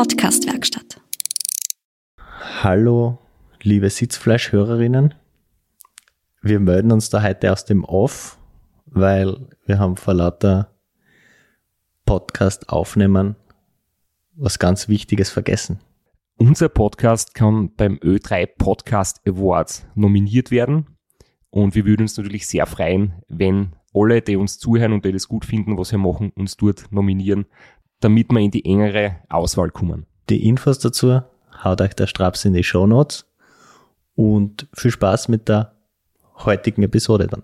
Podcastwerkstatt. 0.00 0.98
Hallo, 2.62 3.18
liebe 3.60 3.90
Sitzfleischhörerinnen. 3.90 5.12
Wir 6.40 6.58
melden 6.58 6.90
uns 6.90 7.10
da 7.10 7.22
heute 7.22 7.52
aus 7.52 7.66
dem 7.66 7.84
Off, 7.84 8.38
weil 8.86 9.46
wir 9.66 9.78
haben 9.78 9.98
vor 9.98 10.14
lauter 10.14 10.74
Podcast 12.06 12.70
aufnehmen 12.70 13.36
was 14.36 14.58
ganz 14.58 14.88
Wichtiges 14.88 15.28
vergessen. 15.28 15.80
Unser 16.38 16.70
Podcast 16.70 17.34
kann 17.34 17.74
beim 17.74 17.96
Ö3 17.98 18.46
Podcast 18.56 19.20
Awards 19.28 19.86
nominiert 19.94 20.50
werden 20.50 20.96
und 21.50 21.74
wir 21.74 21.84
würden 21.84 22.04
uns 22.04 22.16
natürlich 22.16 22.46
sehr 22.46 22.64
freuen, 22.64 23.22
wenn 23.28 23.76
alle, 23.92 24.22
die 24.22 24.36
uns 24.36 24.58
zuhören 24.58 24.92
und 24.94 25.04
die 25.04 25.12
das 25.12 25.28
gut 25.28 25.44
finden, 25.44 25.76
was 25.76 25.92
wir 25.92 25.98
machen, 25.98 26.30
uns 26.36 26.56
dort 26.56 26.90
nominieren, 26.90 27.44
damit 28.00 28.30
wir 28.30 28.40
in 28.40 28.50
die 28.50 28.64
engere 28.64 29.16
Auswahl 29.28 29.70
kommen. 29.70 30.06
Die 30.28 30.46
Infos 30.48 30.78
dazu 30.78 31.22
haut 31.62 31.80
euch 31.80 31.94
der 31.94 32.06
Straps 32.06 32.44
in 32.44 32.54
die 32.54 32.64
Show 32.64 32.86
Notes 32.86 33.26
und 34.14 34.66
viel 34.74 34.90
Spaß 34.90 35.28
mit 35.28 35.48
der 35.48 35.72
heutigen 36.44 36.82
Episode 36.82 37.26
dann. 37.26 37.42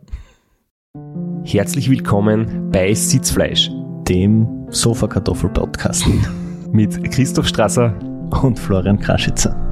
Herzlich 1.45 1.91
willkommen 1.91 2.71
bei 2.71 2.93
Sitzfleisch, 2.93 3.71
dem 4.09 4.67
Sofakartoffel-Podcast 4.71 6.07
mit 6.73 7.13
Christoph 7.13 7.47
Strasser 7.47 7.95
und 8.43 8.59
Florian 8.59 8.99
Kraschitzer. 8.99 9.66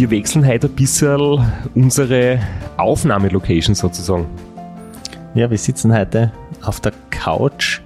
Wir 0.00 0.10
wechseln 0.10 0.46
heute 0.46 0.66
ein 0.66 0.74
bisschen 0.76 1.44
unsere 1.74 2.40
Aufnahmelocation 2.78 3.74
sozusagen. 3.74 4.26
Ja, 5.34 5.50
wir 5.50 5.58
sitzen 5.58 5.94
heute 5.94 6.32
auf 6.62 6.80
der 6.80 6.94
Couch 7.10 7.82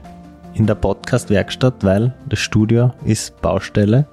in 0.54 0.64
der 0.64 0.76
Podcast-Werkstatt, 0.76 1.82
weil 1.82 2.14
das 2.28 2.38
Studio 2.38 2.92
ist 3.04 3.42
Baustelle 3.42 4.06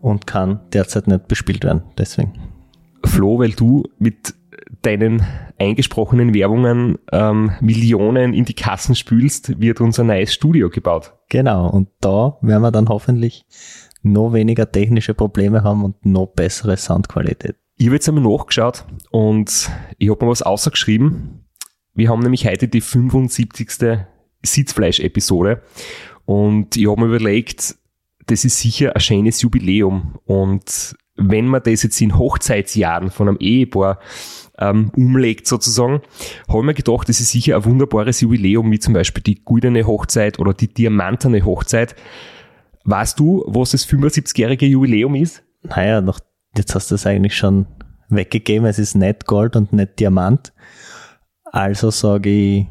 und 0.00 0.26
kann 0.26 0.58
derzeit 0.72 1.06
nicht 1.06 1.28
bespielt 1.28 1.62
werden. 1.62 1.82
Deswegen. 1.96 2.32
Flo, 3.04 3.38
weil 3.38 3.52
du 3.52 3.84
mit 4.00 4.34
deinen 4.82 5.24
eingesprochenen 5.60 6.34
Werbungen 6.34 6.98
ähm, 7.12 7.52
Millionen 7.60 8.34
in 8.34 8.46
die 8.46 8.54
Kassen 8.54 8.96
spülst, 8.96 9.60
wird 9.60 9.80
unser 9.80 10.02
neues 10.02 10.34
Studio 10.34 10.70
gebaut. 10.70 11.14
Genau, 11.28 11.68
und 11.68 11.88
da 12.00 12.36
werden 12.42 12.62
wir 12.62 12.72
dann 12.72 12.88
hoffentlich 12.88 13.44
noch 14.02 14.32
weniger 14.32 14.70
technische 14.70 15.14
Probleme 15.14 15.62
haben 15.62 15.84
und 15.84 16.06
noch 16.06 16.26
bessere 16.26 16.76
Soundqualität. 16.76 17.56
Ich 17.76 17.86
habe 17.86 17.96
jetzt 17.96 18.08
einmal 18.08 18.24
nachgeschaut 18.24 18.84
und 19.10 19.70
ich 19.98 20.10
habe 20.10 20.24
mir 20.24 20.30
was 20.30 20.42
außergeschrieben. 20.42 21.44
Wir 21.94 22.08
haben 22.08 22.20
nämlich 22.20 22.46
heute 22.46 22.68
die 22.68 22.80
75. 22.80 23.98
Sitzfleisch-Episode 24.42 25.62
und 26.24 26.76
ich 26.76 26.88
habe 26.88 27.00
mir 27.00 27.06
überlegt, 27.06 27.76
das 28.26 28.44
ist 28.44 28.58
sicher 28.58 28.94
ein 28.94 29.00
schönes 29.00 29.42
Jubiläum 29.42 30.18
und 30.24 30.96
wenn 31.18 31.46
man 31.46 31.62
das 31.62 31.82
jetzt 31.82 32.00
in 32.00 32.16
Hochzeitsjahren 32.16 33.10
von 33.10 33.28
einem 33.28 33.38
Ehepaar 33.38 33.98
ähm, 34.58 34.90
umlegt 34.96 35.46
sozusagen, 35.46 36.00
habe 36.48 36.58
ich 36.58 36.64
mir 36.64 36.74
gedacht, 36.74 37.08
das 37.08 37.20
ist 37.20 37.32
sicher 37.32 37.56
ein 37.56 37.64
wunderbares 37.64 38.20
Jubiläum, 38.20 38.70
wie 38.70 38.78
zum 38.78 38.94
Beispiel 38.94 39.22
die 39.22 39.44
goldene 39.44 39.86
Hochzeit 39.86 40.38
oder 40.38 40.54
die 40.54 40.72
diamantene 40.72 41.44
Hochzeit. 41.44 41.96
Weißt 42.84 43.18
du, 43.18 43.44
was 43.46 43.72
das 43.72 43.86
75-jährige 43.86 44.66
Jubiläum 44.66 45.14
ist? 45.14 45.42
Naja, 45.62 46.00
noch, 46.00 46.20
jetzt 46.56 46.74
hast 46.74 46.90
du 46.90 46.94
es 46.94 47.06
eigentlich 47.06 47.36
schon 47.36 47.66
weggegeben. 48.08 48.66
Es 48.66 48.78
ist 48.78 48.94
nicht 48.94 49.26
Gold 49.26 49.56
und 49.56 49.72
nicht 49.72 49.98
Diamant. 49.98 50.52
Also 51.44 51.90
sage 51.90 52.30
ich 52.30 52.66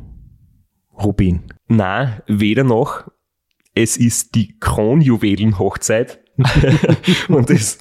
Rubin. 0.98 1.44
Na, 1.68 2.22
weder 2.28 2.64
noch. 2.64 3.04
Es 3.73 3.98
ist 3.98 4.36
die 4.36 4.58
Kronjuwelenhochzeit. 4.60 6.20
und 7.28 7.50
das, 7.50 7.80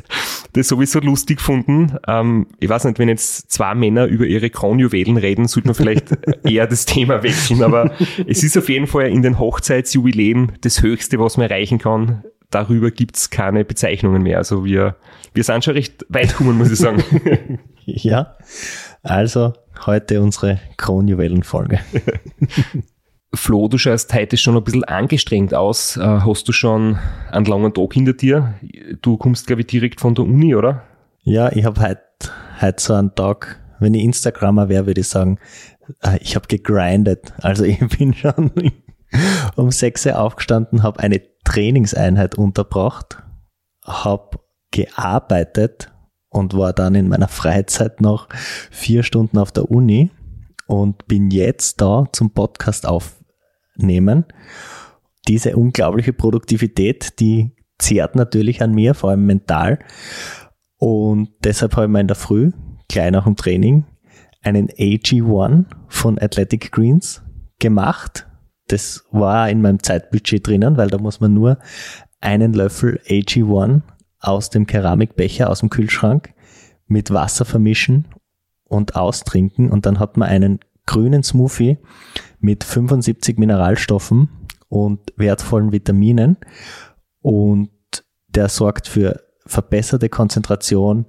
das 0.57 0.69
sowieso 0.69 1.01
lustig 1.01 1.39
gefunden. 1.39 1.97
Ähm, 2.07 2.47
ich 2.59 2.69
weiß 2.69 2.85
nicht, 2.85 2.99
wenn 2.99 3.09
jetzt 3.09 3.51
zwei 3.51 3.75
Männer 3.75 4.07
über 4.07 4.25
ihre 4.25 4.51
Kronjuwelen 4.51 5.17
reden, 5.17 5.47
sollte 5.47 5.69
man 5.69 5.75
vielleicht 5.75 6.17
eher 6.45 6.67
das 6.67 6.87
Thema 6.87 7.23
wechseln. 7.23 7.63
Aber 7.63 7.93
es 8.27 8.43
ist 8.43 8.57
auf 8.57 8.69
jeden 8.69 8.87
Fall 8.87 9.09
in 9.09 9.23
den 9.23 9.39
Hochzeitsjubiläen 9.39 10.53
das 10.63 10.83
Höchste, 10.83 11.19
was 11.19 11.37
man 11.37 11.51
erreichen 11.51 11.79
kann. 11.79 12.25
Darüber 12.51 12.91
gibt's 12.91 13.31
keine 13.31 13.65
Bezeichnungen 13.65 14.23
mehr. 14.23 14.39
Also 14.39 14.65
wir, 14.65 14.97
wir 15.35 15.45
sind 15.45 15.65
schon 15.65 15.75
recht 15.75 16.07
weit 16.09 16.31
gekommen, 16.31 16.57
muss 16.57 16.71
ich 16.71 16.79
sagen. 16.79 17.03
ja, 17.85 18.37
also 19.03 19.53
heute 19.85 20.23
unsere 20.23 20.61
Kronjuwelenfolge. 20.77 21.81
Flo, 23.35 23.69
du 23.69 23.77
schaust 23.77 24.15
heute 24.15 24.37
schon 24.37 24.57
ein 24.57 24.65
bisschen 24.65 24.85
angestrengt 24.85 25.53
aus. 25.53 25.97
Äh, 25.97 26.01
hast 26.01 26.49
du 26.49 26.53
schon 26.53 26.99
einen 27.31 27.45
langen 27.45 27.75
Tag 27.75 27.93
hinter 27.93 28.13
dir? 28.13 28.55
Du 29.03 29.17
kommst, 29.17 29.47
glaube 29.47 29.63
ich, 29.63 29.67
direkt 29.67 30.01
von 30.01 30.15
der 30.15 30.25
Uni, 30.25 30.55
oder? 30.55 30.85
Ja, 31.23 31.51
ich 31.53 31.65
habe 31.65 31.81
heute 31.81 32.01
heut 32.61 32.81
so 32.81 32.95
einen 32.95 33.15
Tag, 33.15 33.61
wenn 33.81 33.95
ich 33.95 34.05
Instagrammer 34.05 34.69
wäre, 34.69 34.87
würde 34.87 35.01
ich 35.01 35.09
sagen, 35.09 35.39
äh, 36.03 36.19
ich 36.21 36.37
habe 36.37 36.47
gegrindet. 36.47 37.35
Also 37.43 37.65
ich 37.65 37.79
bin 37.99 38.15
schon 38.15 38.53
um 39.57 39.71
6 39.71 40.07
Uhr 40.07 40.19
aufgestanden, 40.19 40.83
habe 40.83 41.01
eine 41.01 41.21
Trainingseinheit 41.45 42.37
unterbracht, 42.37 43.23
habe 43.85 44.39
gearbeitet 44.71 45.93
und 46.29 46.55
war 46.55 46.73
dann 46.73 46.95
in 46.95 47.09
meiner 47.09 47.29
Freizeit 47.29 48.01
noch 48.01 48.29
vier 48.71 49.03
Stunden 49.03 49.39
auf 49.39 49.53
der 49.53 49.71
Uni 49.71 50.11
und 50.67 51.07
bin 51.07 51.31
jetzt 51.31 51.81
da 51.81 52.05
zum 52.13 52.31
Podcast 52.31 52.87
aufnehmen. 52.87 54.25
Diese 55.29 55.57
unglaubliche 55.57 56.13
Produktivität, 56.13 57.19
die 57.21 57.57
zehrt 57.79 58.17
natürlich 58.17 58.63
an 58.63 58.73
mir, 58.73 58.95
vor 58.95 59.11
allem 59.11 59.27
mental. 59.27 59.79
Und 60.79 61.31
deshalb 61.43 61.75
habe 61.77 61.87
ich 61.87 61.93
mir 61.93 62.01
in 62.01 62.09
der 62.09 62.17
Früh, 62.17 62.53
gleich 62.89 63.11
nach 63.11 63.25
dem 63.25 63.37
Training, 63.37 63.85
einen 64.43 64.69
AG1 64.69 65.65
von 65.89 66.19
Athletic 66.21 66.71
Greens 66.71 67.23
gemacht. 67.59 68.27
Das 68.69 69.05
war 69.11 69.49
in 69.51 69.63
meinem 69.63 69.83
Zeitbudget 69.83 70.47
drinnen, 70.47 70.77
weil 70.77 70.89
da 70.89 70.99
muss 70.99 71.21
man 71.21 71.35
nur 71.35 71.59
einen 72.21 72.53
Löffel 72.53 73.01
AG1 73.07 73.83
aus 74.21 74.51
dem 74.51 74.67
Keramikbecher 74.67 75.51
aus 75.51 75.61
dem 75.61 75.71
Kühlschrank 75.71 76.33
mit 76.87 77.13
Wasser 77.13 77.45
vermischen 77.45 78.07
und 78.69 78.97
austrinken. 78.97 79.71
Und 79.71 79.87
dann 79.87 79.99
hat 79.99 80.17
man 80.17 80.29
einen 80.29 80.61
grünen 80.87 81.23
Smoothie 81.23 81.79
mit 82.41 82.65
75 82.65 83.39
Mineralstoffen 83.39 84.29
und 84.69 85.13
wertvollen 85.17 85.73
Vitaminen. 85.73 86.37
Und 87.21 87.71
der 88.29 88.49
sorgt 88.49 88.89
für 88.89 89.23
verbesserte 89.47 90.09
Konzentration, 90.09 91.07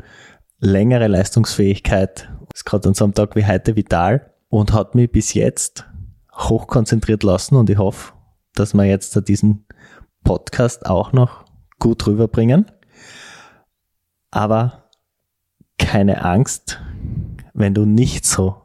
längere 0.59 1.07
Leistungsfähigkeit, 1.07 2.29
ist 2.53 2.65
gerade 2.65 2.89
an 2.89 2.93
so 2.93 3.03
einem 3.03 3.13
Tag 3.13 3.35
wie 3.35 3.45
heute 3.45 3.75
vital 3.75 4.33
und 4.49 4.73
hat 4.73 4.95
mich 4.95 5.11
bis 5.11 5.33
jetzt 5.33 5.85
hochkonzentriert 6.33 7.23
lassen. 7.23 7.55
Und 7.55 7.69
ich 7.69 7.77
hoffe, 7.77 8.13
dass 8.55 8.73
wir 8.73 8.85
jetzt 8.85 9.27
diesen 9.27 9.65
Podcast 10.23 10.85
auch 10.85 11.13
noch 11.13 11.45
gut 11.79 12.05
rüberbringen. 12.07 12.65
Aber 14.31 14.89
keine 15.77 16.23
Angst, 16.23 16.81
wenn 17.57 17.73
du 17.73 17.85
nicht 17.85 18.25
so 18.25 18.55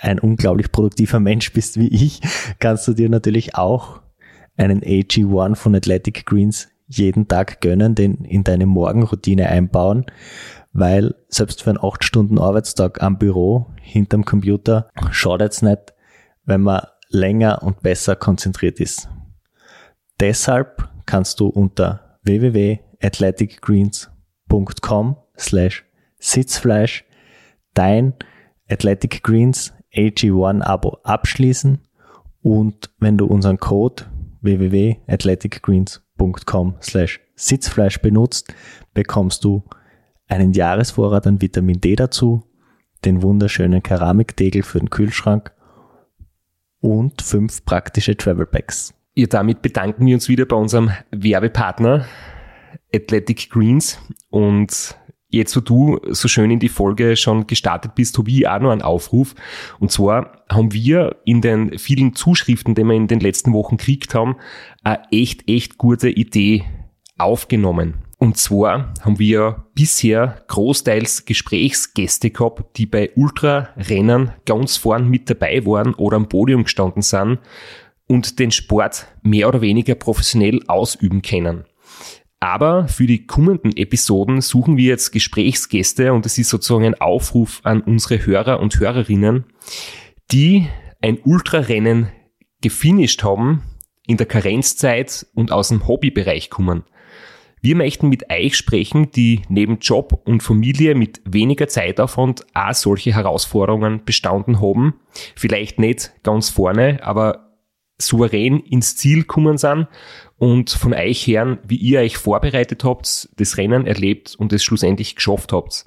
ein 0.00 0.20
unglaublich 0.20 0.70
produktiver 0.70 1.18
Mensch 1.18 1.52
bist 1.52 1.78
wie 1.78 1.88
ich, 1.88 2.20
kannst 2.58 2.86
du 2.86 2.92
dir 2.92 3.08
natürlich 3.08 3.54
auch 3.54 4.02
einen 4.56 4.82
AG1 4.82 5.56
von 5.56 5.74
Athletic 5.74 6.26
Greens 6.26 6.68
jeden 6.86 7.26
Tag 7.26 7.62
gönnen, 7.62 7.94
den 7.94 8.16
in 8.24 8.44
deine 8.44 8.66
Morgenroutine 8.66 9.48
einbauen, 9.48 10.04
weil 10.74 11.14
selbst 11.28 11.62
für 11.62 11.70
einen 11.70 11.82
8 11.82 12.04
Stunden 12.04 12.38
Arbeitstag 12.38 13.02
am 13.02 13.16
Büro 13.18 13.70
hinterm 13.80 14.26
Computer 14.26 14.90
schadet 15.10 15.52
es 15.52 15.62
nicht, 15.62 15.94
wenn 16.44 16.60
man 16.60 16.82
länger 17.08 17.62
und 17.62 17.80
besser 17.80 18.14
konzentriert 18.14 18.78
ist. 18.78 19.08
Deshalb 20.20 20.90
kannst 21.06 21.40
du 21.40 21.46
unter 21.46 22.18
www.athleticgreens.com 22.24 25.16
slash 25.38 25.86
Sitzfleisch 26.18 27.06
dein 27.72 28.12
Athletic 28.68 29.22
Greens 29.22 29.72
AG1 29.94 30.62
Abo 30.62 30.98
abschließen 31.02 31.78
und 32.42 32.90
wenn 32.98 33.16
du 33.16 33.24
unseren 33.26 33.58
Code 33.58 34.04
www.athleticgreens.com 34.42 36.74
slash 36.82 37.20
Sitzfleisch 37.36 38.00
benutzt, 38.00 38.52
bekommst 38.92 39.44
du 39.44 39.64
einen 40.28 40.52
Jahresvorrat 40.52 41.26
an 41.26 41.40
Vitamin 41.40 41.80
D 41.80 41.96
dazu, 41.96 42.44
den 43.04 43.22
wunderschönen 43.22 43.82
Keramiktegel 43.82 44.62
für 44.62 44.78
den 44.78 44.90
Kühlschrank 44.90 45.52
und 46.80 47.22
fünf 47.22 47.64
praktische 47.64 48.16
Travel 48.16 48.46
Packs. 48.46 48.94
Ja, 49.14 49.26
damit 49.26 49.62
bedanken 49.62 50.06
wir 50.06 50.14
uns 50.14 50.28
wieder 50.28 50.44
bei 50.44 50.56
unserem 50.56 50.90
Werbepartner 51.10 52.04
Athletic 52.94 53.50
Greens 53.50 53.98
und 54.30 54.96
jetzt 55.34 55.56
wo 55.56 55.60
du 55.60 56.00
so 56.10 56.28
schön 56.28 56.50
in 56.50 56.58
die 56.58 56.68
Folge 56.68 57.16
schon 57.16 57.46
gestartet 57.46 57.94
bist, 57.94 58.16
habe 58.18 58.30
ich 58.30 58.48
auch 58.48 58.60
noch 58.60 58.70
einen 58.70 58.82
Aufruf. 58.82 59.34
Und 59.78 59.90
zwar 59.90 60.44
haben 60.48 60.72
wir 60.72 61.16
in 61.24 61.40
den 61.40 61.78
vielen 61.78 62.14
Zuschriften, 62.14 62.74
die 62.74 62.84
wir 62.84 62.94
in 62.94 63.08
den 63.08 63.20
letzten 63.20 63.52
Wochen 63.52 63.76
gekriegt 63.76 64.14
haben, 64.14 64.36
eine 64.82 65.02
echt, 65.10 65.48
echt 65.48 65.78
gute 65.78 66.10
Idee 66.10 66.64
aufgenommen. 67.18 67.94
Und 68.18 68.38
zwar 68.38 68.94
haben 69.02 69.18
wir 69.18 69.66
bisher 69.74 70.42
großteils 70.48 71.26
Gesprächsgäste 71.26 72.30
gehabt, 72.30 72.78
die 72.78 72.86
bei 72.86 73.10
Ultrarennen 73.16 74.32
ganz 74.46 74.76
vorn 74.76 75.08
mit 75.08 75.28
dabei 75.28 75.66
waren 75.66 75.94
oder 75.94 76.16
am 76.16 76.28
Podium 76.28 76.64
gestanden 76.64 77.02
sind 77.02 77.38
und 78.06 78.38
den 78.38 78.50
Sport 78.50 79.08
mehr 79.22 79.48
oder 79.48 79.60
weniger 79.60 79.94
professionell 79.94 80.60
ausüben 80.68 81.22
können. 81.22 81.64
Aber 82.40 82.88
für 82.88 83.06
die 83.06 83.26
kommenden 83.26 83.76
Episoden 83.76 84.40
suchen 84.40 84.76
wir 84.76 84.90
jetzt 84.90 85.12
Gesprächsgäste 85.12 86.12
und 86.12 86.26
es 86.26 86.36
ist 86.36 86.50
sozusagen 86.50 86.84
ein 86.84 87.00
Aufruf 87.00 87.60
an 87.64 87.80
unsere 87.80 88.24
Hörer 88.26 88.60
und 88.60 88.78
Hörerinnen, 88.78 89.44
die 90.30 90.68
ein 91.00 91.18
Ultrarennen 91.22 92.08
gefinisht 92.60 93.22
haben 93.22 93.62
in 94.06 94.16
der 94.16 94.26
Karenzzeit 94.26 95.26
und 95.34 95.52
aus 95.52 95.68
dem 95.68 95.86
Hobbybereich 95.86 96.50
kommen. 96.50 96.84
Wir 97.64 97.76
möchten 97.76 98.10
mit 98.10 98.30
euch 98.30 98.58
sprechen, 98.58 99.10
die 99.10 99.40
neben 99.48 99.78
Job 99.78 100.20
und 100.26 100.42
Familie 100.42 100.94
mit 100.94 101.22
weniger 101.24 101.66
Zeitaufwand 101.66 102.44
auch 102.52 102.74
solche 102.74 103.14
Herausforderungen 103.14 104.04
bestanden 104.04 104.60
haben. 104.60 105.00
Vielleicht 105.34 105.78
nicht 105.78 106.12
ganz 106.22 106.50
vorne, 106.50 106.98
aber 107.02 107.54
souverän 107.96 108.60
ins 108.60 108.96
Ziel 108.96 109.24
kommen 109.24 109.56
sind 109.56 109.86
und 110.38 110.70
von 110.70 110.94
euch 110.94 111.26
hören, 111.26 111.58
wie 111.64 111.76
ihr 111.76 112.00
euch 112.00 112.16
vorbereitet 112.16 112.84
habt, 112.84 113.28
das 113.36 113.56
Rennen 113.56 113.86
erlebt 113.86 114.34
und 114.36 114.52
es 114.52 114.64
schlussendlich 114.64 115.16
geschafft 115.16 115.52
habt. 115.52 115.84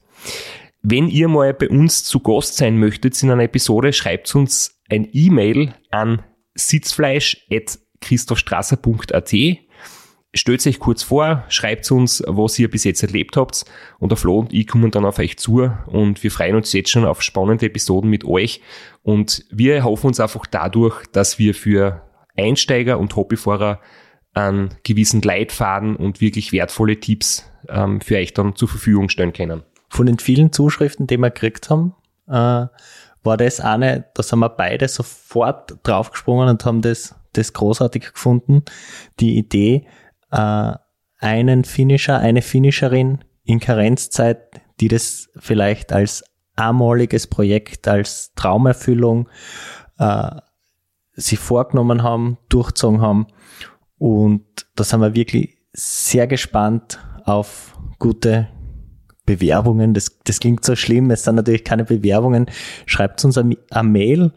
Wenn 0.81 1.09
ihr 1.09 1.27
mal 1.27 1.53
bei 1.53 1.69
uns 1.69 2.03
zu 2.03 2.19
Gast 2.19 2.57
sein 2.57 2.77
möchtet 2.77 3.21
in 3.21 3.29
einer 3.31 3.43
Episode, 3.43 3.93
schreibt 3.93 4.33
uns 4.35 4.79
ein 4.89 5.07
E-Mail 5.11 5.73
an 5.91 6.23
sitzfleisch.christophstrasser.at 6.55 9.33
stellt 10.33 10.67
euch 10.67 10.79
kurz 10.79 11.03
vor, 11.03 11.43
schreibt 11.49 11.89
uns, 11.91 12.23
was 12.25 12.59
ihr 12.59 12.69
bis 12.69 12.83
jetzt 12.83 13.03
erlebt 13.03 13.37
habt. 13.37 13.65
Und 13.99 14.11
der 14.11 14.17
Flo 14.17 14.39
und 14.39 14.53
ich 14.53 14.67
kommen 14.67 14.91
dann 14.91 15.05
auf 15.05 15.19
euch 15.19 15.37
zu 15.37 15.71
und 15.87 16.23
wir 16.23 16.31
freuen 16.31 16.55
uns 16.55 16.73
jetzt 16.73 16.89
schon 16.89 17.05
auf 17.05 17.21
spannende 17.21 17.65
Episoden 17.65 18.09
mit 18.09 18.25
euch. 18.25 18.61
Und 19.03 19.45
wir 19.51 19.83
hoffen 19.83 20.07
uns 20.07 20.19
einfach 20.19 20.45
dadurch, 20.45 21.05
dass 21.11 21.39
wir 21.39 21.53
für 21.53 22.03
Einsteiger 22.35 22.99
und 22.99 23.15
Hobbyfahrer 23.15 23.79
einen 24.37 24.69
gewissen 24.83 25.21
Leitfaden 25.21 25.95
und 25.95 26.21
wirklich 26.21 26.51
wertvolle 26.51 26.99
Tipps 26.99 27.49
ähm, 27.69 28.01
für 28.01 28.17
euch 28.17 28.33
dann 28.33 28.55
zur 28.55 28.67
Verfügung 28.67 29.09
stellen 29.09 29.33
können. 29.33 29.63
Von 29.89 30.05
den 30.05 30.19
vielen 30.19 30.51
Zuschriften, 30.51 31.07
die 31.07 31.17
wir 31.17 31.31
gekriegt 31.31 31.69
haben, 31.69 31.95
äh, 32.27 32.67
war 33.23 33.37
das 33.37 33.59
eine, 33.59 34.05
da 34.13 34.23
sind 34.23 34.39
wir 34.39 34.49
beide 34.49 34.87
sofort 34.87 35.77
draufgesprungen 35.83 36.49
und 36.49 36.65
haben 36.65 36.81
das, 36.81 37.15
das 37.33 37.53
großartig 37.53 38.13
gefunden. 38.13 38.63
Die 39.19 39.37
Idee, 39.37 39.87
äh, 40.31 40.73
einen 41.19 41.63
Finisher, 41.63 42.19
eine 42.19 42.41
Finisherin 42.41 43.19
in 43.43 43.59
Karenzzeit, 43.59 44.61
die 44.79 44.87
das 44.87 45.29
vielleicht 45.37 45.91
als 45.91 46.23
einmaliges 46.55 47.27
Projekt, 47.27 47.87
als 47.87 48.33
Traumerfüllung 48.35 49.29
äh, 49.97 50.29
sich 51.13 51.39
vorgenommen 51.39 52.03
haben, 52.03 52.37
durchgezogen 52.49 53.01
haben. 53.01 53.27
Und 53.97 54.45
da 54.75 54.83
sind 54.83 55.01
wir 55.01 55.15
wirklich 55.15 55.57
sehr 55.73 56.27
gespannt 56.27 56.99
auf 57.25 57.77
gute 57.99 58.47
Bewerbungen. 59.25 59.93
Das, 59.93 60.17
das 60.23 60.39
klingt 60.39 60.65
so 60.65 60.75
schlimm, 60.75 61.11
es 61.11 61.23
sind 61.23 61.35
natürlich 61.35 61.63
keine 61.63 61.83
Bewerbungen. 61.83 62.49
Schreibt 62.85 63.23
uns 63.25 63.37
eine, 63.37 63.57
Mail, 63.83 64.31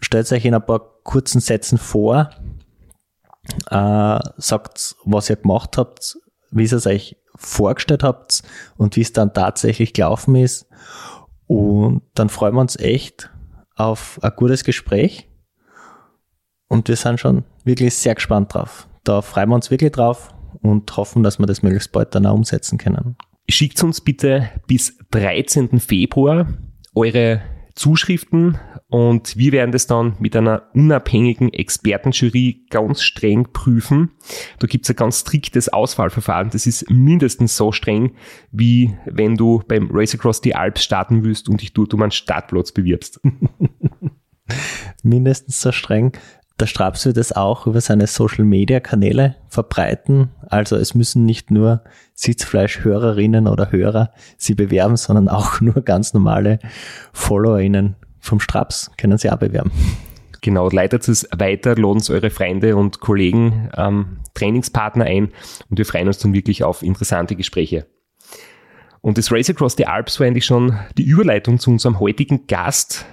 stellt 0.00 0.30
euch 0.32 0.44
in 0.44 0.54
ein 0.54 0.64
paar 0.64 0.80
kurzen 1.02 1.40
Sätzen 1.40 1.78
vor, 1.78 2.30
äh, 3.70 4.18
sagt, 4.36 4.96
was 5.04 5.30
ihr 5.30 5.36
gemacht 5.36 5.76
habt, 5.76 6.18
wie 6.50 6.64
ihr 6.64 6.72
es 6.72 6.86
euch 6.86 7.16
vorgestellt 7.36 8.02
habt 8.02 8.42
und 8.76 8.96
wie 8.96 9.02
es 9.02 9.12
dann 9.12 9.34
tatsächlich 9.34 9.92
gelaufen 9.92 10.34
ist. 10.34 10.66
Und 11.46 12.02
dann 12.14 12.28
freuen 12.28 12.54
wir 12.54 12.60
uns 12.60 12.76
echt 12.76 13.30
auf 13.76 14.18
ein 14.22 14.32
gutes 14.34 14.64
Gespräch. 14.64 15.28
Und 16.68 16.88
wir 16.88 16.96
sind 16.96 17.20
schon 17.20 17.44
wirklich 17.64 17.94
sehr 17.94 18.14
gespannt 18.14 18.54
drauf. 18.54 18.88
Da 19.04 19.22
freuen 19.22 19.50
wir 19.50 19.54
uns 19.54 19.70
wirklich 19.70 19.92
drauf 19.92 20.34
und 20.62 20.96
hoffen, 20.96 21.22
dass 21.22 21.38
wir 21.38 21.46
das 21.46 21.62
möglichst 21.62 21.92
bald 21.92 22.14
dann 22.14 22.26
auch 22.26 22.34
umsetzen 22.34 22.78
können. 22.78 23.16
Schickt 23.48 23.82
uns 23.82 24.00
bitte 24.00 24.48
bis 24.66 24.98
13. 25.12 25.78
Februar 25.78 26.48
eure 26.94 27.42
Zuschriften 27.76 28.58
und 28.88 29.36
wir 29.36 29.52
werden 29.52 29.70
das 29.70 29.86
dann 29.86 30.16
mit 30.18 30.34
einer 30.34 30.70
unabhängigen 30.74 31.52
Expertenjury 31.52 32.66
ganz 32.70 33.02
streng 33.02 33.52
prüfen. 33.52 34.12
Da 34.58 34.66
gibt 34.66 34.86
es 34.86 34.90
ein 34.90 34.96
ganz 34.96 35.20
striktes 35.20 35.68
Auswahlverfahren. 35.68 36.50
Das 36.50 36.66
ist 36.66 36.90
mindestens 36.90 37.56
so 37.56 37.72
streng, 37.72 38.16
wie 38.50 38.96
wenn 39.04 39.36
du 39.36 39.62
beim 39.68 39.90
Race 39.92 40.14
Across 40.14 40.40
the 40.42 40.54
Alps 40.54 40.84
starten 40.84 41.22
willst 41.22 41.48
und 41.48 41.60
dich 41.60 41.74
dort 41.74 41.92
um 41.94 42.02
einen 42.02 42.12
Startplatz 42.12 42.72
bewirbst. 42.72 43.20
mindestens 45.02 45.60
so 45.60 45.72
streng. 45.72 46.12
Der 46.58 46.66
Straps 46.66 47.04
wird 47.04 47.18
es 47.18 47.32
auch 47.32 47.66
über 47.66 47.82
seine 47.82 48.06
Social 48.06 48.44
Media 48.44 48.80
Kanäle 48.80 49.36
verbreiten. 49.48 50.30
Also 50.48 50.76
es 50.76 50.94
müssen 50.94 51.26
nicht 51.26 51.50
nur 51.50 51.82
Sitzfleischhörerinnen 52.14 53.46
oder 53.46 53.70
Hörer 53.72 54.10
sie 54.38 54.54
bewerben, 54.54 54.96
sondern 54.96 55.28
auch 55.28 55.60
nur 55.60 55.82
ganz 55.82 56.14
normale 56.14 56.58
FollowerInnen 57.12 57.96
vom 58.20 58.40
Straps 58.40 58.90
können 58.96 59.18
Sie 59.18 59.30
auch 59.30 59.38
bewerben. 59.38 59.70
Genau, 60.40 60.68
leitet 60.68 61.06
es 61.08 61.28
weiter, 61.36 61.76
laden 61.76 62.00
Sie 62.00 62.12
eure 62.12 62.30
Freunde 62.30 62.76
und 62.76 63.00
Kollegen, 63.00 63.70
ähm, 63.76 64.18
Trainingspartner 64.34 65.04
ein 65.04 65.32
und 65.68 65.78
wir 65.78 65.84
freuen 65.84 66.08
uns 66.08 66.18
dann 66.18 66.34
wirklich 66.34 66.64
auf 66.64 66.82
interessante 66.82 67.36
Gespräche. 67.36 67.86
Und 69.00 69.18
das 69.18 69.30
Race 69.30 69.50
Across 69.50 69.76
the 69.76 69.86
Alps 69.86 70.18
war 70.18 70.26
eigentlich 70.26 70.46
schon 70.46 70.76
die 70.96 71.04
Überleitung 71.04 71.58
zu 71.58 71.70
unserem 71.70 72.00
heutigen 72.00 72.46
Gast, 72.46 73.06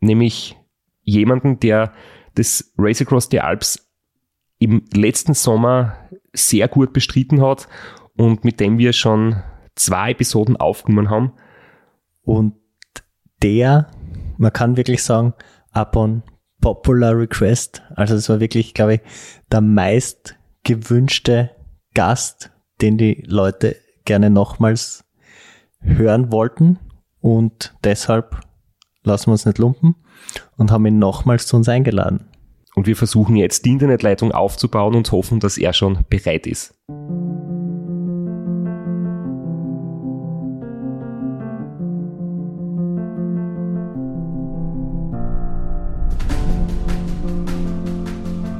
nämlich 0.00 0.56
jemanden, 1.02 1.58
der 1.60 1.92
das 2.36 2.72
Race 2.78 3.02
Across 3.02 3.28
the 3.30 3.40
Alps 3.40 3.86
im 4.58 4.84
letzten 4.94 5.34
Sommer 5.34 5.96
sehr 6.32 6.68
gut 6.68 6.92
bestritten 6.92 7.42
hat 7.42 7.68
und 8.16 8.44
mit 8.44 8.60
dem 8.60 8.78
wir 8.78 8.92
schon 8.92 9.42
zwei 9.74 10.12
Episoden 10.12 10.56
aufgenommen 10.56 11.10
haben. 11.10 11.32
Und 12.22 12.54
der 13.42 13.90
man 14.38 14.52
kann 14.52 14.76
wirklich 14.76 15.02
sagen, 15.02 15.34
upon 15.74 16.22
popular 16.60 17.16
request. 17.16 17.82
Also 17.94 18.14
es 18.14 18.28
war 18.28 18.40
wirklich, 18.40 18.74
glaube 18.74 18.94
ich, 18.94 19.00
der 19.50 19.60
meist 19.60 20.36
gewünschte 20.64 21.50
Gast, 21.94 22.50
den 22.80 22.98
die 22.98 23.22
Leute 23.26 23.76
gerne 24.04 24.30
nochmals 24.30 25.04
hören 25.80 26.32
wollten. 26.32 26.78
Und 27.20 27.74
deshalb 27.84 28.40
lassen 29.02 29.28
wir 29.28 29.32
uns 29.32 29.46
nicht 29.46 29.58
lumpen 29.58 29.96
und 30.56 30.70
haben 30.70 30.86
ihn 30.86 30.98
nochmals 30.98 31.46
zu 31.46 31.56
uns 31.56 31.68
eingeladen. 31.68 32.26
Und 32.74 32.86
wir 32.86 32.96
versuchen 32.96 33.36
jetzt 33.36 33.64
die 33.64 33.70
Internetleitung 33.70 34.32
aufzubauen 34.32 34.94
und 34.94 35.10
hoffen, 35.10 35.40
dass 35.40 35.56
er 35.56 35.72
schon 35.72 36.04
bereit 36.10 36.46
ist. 36.46 36.74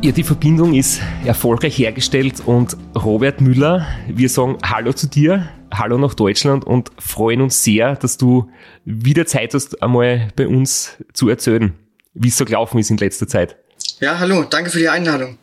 Ja, 0.07 0.13
die 0.13 0.23
Verbindung 0.23 0.75
ist 0.75 1.01
erfolgreich 1.25 1.77
hergestellt 1.79 2.41
und 2.47 2.77
Robert 2.95 3.41
Müller, 3.41 3.87
wir 4.07 4.29
sagen 4.29 4.57
Hallo 4.65 4.93
zu 4.93 5.09
dir, 5.09 5.49
Hallo 5.79 5.99
nach 5.99 6.15
Deutschland 6.15 6.65
und 6.65 6.91
freuen 6.99 7.43
uns 7.43 7.63
sehr, 7.63 7.97
dass 7.97 8.17
du 8.17 8.51
wieder 8.87 9.27
Zeit 9.27 9.53
hast, 9.53 9.83
einmal 9.83 10.29
bei 10.35 10.49
uns 10.49 10.97
zu 11.13 11.29
erzählen, 11.29 11.75
wie 12.15 12.29
es 12.29 12.39
so 12.39 12.47
gelaufen 12.47 12.79
ist 12.79 12.91
in 12.91 12.97
letzter 12.97 13.29
Zeit. 13.29 13.59
Ja, 14.01 14.19
hallo, 14.19 14.45
danke 14.45 14.71
für 14.71 14.79
die 14.79 14.89
Einladung. 14.89 15.37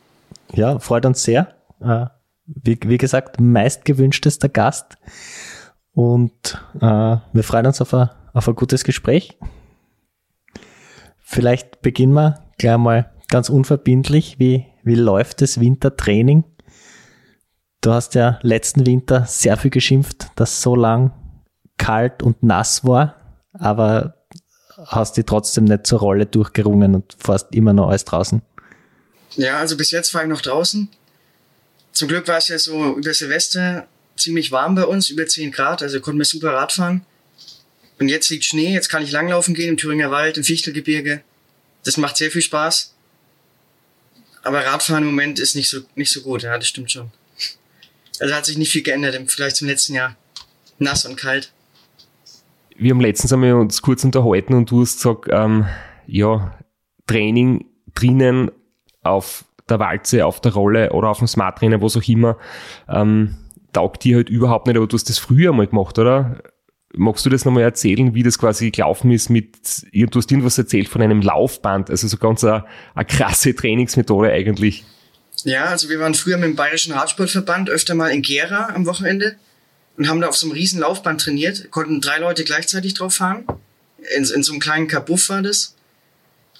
Ja, 0.53 0.79
freut 0.79 1.05
uns 1.05 1.23
sehr. 1.23 1.53
Äh, 1.81 2.07
wie, 2.47 2.79
wie 2.83 2.97
gesagt, 2.97 3.39
meistgewünschtester 3.39 4.49
Gast 4.49 4.97
und 5.91 6.59
äh, 6.77 6.81
wir 6.81 7.43
freuen 7.43 7.67
uns 7.67 7.79
auf 7.79 7.93
ein, 7.93 8.09
auf 8.33 8.47
ein 8.47 8.55
gutes 8.55 8.83
Gespräch. 8.83 9.37
Vielleicht 11.19 11.83
beginnen 11.83 12.13
wir 12.13 12.39
gleich 12.57 12.77
mal 12.79 13.11
ganz 13.29 13.49
unverbindlich, 13.49 14.39
wie, 14.39 14.65
wie 14.83 14.95
läuft 14.95 15.43
das 15.43 15.59
Wintertraining? 15.59 16.43
Du 17.83 17.91
hast 17.91 18.15
ja 18.15 18.39
letzten 18.43 18.85
Winter 18.85 19.25
sehr 19.25 19.57
viel 19.57 19.69
geschimpft, 19.69 20.27
dass 20.35 20.61
so 20.61 20.73
lang 20.73 21.11
kalt 21.77 22.23
und 22.23 22.41
nass 22.41 22.85
war, 22.85 23.43
aber 23.51 24.25
hast 24.85 25.17
dich 25.17 25.25
trotzdem 25.25 25.65
nicht 25.65 25.85
zur 25.85 25.99
Rolle 25.99 26.25
durchgerungen 26.25 26.95
und 26.95 27.17
fährst 27.19 27.47
immer 27.51 27.73
noch 27.73 27.89
alles 27.89 28.05
draußen. 28.05 28.41
Ja, 29.35 29.57
also 29.57 29.75
bis 29.75 29.91
jetzt 29.91 30.13
war 30.13 30.23
ich 30.23 30.29
noch 30.29 30.39
draußen. 30.39 30.87
Zum 31.91 32.07
Glück 32.07 32.25
war 32.29 32.37
es 32.37 32.47
ja 32.47 32.57
so 32.57 32.95
über 32.95 33.13
Silvester 33.13 33.85
ziemlich 34.15 34.53
warm 34.53 34.75
bei 34.75 34.85
uns, 34.85 35.09
über 35.09 35.27
10 35.27 35.51
Grad, 35.51 35.83
also 35.83 35.99
konnten 35.99 36.19
wir 36.19 36.25
super 36.25 36.53
Rad 36.53 36.71
fahren. 36.71 37.05
Und 37.99 38.07
jetzt 38.07 38.29
liegt 38.29 38.45
Schnee, 38.45 38.73
jetzt 38.73 38.87
kann 38.87 39.03
ich 39.03 39.11
langlaufen 39.11 39.55
gehen 39.55 39.67
im 39.67 39.77
Thüringer 39.77 40.09
Wald, 40.09 40.37
im 40.37 40.45
Fichtelgebirge. 40.45 41.21
Das 41.83 41.97
macht 41.97 42.15
sehr 42.15 42.31
viel 42.31 42.41
Spaß. 42.41 42.95
Aber 44.41 44.65
Radfahren 44.65 45.03
im 45.03 45.09
Moment 45.09 45.37
ist 45.37 45.53
nicht 45.55 45.69
so, 45.69 45.81
nicht 45.95 46.13
so 46.13 46.21
gut, 46.21 46.43
ja, 46.43 46.57
das 46.57 46.69
stimmt 46.69 46.89
schon. 46.89 47.11
Also 48.19 48.33
hat 48.33 48.45
sich 48.45 48.57
nicht 48.57 48.71
viel 48.71 48.83
geändert 48.83 49.15
im 49.15 49.27
Vergleich 49.27 49.55
zum 49.55 49.67
letzten 49.67 49.95
Jahr. 49.95 50.15
Nass 50.79 51.05
und 51.05 51.17
kalt. 51.17 51.51
Wir 52.75 52.91
haben 52.91 53.01
letztens 53.01 53.33
einmal 53.33 53.53
uns 53.53 53.81
kurz 53.81 54.03
unterhalten 54.03 54.53
und 54.53 54.71
du 54.71 54.81
hast 54.81 54.97
gesagt, 54.97 55.27
ähm, 55.29 55.65
ja, 56.07 56.57
Training 57.05 57.65
drinnen 57.93 58.51
auf 59.03 59.45
der 59.69 59.79
Walze, 59.79 60.25
auf 60.25 60.41
der 60.41 60.53
Rolle 60.53 60.91
oder 60.91 61.09
auf 61.09 61.19
dem 61.19 61.27
Smart 61.27 61.57
Trainer, 61.57 61.81
was 61.81 61.95
auch 61.97 62.07
immer, 62.07 62.37
ähm, 62.89 63.35
taugt 63.71 64.03
dir 64.03 64.17
halt 64.17 64.29
überhaupt 64.29 64.67
nicht, 64.67 64.77
aber 64.77 64.87
du 64.87 64.95
hast 64.95 65.09
das 65.09 65.19
früher 65.19 65.53
mal 65.53 65.67
gemacht, 65.67 65.97
oder? 65.99 66.41
Magst 66.95 67.25
du 67.25 67.29
das 67.29 67.43
nochmal 67.43 67.63
erzählen, 67.63 68.13
wie 68.13 68.21
das 68.21 68.37
quasi 68.37 68.69
gelaufen 68.69 69.09
ist 69.11 69.29
mit, 69.29 69.57
du 69.91 70.19
hast 70.19 70.31
irgendwas 70.31 70.57
erzählt 70.59 70.87
von 70.87 71.01
einem 71.01 71.21
Laufband, 71.21 71.89
also 71.89 72.07
so 72.07 72.17
ganz 72.17 72.43
eine, 72.43 72.65
eine 72.93 73.05
krasse 73.05 73.55
Trainingsmethode 73.55 74.31
eigentlich. 74.31 74.85
Ja, 75.43 75.65
also 75.65 75.89
wir 75.89 75.99
waren 75.99 76.13
früher 76.13 76.37
mit 76.37 76.45
dem 76.45 76.55
Bayerischen 76.55 76.93
Radsportverband 76.93 77.69
öfter 77.69 77.95
mal 77.95 78.09
in 78.09 78.21
Gera 78.21 78.69
am 78.73 78.85
Wochenende 78.85 79.35
und 79.97 80.07
haben 80.07 80.21
da 80.21 80.29
auf 80.29 80.37
so 80.37 80.45
einem 80.45 80.53
riesen 80.53 80.79
Laufband 80.79 81.21
trainiert, 81.21 81.69
konnten 81.71 82.01
drei 82.01 82.19
Leute 82.19 82.43
gleichzeitig 82.43 82.93
drauf 82.93 83.15
fahren. 83.15 83.45
In, 84.15 84.23
in 84.23 84.43
so 84.43 84.53
einem 84.53 84.61
kleinen 84.61 84.87
Kabuff 84.87 85.29
war 85.29 85.41
das. 85.41 85.75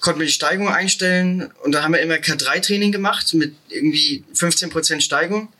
Konnten 0.00 0.20
wir 0.20 0.26
die 0.26 0.32
Steigung 0.32 0.68
einstellen 0.68 1.50
und 1.62 1.72
da 1.72 1.82
haben 1.82 1.94
wir 1.94 2.00
immer 2.00 2.16
K3-Training 2.16 2.92
gemacht 2.92 3.32
mit 3.34 3.54
irgendwie 3.68 4.22
15% 4.34 5.00
Steigung 5.00 5.52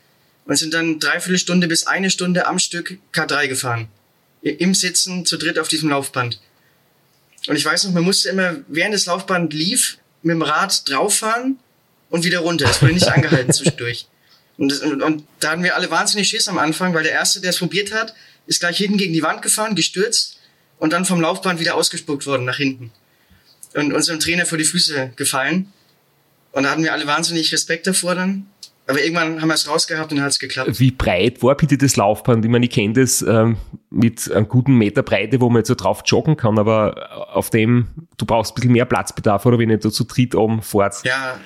und 0.44 0.56
sind 0.56 0.74
dann 0.74 1.00
dreiviertel 1.00 1.38
Stunde 1.38 1.66
bis 1.66 1.86
eine 1.86 2.10
Stunde 2.10 2.46
am 2.46 2.58
Stück 2.58 2.98
K3 3.14 3.48
gefahren 3.48 3.88
im 4.44 4.74
Sitzen 4.74 5.24
zu 5.24 5.38
dritt 5.38 5.58
auf 5.58 5.68
diesem 5.68 5.88
Laufband. 5.88 6.38
Und 7.46 7.56
ich 7.56 7.64
weiß 7.64 7.84
noch, 7.84 7.92
man 7.92 8.04
musste 8.04 8.28
immer, 8.28 8.56
während 8.68 8.94
das 8.94 9.06
Laufband 9.06 9.52
lief, 9.52 9.98
mit 10.22 10.34
dem 10.34 10.42
Rad 10.42 10.88
drauffahren 10.88 11.58
und 12.14 12.24
wieder 12.24 12.38
runter. 12.38 12.66
Es 12.70 12.80
wurde 12.80 12.94
nicht 12.94 13.08
angehalten 13.08 13.52
zwischendurch. 13.52 14.06
Und, 14.56 14.70
das, 14.70 14.78
und, 14.78 15.02
und, 15.02 15.24
da 15.40 15.50
hatten 15.50 15.64
wir 15.64 15.74
alle 15.74 15.90
wahnsinnig 15.90 16.28
Schiss 16.28 16.46
am 16.46 16.58
Anfang, 16.58 16.94
weil 16.94 17.02
der 17.02 17.10
Erste, 17.10 17.40
der 17.40 17.50
es 17.50 17.58
probiert 17.58 17.92
hat, 17.92 18.14
ist 18.46 18.60
gleich 18.60 18.76
hinten 18.76 18.98
gegen 18.98 19.12
die 19.12 19.22
Wand 19.24 19.42
gefahren, 19.42 19.74
gestürzt 19.74 20.38
und 20.78 20.92
dann 20.92 21.04
vom 21.04 21.20
Laufband 21.20 21.58
wieder 21.58 21.74
ausgespuckt 21.74 22.24
worden 22.26 22.44
nach 22.44 22.58
hinten. 22.58 22.92
Und 23.74 23.92
unserem 23.92 24.20
Trainer 24.20 24.46
vor 24.46 24.58
die 24.58 24.64
Füße 24.64 25.12
gefallen. 25.16 25.72
Und 26.52 26.62
da 26.62 26.70
hatten 26.70 26.84
wir 26.84 26.92
alle 26.92 27.08
wahnsinnig 27.08 27.52
Respekt 27.52 27.88
davor 27.88 28.14
dann. 28.14 28.46
Aber 28.86 29.02
irgendwann 29.02 29.40
haben 29.40 29.48
wir 29.48 29.54
es 29.54 29.66
rausgehabt 29.66 30.12
und 30.12 30.20
hat 30.20 30.30
es 30.30 30.38
geklappt. 30.38 30.78
Wie 30.78 30.92
breit 30.92 31.42
war 31.42 31.56
bitte 31.56 31.76
das 31.76 31.96
Laufband? 31.96 32.44
Ich 32.44 32.50
meine, 32.50 32.66
ich 32.66 32.70
kenne 32.70 32.92
das 32.92 33.22
ähm, 33.22 33.56
mit 33.90 34.30
einem 34.30 34.46
guten 34.46 34.76
Meter 34.76 35.02
Breite, 35.02 35.40
wo 35.40 35.50
man 35.50 35.60
jetzt 35.60 35.68
so 35.68 35.74
drauf 35.74 36.02
joggen 36.06 36.36
kann, 36.36 36.60
aber 36.60 37.34
auf 37.34 37.50
dem, 37.50 37.88
du 38.18 38.24
brauchst 38.24 38.52
ein 38.52 38.54
bisschen 38.54 38.72
mehr 38.72 38.84
Platzbedarf, 38.84 39.44
oder 39.46 39.58
wenn 39.58 39.70
da 39.70 39.90
zu 39.90 40.04
dritt 40.04 40.36
oben 40.36 40.62
fahrt? 40.62 41.02
Ja, 41.02 41.40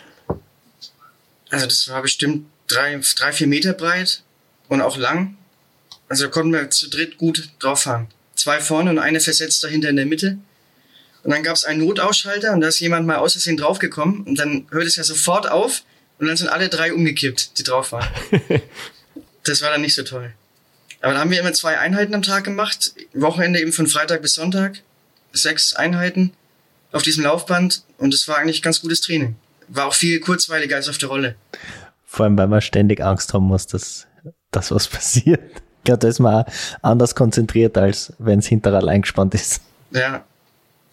also 1.51 1.67
das 1.67 1.89
war 1.89 2.03
bestimmt 2.03 2.47
drei, 2.67 3.01
drei, 3.17 3.33
vier 3.33 3.47
Meter 3.47 3.73
breit 3.73 4.23
und 4.69 4.81
auch 4.81 4.97
lang. 4.97 5.37
Also 6.09 6.25
da 6.25 6.31
konnten 6.31 6.53
wir 6.53 6.71
zu 6.71 6.89
dritt 6.89 7.19
gut 7.19 7.51
drauf 7.59 7.83
fahren. 7.83 8.09
Zwei 8.35 8.61
vorne 8.61 8.91
und 8.91 8.99
eine 8.99 9.21
versetzt 9.21 9.63
dahinter 9.65 9.89
in 9.89 9.97
der 9.97 10.07
Mitte. 10.07 10.39
Und 11.25 11.33
dann 11.33 11.43
gab 11.43 11.57
es 11.57 11.65
einen 11.65 11.85
Notausschalter 11.85 12.53
und 12.53 12.61
da 12.61 12.69
ist 12.69 12.81
jemand 12.81 13.07
mal 13.07 13.17
aus 13.17 13.33
Versehen 13.33 13.57
draufgekommen 13.57 14.23
und 14.23 14.39
dann 14.39 14.67
hört 14.71 14.87
es 14.87 14.97
ja 14.97 15.05
sofort 15.05 15.51
auf 15.51 15.83
und 16.19 16.27
dann 16.27 16.37
sind 16.37 16.49
alle 16.49 16.69
drei 16.69 16.93
umgekippt, 16.93 17.59
die 17.59 17.65
drauf 17.65 17.93
waren. 17.93 18.09
das 19.45 19.63
war 19.63 19.71
dann 19.71 19.83
nicht 19.83 19.95
so 19.95 20.03
toll. 20.03 20.33
Aber 21.01 21.13
dann 21.13 21.23
haben 21.23 21.31
wir 21.31 21.41
immer 21.41 21.53
zwei 21.53 21.79
Einheiten 21.79 22.15
am 22.15 22.23
Tag 22.23 22.45
gemacht. 22.45 22.95
Wochenende 23.15 23.61
eben 23.61 23.73
von 23.73 23.87
Freitag 23.87 24.23
bis 24.23 24.35
Sonntag. 24.35 24.81
Sechs 25.33 25.75
Einheiten 25.75 26.33
auf 26.91 27.03
diesem 27.03 27.25
Laufband. 27.25 27.85
Und 27.99 28.15
es 28.15 28.27
war 28.27 28.39
eigentlich 28.39 28.63
ganz 28.63 28.81
gutes 28.81 29.01
Training. 29.01 29.37
War 29.69 29.87
auch 29.87 29.95
viel 29.95 30.21
kurzweiliger 30.21 30.77
als 30.77 30.89
auf 30.89 30.99
der 30.99 31.09
Rolle. 31.09 31.37
Vor 32.07 32.25
allem, 32.25 32.39
weil 32.39 32.49
man 32.49 32.61
ständig 32.61 33.03
Angst 33.03 33.35
haben 33.35 33.45
muss, 33.45 33.67
dass, 33.67 34.07
dass 34.51 34.71
was 34.71 34.89
passiert. 34.89 35.41
Ich 35.79 35.85
glaube, 35.85 35.99
da 36.01 36.09
ist 36.09 36.19
man 36.19 36.43
auch 36.43 36.53
anders 36.83 37.15
konzentriert, 37.15 37.79
als 37.79 38.13
wenn 38.19 38.41
es 38.41 38.47
hinterher 38.47 38.87
eingespannt 38.87 39.35
ist. 39.35 39.63
Ja. 39.91 40.25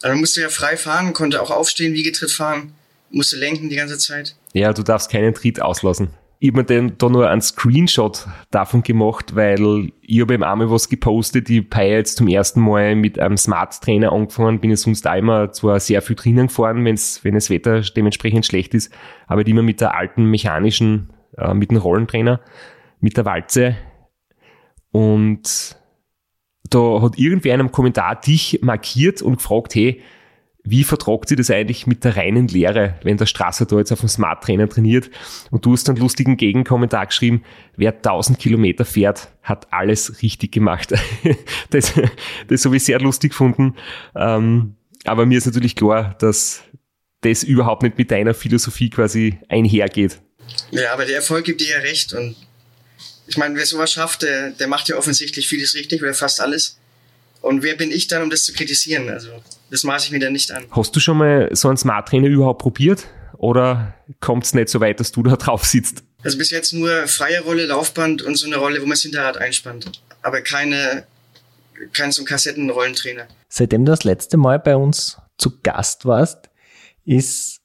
Aber 0.02 0.10
man 0.10 0.20
musste 0.20 0.42
ja 0.42 0.50
frei 0.50 0.78
fahren, 0.78 1.14
konnte 1.14 1.42
auch 1.42 1.52
aufstehen, 1.52 1.94
Wiegetritt 1.94 2.32
fahren, 2.32 2.74
musste 3.10 3.38
lenken 3.38 3.70
die 3.70 3.76
ganze 3.76 3.98
Zeit. 3.98 4.36
Ja, 4.54 4.72
du 4.74 4.84
darfst 4.84 5.10
keinen 5.10 5.34
Tritt 5.34 5.62
auslassen. 5.62 6.10
Ich 6.46 6.52
habe 6.52 6.60
mir 6.60 6.66
dann 6.66 6.96
da 7.00 7.10
nur 7.10 7.28
einen 7.28 7.42
Screenshot 7.42 8.28
davon 8.52 8.84
gemacht, 8.84 9.36
weil 9.36 9.90
ich 10.02 10.22
habe 10.22 10.36
eben 10.36 10.44
einmal 10.44 10.70
was 10.70 10.90
gepostet. 10.90 11.50
Ich 11.50 11.66
habe 11.72 11.86
jetzt 11.86 12.18
zum 12.18 12.28
ersten 12.28 12.62
Mal 12.62 12.96
mit 12.96 13.18
einem 13.18 13.36
Smart 13.36 13.82
Trainer 13.82 14.12
angefangen. 14.12 14.60
Bin 14.60 14.70
ja 14.70 14.76
sonst 14.78 15.08
auch 15.08 15.16
immer 15.16 15.52
zwar 15.54 15.80
sehr 15.80 16.04
viel 16.04 16.16
drinnen 16.16 16.46
gefahren, 16.46 16.86
wenn's, 16.86 17.24
wenn 17.24 17.34
das 17.34 17.50
Wetter 17.50 17.82
dementsprechend 17.82 18.46
schlecht 18.46 18.76
ist, 18.76 18.94
aber 19.26 19.48
immer 19.48 19.64
mit 19.64 19.82
der 19.82 19.96
alten 19.96 20.26
mechanischen, 20.26 21.10
äh, 21.36 21.56
mit 21.56 21.72
dem 21.72 21.78
Rollentrainer, 21.78 22.40
mit 23.00 23.18
der 23.18 23.26
Walze. 23.26 23.76
Und 24.92 25.76
da 26.70 27.02
hat 27.02 27.18
irgendwer 27.18 27.56
in 27.56 27.62
einem 27.62 27.72
Kommentar 27.72 28.22
dich 28.22 28.60
markiert 28.62 29.24
und 29.24 29.38
gefragt, 29.38 29.74
hey, 29.74 30.00
wie 30.66 30.84
vertragt 30.84 31.30
sie 31.30 31.36
das 31.36 31.50
eigentlich 31.52 31.88
mit 31.88 32.04
der 32.04 32.18
reinen 32.18 32.48
Lehre, 32.48 32.96
wenn 33.04 33.18
der 33.18 33.28
Strasser 33.28 33.66
da 33.66 33.78
jetzt 33.78 33.92
auf 33.92 34.00
dem 34.00 34.10
Smart 34.10 34.44
Trainer 34.44 34.68
trainiert 34.68 35.10
und 35.52 35.66
du 35.66 35.74
hast 35.74 35.88
einen 35.88 35.98
lustigen 35.98 36.38
Gegenkommentar 36.38 37.06
geschrieben, 37.06 37.44
wer 37.78 37.94
1000 37.94 38.40
Kilometer 38.40 38.84
fährt, 38.84 39.30
hat 39.44 39.72
alles 39.72 40.22
richtig 40.22 40.52
gemacht. 40.52 40.94
das, 41.70 41.94
das 42.48 42.66
habe 42.66 42.76
ich 42.76 42.84
sehr 42.84 43.00
lustig 43.00 43.32
gefunden. 43.32 43.76
Ähm, 44.16 44.76
aber 45.06 45.26
mir 45.26 45.38
ist 45.38 45.46
natürlich 45.46 45.76
klar, 45.76 46.16
dass 46.20 46.64
das 47.22 47.44
überhaupt 47.44 47.84
nicht 47.84 47.98
mit 47.98 48.12
deiner 48.12 48.34
Philosophie 48.34 48.90
quasi 48.90 49.40
einhergeht. 49.50 50.20
Ja, 50.72 50.94
aber 50.94 51.06
der 51.06 51.16
Erfolg 51.18 51.46
gibt 51.46 51.62
dir 51.62 51.70
ja 51.70 51.80
recht 51.80 52.14
und 52.14 52.36
ich 53.28 53.38
meine, 53.38 53.56
wer 53.56 53.66
sowas 53.66 53.92
schafft, 53.92 54.22
der, 54.22 54.52
der 54.52 54.68
macht 54.68 54.88
ja 54.90 54.98
offensichtlich 54.98 55.48
vieles 55.48 55.74
richtig 55.74 56.02
oder 56.02 56.14
fast 56.14 56.42
alles. 56.42 56.78
Und 57.42 57.64
wer 57.64 57.76
bin 57.76 57.92
ich 57.92 58.08
dann, 58.08 58.24
um 58.24 58.30
das 58.30 58.44
zu 58.44 58.54
kritisieren? 58.54 59.10
Also, 59.10 59.30
das 59.70 59.84
maße 59.84 60.08
ich 60.08 60.12
mir 60.12 60.20
dann 60.20 60.34
nicht 60.34 60.52
an. 60.52 60.66
Hast 60.72 60.96
du 60.96 61.00
schon 61.00 61.18
mal 61.18 61.50
so 61.54 61.68
einen 61.68 61.78
Smart 61.78 62.08
Trainer 62.08 62.28
überhaupt 62.28 62.62
probiert? 62.62 63.08
Oder 63.38 63.94
kommt 64.22 64.46
es 64.46 64.54
nicht 64.54 64.70
so 64.70 64.80
weit, 64.80 65.00
dass 65.00 65.12
du 65.12 65.24
da 65.24 65.36
drauf 65.36 65.66
sitzt? 65.66 66.04
Also 66.24 66.38
bis 66.38 66.50
jetzt 66.52 66.74
nur 66.74 67.08
freie 67.08 67.42
Rolle, 67.42 67.66
Laufband 67.66 68.22
und 68.22 68.36
so 68.36 68.48
eine 68.48 68.58
Rolle, 68.58 68.78
wo 68.78 68.86
man 68.86 68.92
das 68.92 69.02
Hinterrad 69.02 69.38
einspannt. 69.38 69.92
Aber 70.22 70.42
keine, 70.42 71.06
kein 71.94 72.12
so 72.12 72.24
ein 72.24 72.26
Kassettenrollentrainer. 72.26 73.28
Seitdem 73.50 73.86
du 73.86 73.92
das 73.92 74.04
letzte 74.04 74.38
Mal 74.38 74.60
bei 74.60 74.76
uns 74.76 75.18
zu 75.38 75.60
Gast 75.62 76.06
warst, 76.06 76.50
ist 77.04 77.60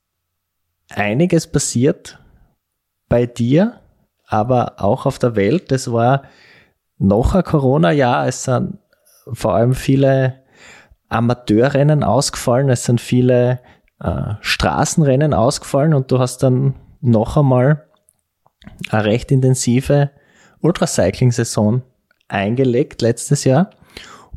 einiges 0.90 1.47
passiert 1.47 2.19
bei 3.09 3.26
dir, 3.26 3.80
aber 4.26 4.80
auch 4.80 5.07
auf 5.07 5.19
der 5.19 5.37
Welt. 5.37 5.71
Das 5.71 5.90
war 5.92 6.25
noch 6.99 7.35
ein 7.35 7.45
Corona-Jahr. 7.45 8.26
Es 8.26 8.45
sind 8.45 8.78
vor 9.33 9.54
allem 9.54 9.75
viele 9.75 10.42
Amateurrennen 11.11 12.02
ausgefallen, 12.02 12.71
es 12.71 12.85
sind 12.85 13.00
viele 13.00 13.61
äh, 14.00 14.35
Straßenrennen 14.40 15.35
ausgefallen 15.35 15.93
und 15.93 16.11
du 16.11 16.19
hast 16.19 16.43
dann 16.43 16.75
noch 17.00 17.37
einmal 17.37 17.87
eine 18.90 19.05
recht 19.05 19.31
intensive 19.31 20.11
Ultracycling-Saison 20.61 21.83
eingelegt 22.29 23.02
letztes 23.02 23.45
Jahr. 23.45 23.71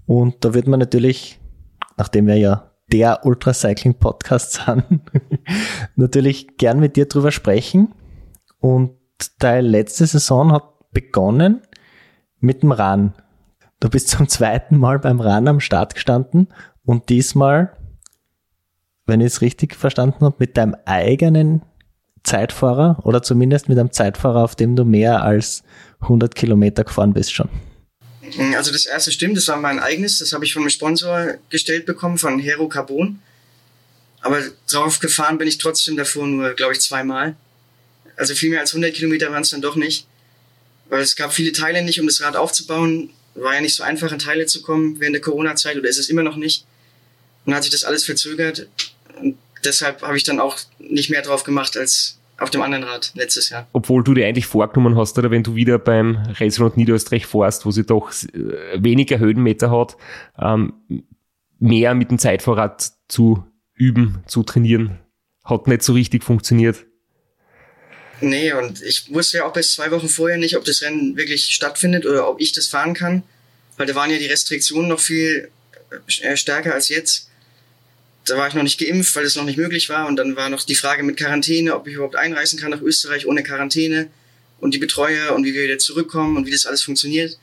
Und 0.05 0.43
da 0.43 0.53
wird 0.53 0.67
man 0.67 0.79
natürlich, 0.79 1.39
nachdem 1.97 2.27
wir 2.27 2.37
ja 2.37 2.71
der 2.91 3.25
Ultracycling-Podcast 3.25 4.53
sind, 4.65 5.01
natürlich 5.95 6.57
gern 6.57 6.79
mit 6.79 6.95
dir 6.95 7.07
drüber 7.07 7.31
sprechen. 7.31 7.93
Und 8.59 8.97
deine 9.39 9.67
letzte 9.67 10.05
Saison 10.05 10.51
hat 10.51 10.63
begonnen 10.91 11.61
mit 12.39 12.63
dem 12.63 12.71
Run. 12.71 13.13
Du 13.83 13.89
bist 13.89 14.07
zum 14.07 14.29
zweiten 14.29 14.77
Mal 14.77 14.97
beim 14.97 15.19
Run 15.19 15.45
am 15.45 15.59
Start 15.59 15.93
gestanden 15.93 16.47
und 16.85 17.09
diesmal, 17.09 17.75
wenn 19.05 19.19
ich 19.19 19.27
es 19.27 19.41
richtig 19.41 19.75
verstanden 19.75 20.23
habe, 20.23 20.37
mit 20.39 20.55
deinem 20.55 20.77
eigenen 20.85 21.63
Zeitfahrer 22.23 23.01
oder 23.03 23.21
zumindest 23.21 23.67
mit 23.67 23.77
einem 23.77 23.91
Zeitfahrer, 23.91 24.41
auf 24.41 24.55
dem 24.55 24.77
du 24.77 24.85
mehr 24.85 25.21
als 25.23 25.63
100 25.99 26.33
Kilometer 26.33 26.85
gefahren 26.85 27.11
bist 27.11 27.33
schon. 27.33 27.49
Also 28.55 28.71
das 28.71 28.85
erste 28.85 29.11
stimmt, 29.11 29.35
das 29.35 29.49
war 29.49 29.57
mein 29.57 29.79
eigenes, 29.79 30.19
das 30.19 30.31
habe 30.31 30.45
ich 30.45 30.53
von 30.53 30.61
einem 30.61 30.69
Sponsor 30.69 31.33
gestellt 31.49 31.85
bekommen, 31.85 32.17
von 32.17 32.39
Hero 32.39 32.69
Carbon. 32.69 33.19
Aber 34.21 34.39
drauf 34.71 34.99
gefahren 34.99 35.37
bin 35.37 35.49
ich 35.49 35.57
trotzdem 35.57 35.97
davor 35.97 36.25
nur, 36.25 36.53
glaube 36.53 36.71
ich, 36.71 36.79
zweimal. 36.79 37.35
Also 38.15 38.33
viel 38.33 38.49
mehr 38.49 38.61
als 38.61 38.71
100 38.71 38.93
Kilometer 38.93 39.29
waren 39.29 39.41
es 39.41 39.49
dann 39.49 39.61
doch 39.61 39.75
nicht. 39.75 40.07
Weil 40.87 41.01
es 41.01 41.17
gab 41.17 41.33
viele 41.33 41.51
Teile 41.51 41.83
nicht, 41.83 41.99
um 41.99 42.07
das 42.07 42.21
Rad 42.21 42.37
aufzubauen 42.37 43.09
war 43.35 43.55
ja 43.55 43.61
nicht 43.61 43.75
so 43.75 43.83
einfach, 43.83 44.11
in 44.11 44.19
Teile 44.19 44.45
zu 44.45 44.61
kommen 44.61 44.99
während 44.99 45.15
der 45.15 45.21
Corona-Zeit 45.21 45.77
oder 45.77 45.89
ist 45.89 45.97
es 45.97 46.09
immer 46.09 46.23
noch 46.23 46.35
nicht. 46.35 46.65
Und 47.45 47.53
hat 47.53 47.63
sich 47.63 47.71
das 47.71 47.83
alles 47.83 48.05
verzögert. 48.05 48.67
Und 49.19 49.37
deshalb 49.63 50.01
habe 50.01 50.17
ich 50.17 50.23
dann 50.23 50.39
auch 50.39 50.57
nicht 50.79 51.09
mehr 51.09 51.21
drauf 51.21 51.43
gemacht, 51.43 51.75
als 51.77 52.19
auf 52.39 52.49
dem 52.49 52.61
anderen 52.61 52.83
Rad 52.83 53.11
letztes 53.15 53.49
Jahr. 53.49 53.67
Obwohl 53.73 54.03
du 54.03 54.13
dir 54.13 54.27
eigentlich 54.27 54.47
vorgenommen 54.47 54.97
hast, 54.97 55.17
oder 55.17 55.31
wenn 55.31 55.43
du 55.43 55.55
wieder 55.55 55.77
beim 55.77 56.17
Racing 56.39 56.71
Niederösterreich 56.75 57.25
fährst, 57.25 57.65
wo 57.65 57.71
sie 57.71 57.83
doch 57.83 58.11
äh, 58.11 58.83
weniger 58.83 59.19
Höhenmeter 59.19 59.71
hat, 59.71 59.97
ähm, 60.39 60.73
mehr 61.59 61.95
mit 61.95 62.11
dem 62.11 62.19
Zeitfahrrad 62.19 62.91
zu 63.07 63.45
üben, 63.75 64.23
zu 64.27 64.43
trainieren, 64.43 64.99
hat 65.43 65.67
nicht 65.67 65.83
so 65.83 65.93
richtig 65.93 66.23
funktioniert. 66.23 66.85
Nee, 68.23 68.53
und 68.53 68.81
ich 68.81 69.13
wusste 69.13 69.39
ja 69.39 69.45
auch 69.45 69.51
bis 69.51 69.73
zwei 69.73 69.91
Wochen 69.91 70.07
vorher 70.07 70.37
nicht, 70.37 70.55
ob 70.55 70.63
das 70.63 70.81
Rennen 70.81 71.17
wirklich 71.17 71.53
stattfindet 71.53 72.05
oder 72.05 72.29
ob 72.29 72.39
ich 72.39 72.53
das 72.53 72.67
fahren 72.67 72.93
kann, 72.93 73.23
weil 73.75 73.85
da 73.85 73.95
waren 73.95 74.09
ja 74.09 74.17
die 74.17 74.27
Restriktionen 74.27 74.87
noch 74.87 75.01
viel 75.01 75.49
äh, 76.21 76.37
stärker 76.37 76.73
als 76.73 76.87
jetzt. 76.87 77.27
Da 78.25 78.37
war 78.37 78.47
ich 78.47 78.53
noch 78.53 78.63
nicht 78.63 78.79
geimpft, 78.79 79.13
weil 79.17 79.25
es 79.25 79.35
noch 79.35 79.43
nicht 79.43 79.57
möglich 79.57 79.89
war. 79.89 80.07
Und 80.07 80.15
dann 80.15 80.37
war 80.37 80.47
noch 80.47 80.63
die 80.63 80.75
Frage 80.75 81.03
mit 81.03 81.17
Quarantäne, 81.17 81.75
ob 81.75 81.85
ich 81.85 81.95
überhaupt 81.95 82.15
einreisen 82.15 82.57
kann 82.57 82.71
nach 82.71 82.81
Österreich 82.81 83.27
ohne 83.27 83.43
Quarantäne 83.43 84.09
und 84.61 84.73
die 84.73 84.77
Betreuer 84.77 85.35
und 85.35 85.43
wie 85.43 85.53
wir 85.53 85.63
wieder 85.63 85.77
zurückkommen 85.77 86.37
und 86.37 86.45
wie 86.45 86.51
das 86.51 86.65
alles 86.65 86.81
funktioniert. 86.81 87.37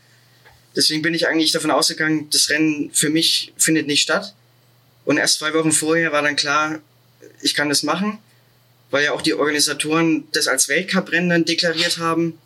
Deswegen 0.75 1.03
bin 1.03 1.13
ich 1.13 1.29
eigentlich 1.29 1.53
davon 1.53 1.71
ausgegangen, 1.71 2.31
das 2.31 2.49
Rennen 2.49 2.91
für 2.95 3.11
mich 3.11 3.53
findet 3.59 3.87
nicht 3.87 4.01
statt. 4.01 4.35
Und 5.05 5.19
erst 5.19 5.41
zwei 5.41 5.53
Wochen 5.53 5.73
vorher 5.73 6.13
war 6.13 6.23
dann 6.23 6.37
klar, 6.37 6.81
ich 7.43 7.55
kann 7.55 7.69
das 7.69 7.83
machen, 7.83 8.19
weil 8.91 9.05
ja 9.05 9.13
auch 9.13 9.23
die 9.23 9.35
Organisatoren 9.35 10.25
das 10.33 10.49
als 10.49 10.69
Weltcuprennen 10.69 11.31
dann 11.31 11.45
deklariert 11.45 11.99
haben 11.99 12.39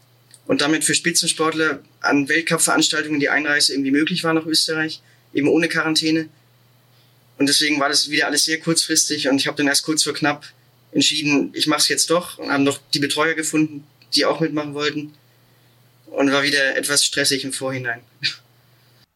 und 0.47 0.61
damit 0.61 0.85
für 0.85 0.95
Spitzensportler 0.95 1.81
an 2.01 2.29
Weltcup-Veranstaltungen 2.29 3.21
die 3.21 3.31
Einreise 3.31 3.73
irgendwie 3.73 3.91
möglich 3.91 4.25
war 4.25 4.35
nach 4.35 4.47
Österreich, 4.47 5.01
eben 5.33 5.49
ohne 5.49 5.69
Quarantäne. 5.69 6.29
Und 7.39 7.49
deswegen 7.49 7.81
war 7.81 7.89
das 7.89 8.11
wieder 8.11 8.27
alles 8.27 8.45
sehr 8.45 8.61
kurzfristig 8.61 9.29
und 9.29 9.41
ich 9.41 9.47
habe 9.47 9.57
dann 9.57 9.67
erst 9.67 9.85
kurz 9.85 10.03
vor 10.03 10.13
knapp 10.13 10.45
entschieden, 10.93 11.51
ich 11.55 11.67
mache 11.67 11.81
es 11.81 11.89
jetzt 11.89 12.11
doch 12.11 12.39
und 12.39 12.53
haben 12.53 12.63
noch 12.63 12.79
die 12.93 13.01
Betreuer 13.01 13.35
gefunden, 13.35 13.85
die 14.15 14.25
auch 14.25 14.41
mitmachen 14.41 14.75
wollten 14.75 15.15
und 16.07 16.31
war 16.31 16.45
wieder 16.45 16.77
etwas 16.77 17.05
stressig 17.05 17.45
im 17.45 17.53
Vorhinein. 17.53 18.01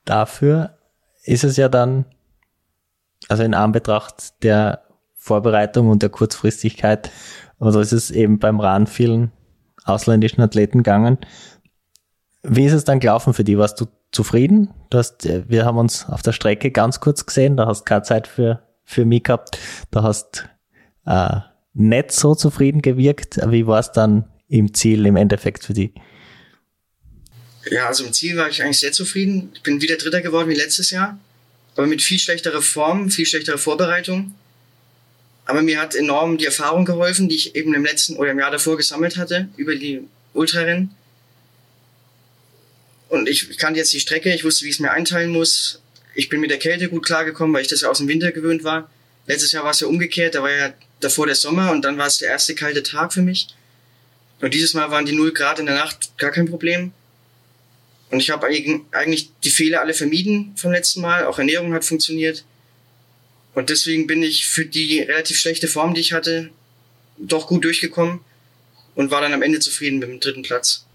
Dafür 0.04 0.76
ist 1.23 1.44
es 1.44 1.56
ja 1.56 1.68
dann, 1.68 2.06
also 3.28 3.42
in 3.42 3.54
Anbetracht 3.54 4.42
der 4.42 4.88
Vorbereitung 5.28 5.88
und 5.88 6.02
der 6.02 6.08
Kurzfristigkeit, 6.08 7.11
also 7.61 7.80
ist 7.80 7.92
es 7.92 8.11
eben 8.11 8.38
beim 8.38 8.61
Rahn 8.61 8.87
vielen 8.87 9.30
ausländischen 9.85 10.40
Athleten 10.40 10.78
gegangen. 10.78 11.18
Wie 12.42 12.64
ist 12.64 12.73
es 12.73 12.85
dann 12.85 13.00
gelaufen 13.00 13.35
für 13.35 13.44
die? 13.44 13.58
Warst 13.58 13.80
du 13.80 13.87
zufrieden? 14.11 14.70
Du 14.90 14.99
hast, 14.99 15.26
äh, 15.26 15.44
wir 15.49 15.64
haben 15.64 15.78
uns 15.78 16.06
auf 16.08 16.23
der 16.23 16.32
Strecke 16.32 16.70
ganz 16.70 17.00
kurz 17.00 17.26
gesehen, 17.26 17.56
da 17.56 17.66
hast 17.66 17.85
keine 17.85 18.02
Zeit 18.02 18.26
für, 18.26 18.62
für 18.85 19.04
mich 19.04 19.25
gehabt. 19.25 19.58
Da 19.90 20.02
hast 20.02 20.49
äh, 21.06 21.40
nicht 21.75 22.12
so 22.12 22.35
zufrieden 22.35 22.80
gewirkt. 22.80 23.38
Wie 23.50 23.66
war 23.66 23.80
es 23.80 23.92
dann 23.92 24.25
im 24.49 24.73
Ziel 24.73 25.04
im 25.06 25.16
Endeffekt 25.16 25.64
für 25.64 25.75
die? 25.75 25.92
Ja, 27.70 27.88
also 27.88 28.04
im 28.04 28.12
Ziel 28.12 28.37
war 28.37 28.49
ich 28.49 28.62
eigentlich 28.62 28.80
sehr 28.80 28.92
zufrieden. 28.92 29.50
Ich 29.54 29.62
bin 29.62 29.82
wieder 29.82 29.97
Dritter 29.97 30.23
geworden 30.23 30.49
wie 30.49 30.54
letztes 30.54 30.90
Jahr, 30.90 31.18
aber 31.76 31.87
mit 31.87 32.00
viel 32.00 32.18
schlechterer 32.18 32.62
Form, 32.62 33.11
viel 33.11 33.26
schlechterer 33.26 33.58
Vorbereitung. 33.58 34.35
Aber 35.48 35.62
mir 35.62 35.80
hat 35.80 35.94
enorm 35.94 36.36
die 36.36 36.44
Erfahrung 36.44 36.84
geholfen, 36.84 37.30
die 37.30 37.36
ich 37.36 37.56
eben 37.56 37.72
im 37.72 37.82
letzten 37.82 38.16
oder 38.16 38.32
im 38.32 38.38
Jahr 38.38 38.50
davor 38.50 38.76
gesammelt 38.76 39.16
hatte 39.16 39.48
über 39.56 39.74
die 39.74 40.02
Ultrarennen. 40.34 40.90
Und 43.08 43.30
ich 43.30 43.56
kannte 43.56 43.80
jetzt 43.80 43.94
die 43.94 44.00
Strecke, 44.00 44.34
ich 44.34 44.44
wusste, 44.44 44.66
wie 44.66 44.68
ich 44.68 44.74
es 44.74 44.80
mir 44.80 44.90
einteilen 44.90 45.30
muss. 45.30 45.80
Ich 46.14 46.28
bin 46.28 46.40
mit 46.40 46.50
der 46.50 46.58
Kälte 46.58 46.90
gut 46.90 47.06
klargekommen, 47.06 47.54
weil 47.54 47.62
ich 47.62 47.68
das 47.68 47.80
ja 47.80 47.88
aus 47.88 47.96
dem 47.96 48.08
Winter 48.08 48.30
gewöhnt 48.30 48.62
war. 48.62 48.90
Letztes 49.26 49.52
Jahr 49.52 49.64
war 49.64 49.70
es 49.70 49.80
ja 49.80 49.86
umgekehrt, 49.86 50.34
da 50.34 50.42
war 50.42 50.50
ja 50.50 50.74
davor 51.00 51.24
der 51.24 51.34
Sommer 51.34 51.72
und 51.72 51.82
dann 51.82 51.96
war 51.96 52.08
es 52.08 52.18
der 52.18 52.28
erste 52.28 52.54
kalte 52.54 52.82
Tag 52.82 53.14
für 53.14 53.22
mich. 53.22 53.48
Und 54.42 54.52
dieses 54.52 54.74
Mal 54.74 54.90
waren 54.90 55.06
die 55.06 55.14
0 55.14 55.32
Grad 55.32 55.60
in 55.60 55.66
der 55.66 55.76
Nacht 55.76 56.18
gar 56.18 56.30
kein 56.30 56.50
Problem. 56.50 56.92
Und 58.10 58.20
ich 58.20 58.28
habe 58.28 58.46
eigentlich 58.46 59.30
die 59.44 59.50
Fehler 59.50 59.80
alle 59.80 59.94
vermieden 59.94 60.52
vom 60.56 60.72
letzten 60.72 61.00
Mal. 61.00 61.24
Auch 61.24 61.38
Ernährung 61.38 61.72
hat 61.72 61.86
funktioniert. 61.86 62.44
Und 63.58 63.70
deswegen 63.70 64.06
bin 64.06 64.22
ich 64.22 64.46
für 64.46 64.64
die 64.64 65.00
relativ 65.00 65.36
schlechte 65.36 65.66
Form, 65.66 65.92
die 65.92 66.00
ich 66.00 66.12
hatte, 66.12 66.50
doch 67.16 67.48
gut 67.48 67.64
durchgekommen 67.64 68.20
und 68.94 69.11
war 69.11 69.20
dann 69.20 69.33
am 69.33 69.42
Ende 69.42 69.59
zufrieden 69.59 69.98
mit 69.98 70.09
dem 70.09 70.20
dritten 70.20 70.42
Platz. 70.42 70.87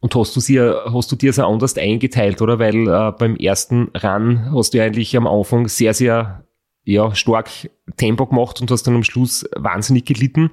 Und 0.00 0.14
hast 0.14 0.36
du 0.36 0.40
sie, 0.40 0.60
hast 0.60 1.10
du 1.10 1.16
dir 1.16 1.32
so 1.32 1.42
anders 1.46 1.74
eingeteilt, 1.78 2.42
oder? 2.42 2.58
Weil 2.58 2.86
äh, 2.86 3.12
beim 3.18 3.34
ersten 3.36 3.88
Run 3.96 4.52
hast 4.54 4.74
du 4.74 4.82
eigentlich 4.82 5.16
am 5.16 5.26
Anfang 5.26 5.68
sehr, 5.68 5.94
sehr 5.94 6.44
ja, 6.84 7.14
stark 7.14 7.48
Tempo 7.96 8.26
gemacht 8.26 8.60
und 8.60 8.70
hast 8.70 8.84
dann 8.84 8.96
am 8.96 9.04
Schluss 9.04 9.44
wahnsinnig 9.54 10.04
gelitten, 10.04 10.50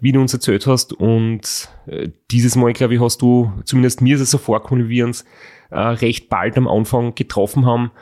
wie 0.00 0.12
du 0.12 0.20
uns 0.20 0.34
erzählt 0.34 0.66
hast. 0.66 0.92
Und 0.92 1.68
äh, 1.86 2.08
dieses 2.30 2.56
Mal, 2.56 2.72
glaube 2.72 2.94
ich, 2.94 3.00
hast 3.00 3.22
du, 3.22 3.52
zumindest 3.64 4.00
mir 4.02 4.16
ist 4.16 4.20
es 4.20 4.30
so 4.30 4.38
vorgekommen, 4.38 4.86
wie 4.86 4.96
wir 4.96 5.06
uns 5.06 5.24
äh, 5.70 5.78
recht 5.78 6.28
bald 6.28 6.56
am 6.56 6.68
Anfang 6.68 7.14
getroffen 7.14 7.64
haben, 7.64 7.92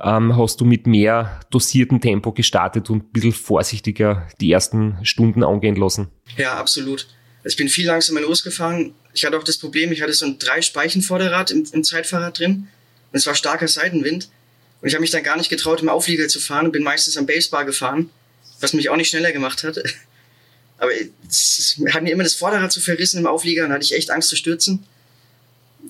ähm, 0.00 0.36
hast 0.36 0.60
du 0.60 0.64
mit 0.64 0.86
mehr 0.86 1.40
dosiertem 1.50 2.00
Tempo 2.00 2.32
gestartet 2.32 2.90
und 2.90 3.04
ein 3.04 3.12
bisschen 3.12 3.32
vorsichtiger 3.32 4.26
die 4.40 4.50
ersten 4.50 4.98
Stunden 5.02 5.44
angehen 5.44 5.76
lassen. 5.76 6.08
Ja, 6.36 6.54
absolut. 6.54 7.06
Also 7.44 7.54
ich 7.54 7.56
bin 7.56 7.68
viel 7.68 7.86
langsamer 7.86 8.20
losgefahren. 8.20 8.94
Ich 9.14 9.24
hatte 9.24 9.38
auch 9.38 9.44
das 9.44 9.58
Problem, 9.58 9.92
ich 9.92 10.02
hatte 10.02 10.12
so 10.12 10.26
ein 10.26 10.38
drei 10.38 10.62
Speichen 10.62 11.02
Vorderrad 11.02 11.50
im, 11.50 11.64
im 11.72 11.84
Zeitfahrrad 11.84 12.38
drin 12.38 12.68
und 13.12 13.16
es 13.16 13.26
war 13.26 13.34
starker 13.34 13.68
Seitenwind. 13.68 14.28
Und 14.80 14.88
ich 14.88 14.94
habe 14.94 15.00
mich 15.00 15.10
dann 15.10 15.22
gar 15.22 15.36
nicht 15.36 15.50
getraut, 15.50 15.80
im 15.80 15.88
Auflieger 15.88 16.28
zu 16.28 16.40
fahren 16.40 16.66
und 16.66 16.72
bin 16.72 16.82
meistens 16.82 17.16
am 17.16 17.26
Basebar 17.26 17.64
gefahren, 17.64 18.10
was 18.60 18.72
mich 18.72 18.88
auch 18.90 18.96
nicht 18.96 19.08
schneller 19.08 19.32
gemacht 19.32 19.64
hat. 19.64 19.78
Aber 20.78 20.92
es 21.28 21.76
hat 21.90 22.02
mir 22.02 22.12
immer 22.12 22.22
das 22.22 22.34
Vorderrad 22.34 22.70
zu 22.70 22.80
verrissen 22.80 23.18
im 23.18 23.26
Auflieger 23.26 23.64
und 23.64 23.72
hatte 23.72 23.84
ich 23.84 23.94
echt 23.94 24.10
Angst 24.10 24.28
zu 24.28 24.36
stürzen. 24.36 24.84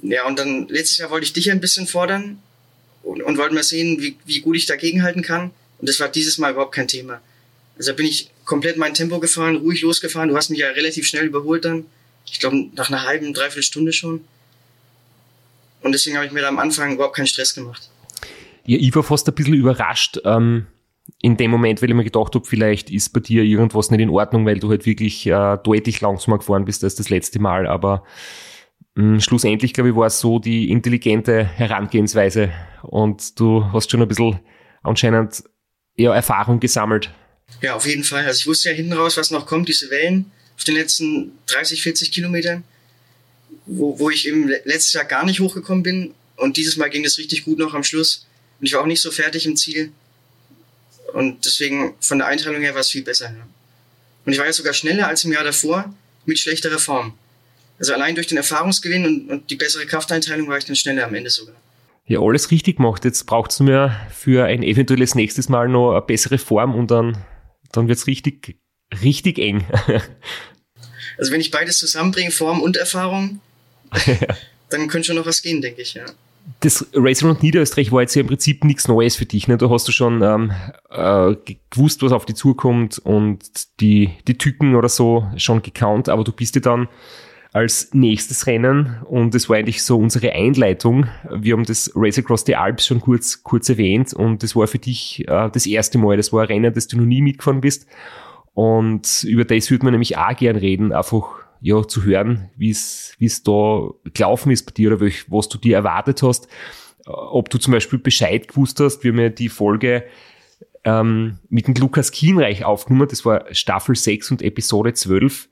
Ja, 0.02 0.26
und 0.26 0.38
dann 0.38 0.68
letztes 0.68 0.98
Jahr 0.98 1.10
wollte 1.10 1.24
ich 1.24 1.32
dich 1.32 1.50
ein 1.50 1.60
bisschen 1.60 1.86
fordern 1.86 2.40
und, 3.02 3.22
und 3.22 3.36
wollte 3.36 3.54
mal 3.54 3.62
sehen, 3.62 4.00
wie, 4.00 4.16
wie 4.24 4.40
gut 4.40 4.56
ich 4.56 4.66
dagegenhalten 4.66 5.22
kann. 5.22 5.50
Und 5.78 5.88
das 5.88 6.00
war 6.00 6.08
dieses 6.08 6.38
Mal 6.38 6.52
überhaupt 6.52 6.74
kein 6.74 6.88
Thema. 6.88 7.20
Also 7.76 7.92
da 7.92 7.96
bin 7.96 8.06
ich 8.06 8.30
komplett 8.44 8.78
mein 8.78 8.94
Tempo 8.94 9.20
gefahren, 9.20 9.56
ruhig 9.56 9.82
losgefahren. 9.82 10.30
Du 10.30 10.36
hast 10.36 10.48
mich 10.48 10.60
ja 10.60 10.68
relativ 10.70 11.06
schnell 11.06 11.26
überholt 11.26 11.64
dann. 11.64 11.84
Ich 12.30 12.40
glaube, 12.40 12.68
nach 12.74 12.88
einer 12.88 13.04
halben, 13.04 13.34
dreiviertel 13.34 13.62
Stunde 13.62 13.92
schon. 13.92 14.24
Und 15.82 15.92
deswegen 15.92 16.16
habe 16.16 16.26
ich 16.26 16.32
mir 16.32 16.40
da 16.40 16.48
am 16.48 16.58
Anfang 16.58 16.94
überhaupt 16.94 17.16
keinen 17.16 17.26
Stress 17.26 17.54
gemacht. 17.54 17.88
Ja, 18.68 18.76
ich 18.78 18.94
war 18.94 19.02
fast 19.02 19.26
ein 19.26 19.34
bisschen 19.34 19.54
überrascht 19.54 20.18
ähm, 20.26 20.66
in 21.22 21.38
dem 21.38 21.50
Moment, 21.50 21.80
weil 21.80 21.88
ich 21.88 21.96
mir 21.96 22.04
gedacht 22.04 22.34
habe, 22.34 22.46
vielleicht 22.46 22.90
ist 22.90 23.14
bei 23.14 23.20
dir 23.20 23.42
irgendwas 23.42 23.90
nicht 23.90 24.00
in 24.00 24.10
Ordnung, 24.10 24.44
weil 24.44 24.58
du 24.58 24.68
halt 24.68 24.84
wirklich 24.84 25.26
äh, 25.26 25.56
deutlich 25.64 26.02
langsamer 26.02 26.36
gefahren 26.36 26.66
bist 26.66 26.84
als 26.84 26.94
das 26.94 27.08
letzte 27.08 27.38
Mal. 27.38 27.66
Aber 27.66 28.04
mh, 28.94 29.12
hm, 29.12 29.20
schlussendlich, 29.20 29.72
glaube 29.72 29.88
ich, 29.88 29.96
war 29.96 30.08
es 30.08 30.20
so 30.20 30.38
die 30.38 30.70
intelligente 30.70 31.44
Herangehensweise. 31.46 32.52
Und 32.82 33.40
du 33.40 33.64
hast 33.72 33.90
schon 33.90 34.02
ein 34.02 34.08
bisschen 34.08 34.38
anscheinend 34.82 35.44
ja, 35.96 36.14
Erfahrung 36.14 36.60
gesammelt. 36.60 37.10
Ja, 37.62 37.74
auf 37.74 37.86
jeden 37.86 38.04
Fall. 38.04 38.26
Also 38.26 38.40
ich 38.40 38.46
wusste 38.46 38.68
ja 38.68 38.74
hinten 38.74 38.92
raus, 38.92 39.16
was 39.16 39.30
noch 39.30 39.46
kommt, 39.46 39.70
diese 39.70 39.88
Wellen 39.88 40.30
auf 40.58 40.64
den 40.64 40.74
letzten 40.74 41.32
30, 41.46 41.82
40 41.82 42.12
Kilometern, 42.12 42.64
wo, 43.64 43.98
wo 43.98 44.10
ich 44.10 44.28
eben 44.28 44.46
letztes 44.46 44.92
Jahr 44.92 45.06
gar 45.06 45.24
nicht 45.24 45.40
hochgekommen 45.40 45.82
bin. 45.82 46.12
Und 46.36 46.58
dieses 46.58 46.76
Mal 46.76 46.90
ging 46.90 47.06
es 47.06 47.16
richtig 47.16 47.46
gut 47.46 47.58
noch 47.58 47.72
am 47.72 47.82
Schluss. 47.82 48.27
Und 48.60 48.66
ich 48.66 48.72
war 48.74 48.82
auch 48.82 48.86
nicht 48.86 49.02
so 49.02 49.10
fertig 49.10 49.46
im 49.46 49.56
Ziel. 49.56 49.92
Und 51.12 51.44
deswegen 51.44 51.94
von 52.00 52.18
der 52.18 52.26
Einteilung 52.26 52.60
her 52.60 52.74
war 52.74 52.80
es 52.80 52.90
viel 52.90 53.02
besser. 53.02 53.26
Ja. 53.26 53.46
Und 54.24 54.32
ich 54.32 54.38
war 54.38 54.46
ja 54.46 54.52
sogar 54.52 54.74
schneller 54.74 55.08
als 55.08 55.24
im 55.24 55.32
Jahr 55.32 55.44
davor 55.44 55.92
mit 56.26 56.38
schlechterer 56.38 56.78
Form. 56.78 57.14
Also 57.78 57.94
allein 57.94 58.14
durch 58.14 58.26
den 58.26 58.36
Erfahrungsgewinn 58.36 59.06
und, 59.06 59.30
und 59.30 59.50
die 59.50 59.56
bessere 59.56 59.86
Krafteinteilung 59.86 60.48
war 60.48 60.58
ich 60.58 60.64
dann 60.64 60.76
schneller 60.76 61.06
am 61.06 61.14
Ende 61.14 61.30
sogar. 61.30 61.54
Ja, 62.06 62.20
alles 62.20 62.50
richtig 62.50 62.76
gemacht. 62.76 63.04
Jetzt 63.04 63.24
braucht 63.26 63.52
es 63.52 63.60
mir 63.60 63.98
für 64.10 64.44
ein 64.44 64.62
eventuelles 64.62 65.14
nächstes 65.14 65.48
Mal 65.48 65.68
noch 65.68 65.92
eine 65.92 66.02
bessere 66.02 66.38
Form 66.38 66.74
und 66.74 66.90
dann, 66.90 67.24
dann 67.72 67.88
wird 67.88 67.98
es 67.98 68.06
richtig, 68.06 68.58
richtig 69.02 69.38
eng. 69.38 69.64
also 71.18 71.32
wenn 71.32 71.40
ich 71.40 71.50
beides 71.50 71.78
zusammenbringe, 71.78 72.30
Form 72.30 72.60
und 72.60 72.76
Erfahrung, 72.76 73.40
dann 74.70 74.88
könnte 74.88 75.06
schon 75.06 75.16
noch 75.16 75.26
was 75.26 75.42
gehen, 75.42 75.62
denke 75.62 75.82
ich, 75.82 75.94
ja 75.94 76.04
das 76.60 76.86
Racing 76.94 77.30
und 77.30 77.42
Niederösterreich 77.42 77.92
war 77.92 78.00
jetzt 78.00 78.14
ja 78.14 78.20
im 78.20 78.26
Prinzip 78.26 78.64
nichts 78.64 78.88
Neues 78.88 79.16
für 79.16 79.26
dich. 79.26 79.48
Ne? 79.48 79.56
Da 79.56 79.70
hast 79.70 79.86
du 79.86 79.92
schon 79.92 80.22
ähm, 80.22 80.52
äh, 80.90 81.34
gewusst, 81.70 82.02
was 82.02 82.12
auf 82.12 82.26
dich 82.26 82.36
zukommt 82.36 82.98
und 82.98 83.44
die, 83.80 84.10
die 84.26 84.38
Tücken 84.38 84.74
oder 84.74 84.88
so 84.88 85.26
schon 85.36 85.62
gekannt, 85.62 86.08
aber 86.08 86.24
du 86.24 86.32
bist 86.32 86.54
dir 86.54 86.60
dann 86.60 86.88
als 87.52 87.94
nächstes 87.94 88.46
Rennen 88.46 88.98
und 89.08 89.34
das 89.34 89.48
war 89.48 89.56
eigentlich 89.56 89.82
so 89.82 89.98
unsere 89.98 90.32
Einleitung. 90.32 91.06
Wir 91.30 91.54
haben 91.54 91.64
das 91.64 91.90
Race 91.94 92.18
Across 92.18 92.44
the 92.46 92.56
Alps 92.56 92.86
schon 92.86 93.00
kurz, 93.00 93.42
kurz 93.42 93.68
erwähnt 93.68 94.12
und 94.12 94.42
das 94.42 94.54
war 94.54 94.66
für 94.66 94.78
dich 94.78 95.26
äh, 95.28 95.48
das 95.50 95.66
erste 95.66 95.98
Mal. 95.98 96.16
Das 96.16 96.32
war 96.32 96.42
ein 96.42 96.48
Rennen, 96.48 96.74
das 96.74 96.88
du 96.88 96.98
noch 96.98 97.06
nie 97.06 97.22
mitgefahren 97.22 97.60
bist 97.60 97.86
und 98.54 99.24
über 99.24 99.44
das 99.44 99.70
würde 99.70 99.84
man 99.84 99.92
nämlich 99.92 100.16
auch 100.18 100.36
gern 100.36 100.56
reden, 100.56 100.92
einfach 100.92 101.47
ja, 101.60 101.86
zu 101.86 102.04
hören, 102.04 102.50
wie 102.56 102.70
es 102.70 103.42
da 103.44 103.88
gelaufen 104.12 104.50
ist 104.50 104.64
bei 104.66 104.72
dir 104.72 104.92
oder 104.92 105.10
was 105.28 105.48
du 105.48 105.58
dir 105.58 105.76
erwartet 105.76 106.22
hast. 106.22 106.48
Ob 107.06 107.48
du 107.50 107.58
zum 107.58 107.72
Beispiel 107.72 107.98
Bescheid 107.98 108.48
gewusst 108.48 108.80
hast, 108.80 109.02
wir 109.02 109.12
haben 109.12 109.20
ja 109.20 109.28
die 109.30 109.48
Folge 109.48 110.04
ähm, 110.84 111.38
mit 111.48 111.66
dem 111.66 111.74
Lukas 111.74 112.12
Kienreich 112.12 112.64
aufgenommen, 112.64 113.08
das 113.08 113.24
war 113.24 113.46
Staffel 113.52 113.96
6 113.96 114.30
und 114.32 114.42
Episode 114.42 114.94
12. 114.94 115.48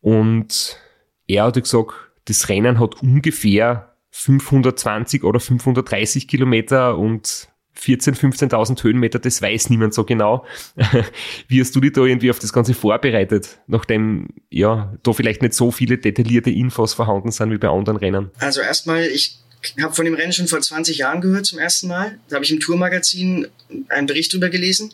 Und 0.00 0.80
er 1.26 1.44
hat 1.44 1.54
gesagt, 1.54 1.94
das 2.26 2.48
Rennen 2.48 2.78
hat 2.78 3.02
ungefähr 3.02 3.96
520 4.10 5.24
oder 5.24 5.40
530 5.40 6.28
Kilometer 6.28 6.98
und 6.98 7.48
14.000, 7.80 8.50
15.000 8.50 8.82
Höhenmeter, 8.82 9.18
das 9.18 9.40
weiß 9.40 9.70
niemand 9.70 9.94
so 9.94 10.04
genau. 10.04 10.44
Wie 11.48 11.60
hast 11.60 11.74
du 11.74 11.80
dich 11.80 11.92
da 11.92 12.02
irgendwie 12.02 12.30
auf 12.30 12.38
das 12.38 12.52
Ganze 12.52 12.74
vorbereitet, 12.74 13.58
nachdem 13.66 14.28
ja 14.50 14.94
da 15.02 15.12
vielleicht 15.12 15.42
nicht 15.42 15.54
so 15.54 15.70
viele 15.70 15.98
detaillierte 15.98 16.50
Infos 16.50 16.94
vorhanden 16.94 17.30
sind 17.30 17.50
wie 17.50 17.58
bei 17.58 17.68
anderen 17.68 17.96
Rennen? 17.98 18.30
Also 18.38 18.60
erstmal, 18.60 19.04
ich 19.06 19.38
habe 19.80 19.94
von 19.94 20.04
dem 20.04 20.14
Rennen 20.14 20.32
schon 20.32 20.48
vor 20.48 20.60
20 20.60 20.98
Jahren 20.98 21.20
gehört 21.20 21.46
zum 21.46 21.58
ersten 21.58 21.88
Mal. 21.88 22.18
Da 22.28 22.36
habe 22.36 22.44
ich 22.44 22.50
im 22.50 22.60
Tourmagazin 22.60 23.46
einen 23.88 24.06
Bericht 24.06 24.32
drüber 24.32 24.48
gelesen, 24.48 24.92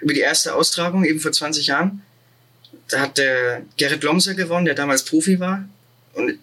über 0.00 0.14
die 0.14 0.20
erste 0.20 0.54
Austragung, 0.54 1.04
eben 1.04 1.20
vor 1.20 1.32
20 1.32 1.66
Jahren. 1.66 2.02
Da 2.88 3.00
hat 3.00 3.18
der 3.18 3.62
Gerrit 3.76 4.02
Lomser 4.02 4.34
gewonnen, 4.34 4.64
der 4.64 4.74
damals 4.74 5.04
Profi 5.04 5.38
war. 5.40 5.68
Und 6.14 6.38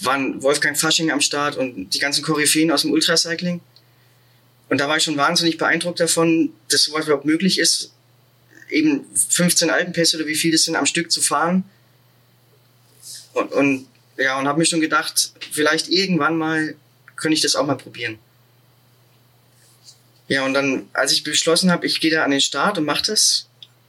waren 0.00 0.42
Wolfgang 0.42 0.76
Fasching 0.78 1.10
am 1.10 1.20
Start 1.20 1.56
und 1.56 1.90
die 1.90 1.98
ganzen 1.98 2.24
Koryphäen 2.24 2.70
aus 2.70 2.82
dem 2.82 2.90
Ultracycling. 2.90 3.60
Und 4.74 4.78
da 4.78 4.88
war 4.88 4.96
ich 4.96 5.04
schon 5.04 5.16
wahnsinnig 5.16 5.56
beeindruckt 5.56 6.00
davon, 6.00 6.52
dass 6.68 6.82
sowas 6.82 7.04
überhaupt 7.04 7.24
möglich 7.24 7.60
ist, 7.60 7.92
eben 8.68 9.06
15 9.14 9.70
Alpenpässe 9.70 10.16
oder 10.16 10.26
wie 10.26 10.34
viel 10.34 10.50
das 10.50 10.64
sind 10.64 10.74
am 10.74 10.84
Stück 10.84 11.12
zu 11.12 11.22
fahren. 11.22 11.62
Und, 13.34 13.52
und 13.52 13.86
ja, 14.16 14.36
und 14.36 14.48
habe 14.48 14.58
mir 14.58 14.64
schon 14.64 14.80
gedacht, 14.80 15.32
vielleicht 15.52 15.90
irgendwann 15.90 16.36
mal 16.36 16.74
könnte 17.14 17.34
ich 17.34 17.40
das 17.40 17.54
auch 17.54 17.64
mal 17.64 17.76
probieren. 17.76 18.18
Ja, 20.26 20.44
und 20.44 20.54
dann, 20.54 20.88
als 20.92 21.12
ich 21.12 21.22
beschlossen 21.22 21.70
habe, 21.70 21.86
ich 21.86 22.00
gehe 22.00 22.10
da 22.10 22.24
an 22.24 22.32
den 22.32 22.40
Start 22.40 22.76
und 22.76 22.84
mache 22.84 23.04
das, 23.04 23.46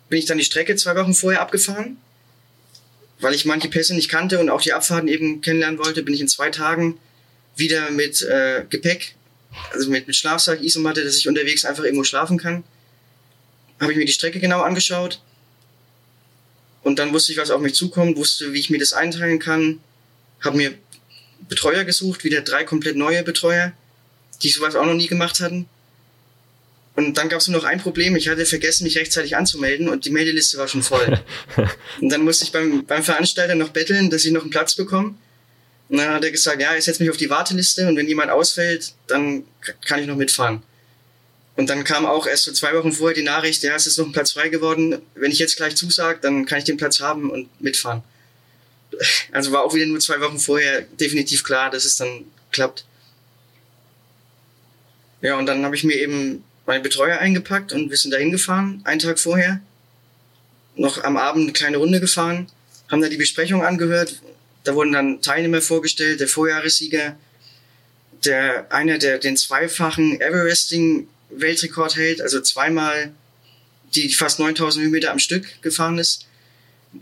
bin 0.10 0.20
ich 0.20 0.26
dann 0.26 0.38
die 0.38 0.44
Strecke 0.44 0.76
zwei 0.76 0.96
Wochen 0.96 1.16
vorher 1.16 1.42
abgefahren, 1.42 1.98
weil 3.20 3.34
ich 3.34 3.46
manche 3.46 3.70
Pässe 3.70 3.96
nicht 3.96 4.10
kannte 4.10 4.38
und 4.40 4.52
auch 4.52 4.62
die 4.62 4.74
Abfahrten 4.74 5.08
eben 5.08 5.42
kennenlernen 5.42 5.80
wollte, 5.80 6.04
bin 6.04 6.14
ich 6.14 6.22
in 6.22 6.28
zwei 6.28 6.52
Tagen 6.52 7.00
wieder 7.56 7.90
mit 7.90 8.22
äh, 8.22 8.66
Gepäck 8.70 9.15
also 9.74 9.90
mit, 9.90 10.08
mit 10.08 10.16
Schlafsack, 10.16 10.62
Isomatte, 10.62 11.04
dass 11.04 11.18
ich 11.18 11.28
unterwegs 11.28 11.66
einfach 11.66 11.84
irgendwo 11.84 12.04
schlafen 12.04 12.38
kann. 12.38 12.64
Habe 13.80 13.92
ich 13.92 13.98
mir 13.98 14.06
die 14.06 14.12
Strecke 14.12 14.40
genau 14.40 14.62
angeschaut. 14.62 15.22
Und 16.84 17.00
dann 17.00 17.14
wusste 17.14 17.32
ich, 17.32 17.38
was 17.38 17.52
auf 17.52 17.62
mich 17.62 17.74
zukommt, 17.74 18.16
wusste, 18.18 18.54
wie 18.54 18.60
ich 18.60 18.70
mir 18.70 18.80
das 18.80 18.94
einteilen 18.94 19.40
kann. 19.40 19.80
Habe 20.42 20.58
mir 20.58 20.74
Betreuer 21.50 21.84
gesucht, 21.84 22.24
wieder 22.24 22.42
drei 22.42 22.64
komplett 22.64 22.96
neue 22.96 23.24
Betreuer, 23.24 23.74
die 24.44 24.50
sowas 24.50 24.76
auch 24.76 24.86
noch 24.86 24.94
nie 24.94 25.08
gemacht 25.08 25.40
hatten. 25.40 25.68
Und 26.96 27.18
dann 27.18 27.28
gab 27.28 27.42
es 27.42 27.48
nur 27.48 27.60
noch 27.60 27.68
ein 27.68 27.82
Problem. 27.82 28.16
Ich 28.16 28.30
hatte 28.30 28.46
vergessen, 28.46 28.86
mich 28.86 28.98
rechtzeitig 28.98 29.36
anzumelden 29.36 29.90
und 29.90 30.06
die 30.06 30.12
Meldeliste 30.12 30.58
war 30.58 30.68
schon 30.68 30.84
voll. 30.84 31.20
und 32.02 32.10
dann 32.10 32.24
musste 32.24 32.46
ich 32.46 32.52
beim, 32.52 32.86
beim 32.86 33.04
Veranstalter 33.04 33.56
noch 33.56 33.70
betteln, 33.70 34.10
dass 34.10 34.24
ich 34.24 34.32
noch 34.32 34.44
einen 34.44 34.52
Platz 34.52 34.76
bekomme. 34.76 35.16
Und 35.90 35.98
dann 35.98 36.10
hat 36.10 36.24
er 36.24 36.32
gesagt, 36.32 36.62
ja, 36.62 36.76
ich 36.76 36.84
setze 36.84 37.04
mich 37.04 37.12
auf 37.12 37.18
die 37.18 37.30
Warteliste 37.30 37.88
und 37.88 37.96
wenn 37.96 38.08
jemand 38.08 38.32
ausfällt, 38.32 38.94
dann 39.08 39.46
kann 39.86 40.00
ich 40.00 40.08
noch 40.08 40.16
mitfahren. 40.16 40.64
Und 41.56 41.70
dann 41.70 41.84
kam 41.84 42.06
auch 42.06 42.28
erst 42.28 42.44
so 42.44 42.52
zwei 42.52 42.74
Wochen 42.74 42.92
vorher 42.92 43.16
die 43.16 43.24
Nachricht, 43.24 43.64
ja, 43.64 43.76
es 43.76 43.88
ist 43.88 43.98
noch 43.98 44.06
ein 44.06 44.12
Platz 44.12 44.32
frei 44.32 44.50
geworden. 44.50 45.02
Wenn 45.14 45.32
ich 45.32 45.40
jetzt 45.40 45.56
gleich 45.56 45.76
zusage, 45.76 46.20
dann 46.22 46.46
kann 46.46 46.58
ich 46.58 46.66
den 46.66 46.78
Platz 46.78 47.00
haben 47.00 47.30
und 47.30 47.50
mitfahren. 47.62 48.04
Also 49.32 49.52
war 49.52 49.64
auch 49.64 49.74
wieder 49.74 49.86
nur 49.86 50.00
zwei 50.00 50.20
Wochen 50.22 50.40
vorher 50.40 50.82
definitiv 50.82 51.44
klar, 51.44 51.70
dass 51.70 51.86
es 51.86 51.98
dann 51.98 52.26
klappt. 52.52 52.86
Ja, 55.22 55.38
und 55.38 55.46
dann 55.46 55.64
habe 55.64 55.76
ich 55.76 55.84
mir 55.84 55.96
eben 55.96 56.44
meinen 56.66 56.84
Betreuer 56.84 57.20
eingepackt 57.20 57.72
und 57.74 57.90
wir 57.90 57.98
sind 57.98 58.12
dahin 58.12 58.32
gefahren, 58.32 58.82
einen 58.84 59.00
Tag 59.00 59.20
vorher. 59.20 59.62
Noch 60.76 61.04
am 61.04 61.16
Abend 61.16 61.44
eine 61.44 61.54
kleine 61.54 61.78
Runde 61.78 62.02
gefahren, 62.02 62.48
haben 62.90 63.02
da 63.02 63.08
die 63.08 63.18
Besprechung 63.18 63.64
angehört 63.64 64.22
da 64.66 64.76
wurden 64.76 64.92
dann 64.92 65.22
Teilnehmer 65.22 65.62
vorgestellt, 65.62 66.20
der 66.20 66.28
Vorjahressieger, 66.28 67.18
der 68.26 68.72
einer, 68.74 68.98
der 68.98 69.20
den 69.20 69.38
zweifachen 69.38 70.20
Everesting-Weltrekord 70.20 71.96
hält, 71.96 72.20
also 72.22 72.42
zweimal 72.42 73.14
die 73.94 74.12
fast 74.12 74.40
9000 74.40 74.84
Höhenmeter 74.84 75.12
am 75.12 75.20
Stück 75.20 75.62
gefahren 75.62 76.00
ist. 76.00 76.26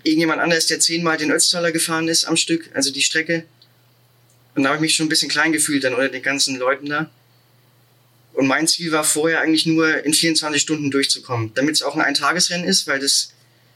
Irgendjemand 0.03 0.41
anderes, 0.41 0.67
der 0.67 0.79
zehnmal 0.79 1.17
den 1.17 1.31
Ötztaler 1.31 1.71
gefahren 1.71 2.07
ist 2.07 2.25
am 2.25 2.35
Stück, 2.35 2.69
also 2.73 2.91
die 2.91 3.01
Strecke. 3.01 3.45
Und 4.55 4.63
da 4.63 4.69
habe 4.69 4.77
ich 4.77 4.81
mich 4.81 4.95
schon 4.95 5.05
ein 5.05 5.09
bisschen 5.09 5.29
klein 5.29 5.53
gefühlt 5.53 5.83
dann 5.83 5.93
unter 5.93 6.09
den 6.09 6.21
ganzen 6.21 6.57
Leuten 6.57 6.87
da. 6.87 7.09
Und 8.33 8.47
mein 8.47 8.67
Ziel 8.67 8.91
war 8.91 9.03
vorher 9.03 9.39
eigentlich 9.41 9.65
nur 9.65 10.03
in 10.03 10.13
24 10.13 10.61
Stunden 10.61 10.91
durchzukommen, 10.91 11.51
damit 11.53 11.75
es 11.75 11.83
auch 11.83 11.95
ein 11.95 12.01
Eintagesrennen 12.01 12.67
ist, 12.67 12.87
weil 12.87 12.99
das 12.99 13.31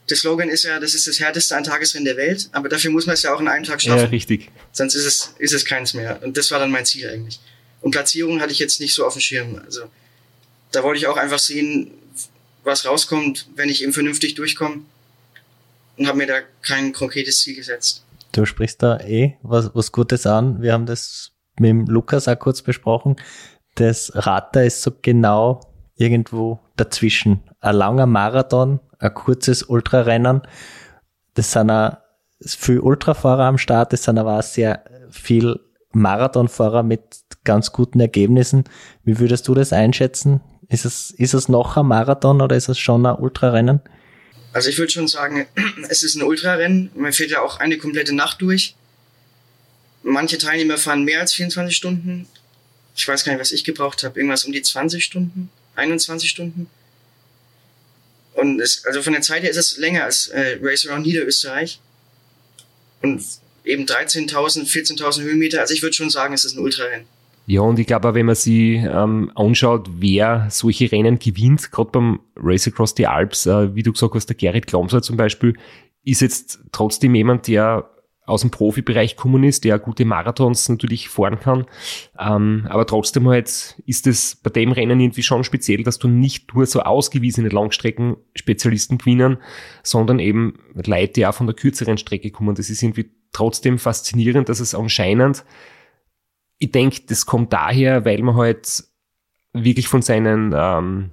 der 0.08 0.16
Slogan 0.16 0.48
ist 0.48 0.64
ja, 0.64 0.80
das 0.80 0.94
ist 0.94 1.06
das 1.06 1.20
härteste 1.20 1.56
Eintagesrennen 1.56 2.04
der 2.04 2.16
Welt, 2.16 2.48
aber 2.52 2.68
dafür 2.68 2.90
muss 2.90 3.06
man 3.06 3.14
es 3.14 3.22
ja 3.22 3.34
auch 3.34 3.40
in 3.40 3.48
einem 3.48 3.64
Tag 3.64 3.80
schaffen. 3.80 3.98
Ja, 3.98 4.06
richtig. 4.06 4.50
Sonst 4.72 4.94
ist 4.94 5.04
es, 5.04 5.34
ist 5.38 5.52
es 5.52 5.64
keins 5.64 5.94
mehr. 5.94 6.22
Und 6.22 6.36
das 6.36 6.50
war 6.50 6.58
dann 6.58 6.70
mein 6.70 6.86
Ziel 6.86 7.08
eigentlich. 7.08 7.40
Und 7.80 7.90
Platzierung 7.92 8.40
hatte 8.40 8.52
ich 8.52 8.58
jetzt 8.58 8.80
nicht 8.80 8.94
so 8.94 9.06
auf 9.06 9.14
dem 9.14 9.20
Schirm. 9.20 9.60
Also 9.64 9.82
da 10.72 10.82
wollte 10.82 10.98
ich 10.98 11.06
auch 11.06 11.16
einfach 11.16 11.38
sehen, 11.38 11.90
was 12.64 12.84
rauskommt, 12.84 13.48
wenn 13.54 13.68
ich 13.68 13.82
eben 13.82 13.92
vernünftig 13.92 14.34
durchkomme. 14.34 14.82
Und 15.96 16.06
habe 16.06 16.18
mir 16.18 16.26
da 16.26 16.40
kein 16.62 16.92
konkretes 16.92 17.40
Ziel 17.40 17.56
gesetzt. 17.56 18.04
Du 18.32 18.44
sprichst 18.44 18.82
da 18.82 19.00
eh 19.00 19.36
was, 19.42 19.70
was 19.74 19.90
Gutes 19.90 20.26
an. 20.26 20.62
Wir 20.62 20.72
haben 20.72 20.86
das 20.86 21.32
mit 21.58 21.70
dem 21.70 21.86
Lukas 21.86 22.28
auch 22.28 22.38
kurz 22.38 22.62
besprochen. 22.62 23.16
Das 23.74 24.12
Radar 24.14 24.64
ist 24.64 24.82
so 24.82 24.92
genau 25.02 25.67
irgendwo 25.98 26.60
dazwischen. 26.76 27.42
Ein 27.60 27.76
langer 27.76 28.06
Marathon 28.06 28.80
ein 28.98 29.14
kurzes 29.14 29.62
Ultrarennen. 29.62 30.42
Das 31.34 31.52
sind 31.52 31.70
auch 31.70 31.96
viel 32.44 32.80
Ultrafahrer 32.80 33.44
am 33.44 33.58
Start, 33.58 33.92
das 33.92 34.04
sind 34.04 34.18
aber 34.18 34.38
auch 34.38 34.42
sehr 34.42 34.84
viel 35.10 35.60
Marathonfahrer 35.92 36.82
mit 36.82 37.02
ganz 37.44 37.72
guten 37.72 38.00
Ergebnissen. 38.00 38.64
Wie 39.04 39.18
würdest 39.18 39.48
du 39.48 39.54
das 39.54 39.72
einschätzen? 39.72 40.40
Ist 40.68 40.84
es, 40.84 41.10
ist 41.10 41.34
es 41.34 41.48
noch 41.48 41.76
ein 41.76 41.86
Marathon 41.86 42.42
oder 42.42 42.56
ist 42.56 42.68
es 42.68 42.78
schon 42.78 43.06
ein 43.06 43.16
Ultrarennen? 43.16 43.80
Also 44.52 44.68
ich 44.68 44.78
würde 44.78 44.92
schon 44.92 45.08
sagen, 45.08 45.46
es 45.88 46.02
ist 46.02 46.16
ein 46.16 46.22
Ultrarennen. 46.22 46.90
Man 46.94 47.12
fährt 47.12 47.30
ja 47.30 47.40
auch 47.40 47.58
eine 47.58 47.78
komplette 47.78 48.14
Nacht 48.14 48.42
durch. 48.42 48.74
Manche 50.02 50.38
Teilnehmer 50.38 50.76
fahren 50.76 51.04
mehr 51.04 51.20
als 51.20 51.32
24 51.34 51.76
Stunden. 51.76 52.26
Ich 52.96 53.06
weiß 53.06 53.24
gar 53.24 53.32
nicht, 53.32 53.40
was 53.40 53.52
ich 53.52 53.64
gebraucht 53.64 54.04
habe. 54.04 54.18
Irgendwas 54.18 54.44
um 54.44 54.52
die 54.52 54.62
20 54.62 55.02
Stunden, 55.02 55.50
21 55.78 56.28
Stunden. 56.28 56.68
Und 58.34 58.60
es, 58.60 58.84
also 58.84 59.02
von 59.02 59.12
der 59.12 59.22
Zeit 59.22 59.42
her 59.42 59.50
ist 59.50 59.56
es 59.56 59.78
länger 59.78 60.04
als 60.04 60.28
äh, 60.28 60.58
Race 60.62 60.86
Around 60.86 61.06
Niederösterreich. 61.06 61.80
Und 63.02 63.22
eben 63.64 63.84
13.000, 63.84 64.30
14.000 64.66 65.22
Höhenmeter. 65.22 65.60
Also 65.60 65.74
ich 65.74 65.82
würde 65.82 65.94
schon 65.94 66.10
sagen, 66.10 66.34
es 66.34 66.44
ist 66.44 66.56
ein 66.56 66.62
Ultrarennen. 66.62 67.06
Ja, 67.46 67.62
und 67.62 67.78
ich 67.78 67.86
glaube 67.86 68.08
auch, 68.08 68.14
wenn 68.14 68.26
man 68.26 68.34
sich 68.34 68.76
ähm, 68.76 69.32
anschaut, 69.34 69.88
wer 69.98 70.48
solche 70.50 70.92
Rennen 70.92 71.18
gewinnt, 71.18 71.72
gerade 71.72 71.90
beim 71.90 72.20
Race 72.36 72.68
Across 72.68 72.94
the 72.96 73.06
Alps, 73.06 73.46
äh, 73.46 73.74
wie 73.74 73.82
du 73.82 73.92
gesagt 73.92 74.14
hast, 74.14 74.26
der 74.26 74.36
Gerrit 74.36 74.66
Klamser 74.66 75.00
zum 75.00 75.16
Beispiel, 75.16 75.54
ist 76.04 76.20
jetzt 76.20 76.60
trotzdem 76.72 77.14
jemand, 77.14 77.48
der 77.48 77.88
aus 78.28 78.42
dem 78.42 78.50
Profibereich 78.50 79.16
kommen 79.16 79.42
ist, 79.42 79.64
der 79.64 79.78
gute 79.78 80.04
Marathons 80.04 80.68
natürlich 80.68 81.08
fahren 81.08 81.40
kann. 81.40 81.64
Ähm, 82.18 82.66
aber 82.68 82.86
trotzdem 82.86 83.28
halt 83.28 83.80
ist 83.86 84.06
es 84.06 84.36
bei 84.36 84.50
dem 84.50 84.72
Rennen 84.72 85.00
irgendwie 85.00 85.22
schon 85.22 85.44
speziell, 85.44 85.82
dass 85.82 85.98
du 85.98 86.08
nicht 86.08 86.54
nur 86.54 86.66
so 86.66 86.80
ausgewiesene 86.80 87.48
Langstrecken-Spezialisten 87.48 88.98
gewinnen, 88.98 89.38
sondern 89.82 90.18
eben 90.18 90.58
Leute, 90.74 91.14
die 91.14 91.26
auch 91.26 91.34
von 91.34 91.46
der 91.46 91.56
kürzeren 91.56 91.96
Strecke 91.96 92.30
kommen. 92.30 92.54
Das 92.54 92.68
ist 92.68 92.82
irgendwie 92.82 93.10
trotzdem 93.32 93.78
faszinierend, 93.78 94.48
dass 94.48 94.60
es 94.60 94.74
anscheinend, 94.74 95.44
ich 96.58 96.70
denke, 96.70 97.02
das 97.06 97.24
kommt 97.24 97.52
daher, 97.52 98.04
weil 98.04 98.22
man 98.22 98.36
halt 98.36 98.84
wirklich 99.52 99.88
von 99.88 100.02
seinen 100.02 100.52
ähm, 100.54 101.10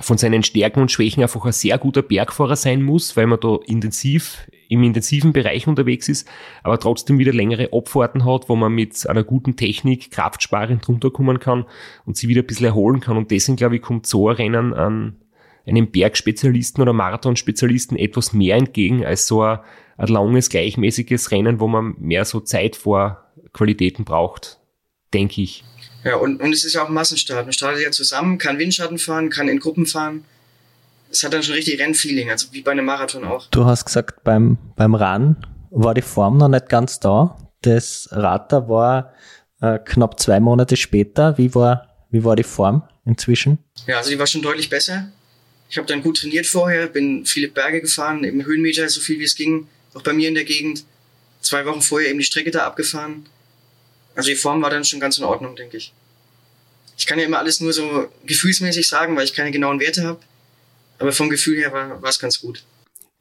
von 0.00 0.16
seinen 0.16 0.42
Stärken 0.42 0.80
und 0.80 0.90
Schwächen 0.90 1.22
einfach 1.22 1.44
ein 1.44 1.52
sehr 1.52 1.78
guter 1.78 2.02
Bergfahrer 2.02 2.56
sein 2.56 2.82
muss, 2.82 3.16
weil 3.16 3.26
man 3.26 3.40
da 3.40 3.58
intensiv 3.66 4.46
im 4.68 4.82
intensiven 4.82 5.34
Bereich 5.34 5.68
unterwegs 5.68 6.08
ist, 6.08 6.26
aber 6.62 6.78
trotzdem 6.78 7.18
wieder 7.18 7.32
längere 7.32 7.68
Abfahrten 7.72 8.24
hat, 8.24 8.48
wo 8.48 8.56
man 8.56 8.72
mit 8.72 9.06
einer 9.06 9.22
guten 9.22 9.54
Technik 9.54 10.10
kraftsparend 10.10 10.88
runterkommen 10.88 11.40
kann 11.40 11.66
und 12.06 12.16
sie 12.16 12.28
wieder 12.28 12.40
ein 12.40 12.46
bisschen 12.46 12.66
erholen 12.66 13.00
kann. 13.00 13.18
Und 13.18 13.30
deswegen, 13.30 13.56
glaube 13.56 13.76
ich, 13.76 13.82
kommt 13.82 14.06
so 14.06 14.30
ein 14.30 14.36
Rennen 14.36 14.72
an 14.72 15.16
einem 15.66 15.90
Bergspezialisten 15.90 16.80
oder 16.80 16.94
Marathonspezialisten 16.94 17.98
etwas 17.98 18.32
mehr 18.32 18.56
entgegen 18.56 19.04
als 19.04 19.26
so 19.26 19.42
ein, 19.42 19.58
ein 19.98 20.08
langes, 20.08 20.48
gleichmäßiges 20.48 21.30
Rennen, 21.30 21.60
wo 21.60 21.68
man 21.68 21.94
mehr 21.98 22.24
so 22.24 22.40
Zeit 22.40 22.74
vor 22.74 23.30
Qualitäten 23.52 24.04
braucht, 24.04 24.58
denke 25.12 25.42
ich. 25.42 25.64
Ja, 26.04 26.16
und, 26.16 26.40
und 26.40 26.52
es 26.52 26.64
ist 26.64 26.74
ja 26.74 26.82
auch 26.82 26.88
ein 26.88 26.94
Massenstart. 26.94 27.46
Man 27.46 27.52
startet 27.52 27.82
ja 27.82 27.90
zusammen, 27.90 28.38
kann 28.38 28.58
Windschatten 28.58 28.98
fahren, 28.98 29.30
kann 29.30 29.48
in 29.48 29.60
Gruppen 29.60 29.86
fahren. 29.86 30.24
Es 31.10 31.22
hat 31.22 31.32
dann 31.32 31.42
schon 31.42 31.54
richtig 31.54 31.78
Rennfeeling, 31.78 32.30
also 32.30 32.48
wie 32.52 32.62
bei 32.62 32.72
einem 32.72 32.86
Marathon 32.86 33.24
auch. 33.24 33.46
Du 33.50 33.64
hast 33.66 33.84
gesagt, 33.84 34.24
beim, 34.24 34.58
beim 34.76 34.94
Run 34.94 35.36
war 35.70 35.94
die 35.94 36.02
Form 36.02 36.38
noch 36.38 36.48
nicht 36.48 36.68
ganz 36.68 37.00
da. 37.00 37.36
Das 37.60 38.08
Radar 38.10 38.68
war 38.68 39.12
äh, 39.60 39.78
knapp 39.78 40.18
zwei 40.18 40.40
Monate 40.40 40.76
später. 40.76 41.38
Wie 41.38 41.54
war, 41.54 41.88
wie 42.10 42.24
war 42.24 42.34
die 42.34 42.42
Form 42.42 42.82
inzwischen? 43.04 43.58
Ja, 43.86 43.98
also 43.98 44.10
die 44.10 44.18
war 44.18 44.26
schon 44.26 44.42
deutlich 44.42 44.70
besser. 44.70 45.12
Ich 45.68 45.78
habe 45.78 45.86
dann 45.86 46.02
gut 46.02 46.18
trainiert 46.18 46.46
vorher, 46.46 46.86
bin 46.86 47.24
viele 47.24 47.48
Berge 47.48 47.80
gefahren, 47.80 48.24
eben 48.24 48.44
Höhenmeter, 48.44 48.88
so 48.88 49.00
viel 49.00 49.18
wie 49.18 49.24
es 49.24 49.36
ging, 49.36 49.68
auch 49.94 50.02
bei 50.02 50.12
mir 50.12 50.28
in 50.28 50.34
der 50.34 50.44
Gegend. 50.44 50.84
Zwei 51.40 51.64
Wochen 51.64 51.80
vorher 51.80 52.10
eben 52.10 52.18
die 52.18 52.24
Strecke 52.24 52.50
da 52.50 52.66
abgefahren. 52.66 53.26
Also 54.14 54.30
die 54.30 54.36
Form 54.36 54.62
war 54.62 54.70
dann 54.70 54.84
schon 54.84 55.00
ganz 55.00 55.18
in 55.18 55.24
Ordnung, 55.24 55.56
denke 55.56 55.76
ich. 55.76 55.92
Ich 56.96 57.06
kann 57.06 57.18
ja 57.18 57.24
immer 57.24 57.38
alles 57.38 57.60
nur 57.60 57.72
so 57.72 58.08
gefühlsmäßig 58.24 58.88
sagen, 58.88 59.16
weil 59.16 59.24
ich 59.24 59.34
keine 59.34 59.50
genauen 59.50 59.80
Werte 59.80 60.04
habe. 60.04 60.20
Aber 60.98 61.12
vom 61.12 61.30
Gefühl 61.30 61.58
her 61.58 61.72
war 61.72 62.08
es 62.08 62.18
ganz 62.18 62.40
gut. 62.40 62.64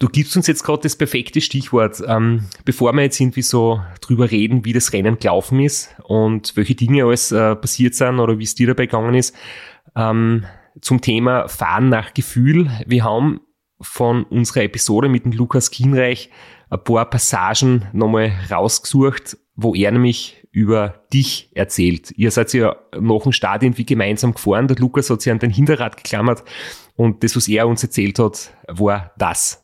Du 0.02 0.08
gibst 0.08 0.36
uns 0.36 0.48
jetzt 0.48 0.64
gerade 0.64 0.82
das 0.82 0.96
perfekte 0.96 1.42
Stichwort. 1.42 2.02
Ähm, 2.08 2.46
bevor 2.66 2.92
wir 2.94 3.04
jetzt 3.04 3.20
irgendwie 3.20 3.44
so 3.44 3.82
drüber 4.02 4.32
reden, 4.32 4.66
wie 4.66 4.74
das 4.74 4.94
Rennen 4.94 5.20
gelaufen 5.20 5.60
ist 5.60 5.90
und 6.04 6.56
welche 6.56 6.74
Dinge 6.74 7.06
alles 7.06 7.32
äh, 7.32 7.56
passiert 7.56 7.94
sind 7.94 8.20
oder 8.20 8.40
wie 8.40 8.44
es 8.44 8.56
dir 8.56 8.68
dabei 8.68 8.88
gegangen 8.88 9.14
ist, 9.14 9.36
ähm, 9.96 10.46
zum 10.82 11.02
Thema 11.02 11.48
Fahren 11.48 11.90
nach 11.90 12.16
Gefühl. 12.16 12.72
Wir 12.88 13.04
haben 13.04 13.42
von 13.80 14.24
unserer 14.24 14.64
Episode 14.64 15.08
mit 15.08 15.26
dem 15.26 15.34
Lukas 15.34 15.70
Kienreich 15.70 16.32
ein 16.72 16.84
paar 16.84 17.08
Passagen 17.08 17.88
nochmal 17.94 18.32
rausgesucht, 18.50 19.38
wo 19.56 19.76
er 19.76 19.92
nämlich 19.92 20.41
über 20.52 21.06
dich 21.14 21.50
erzählt. 21.56 22.12
Ihr 22.12 22.30
seid 22.30 22.54
ja 22.54 22.76
nach 23.00 23.24
dem 23.24 23.32
Start 23.32 23.64
irgendwie 23.64 23.86
gemeinsam 23.86 24.34
gefahren. 24.34 24.68
Der 24.68 24.78
Lukas 24.78 25.10
hat 25.10 25.22
sich 25.22 25.32
an 25.32 25.40
den 25.40 25.50
Hinterrad 25.50 25.98
geklammert. 25.98 26.44
Und 26.96 27.24
das, 27.24 27.36
was 27.36 27.48
er 27.48 27.68
uns 27.68 27.84
erzählt 27.84 28.20
hat, 28.20 28.52
war 28.68 29.12
das. 29.18 29.64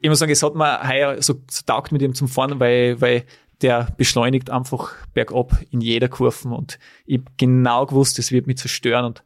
Ich 0.00 0.08
muss 0.08 0.18
sagen, 0.18 0.32
es 0.32 0.42
hat 0.42 0.54
mir 0.54 0.88
heuer 0.88 1.22
so, 1.22 1.34
so 1.48 1.62
taugt 1.64 1.92
mit 1.92 2.02
ihm 2.02 2.14
zum 2.14 2.28
Fahren, 2.28 2.58
weil, 2.58 3.00
weil 3.00 3.24
der 3.62 3.88
beschleunigt 3.96 4.50
einfach 4.50 4.92
bergab 5.14 5.56
in 5.70 5.80
jeder 5.80 6.08
Kurve 6.08 6.48
und 6.48 6.78
ich 7.06 7.18
hab 7.18 7.36
genau 7.36 7.86
gewusst, 7.86 8.18
das 8.18 8.30
wird 8.30 8.46
mich 8.46 8.58
zerstören. 8.58 9.04
Und 9.04 9.24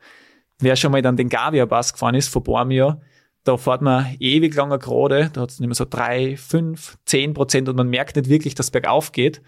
wer 0.59 0.77
schon 0.77 0.93
mal 0.93 1.03
dann 1.03 1.17
den 1.17 1.29
Gavia 1.29 1.67
Pass 1.67 1.93
gefahren 1.93 2.15
ist 2.15 2.29
vor 2.29 2.43
paar 2.43 2.71
Jahr, 2.71 3.01
da 3.45 3.57
fährt 3.57 3.83
man 3.83 4.17
ewig 4.21 4.55
lange 4.55 4.79
gerade, 4.79 5.31
da 5.33 5.43
hat 5.43 5.51
es 5.51 5.61
nicht 5.61 5.69
mehr 5.69 5.75
so 5.75 5.85
drei, 5.85 6.37
fünf, 6.37 6.97
zehn 7.05 7.35
Prozent. 7.35 7.69
Und 7.69 7.77
man 7.77 7.89
merkt 7.89 8.17
nicht 8.17 8.29
wirklich, 8.29 8.55
dass 8.55 8.67
es 8.67 8.71
bergauf 8.71 9.13
geht 9.13 9.43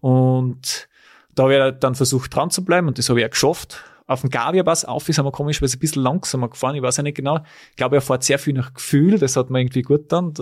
und 0.00 0.88
da 1.34 1.44
habe 1.44 1.72
ich 1.72 1.78
dann 1.80 1.94
versucht 1.94 2.34
dran 2.34 2.50
zu 2.50 2.64
bleiben 2.64 2.88
und 2.88 2.98
das 2.98 3.08
habe 3.08 3.20
ich 3.20 3.26
auch 3.26 3.30
geschafft 3.30 3.84
auf 4.10 4.22
dem 4.22 4.30
Gavia-Pass 4.30 4.84
auf 4.84 5.08
ist, 5.08 5.18
haben 5.18 5.26
wir 5.26 5.30
komischerweise 5.30 5.76
ein 5.76 5.78
bisschen 5.78 6.02
langsamer 6.02 6.48
gefahren. 6.48 6.74
Ich 6.74 6.82
weiß 6.82 6.96
ja 6.96 7.04
nicht 7.04 7.14
genau. 7.16 7.38
Ich 7.70 7.76
glaube, 7.76 7.94
er 7.94 8.02
fährt 8.02 8.24
sehr 8.24 8.40
viel 8.40 8.54
nach 8.54 8.74
Gefühl. 8.74 9.20
Das 9.20 9.36
hat 9.36 9.50
man 9.50 9.60
irgendwie 9.60 9.82
gut 9.82 10.10
dann. 10.10 10.34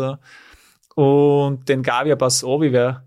Und 0.95 1.69
den 1.69 1.83
Gavia-Pass 1.83 2.45
obi, 2.45 2.73
wer 2.73 3.05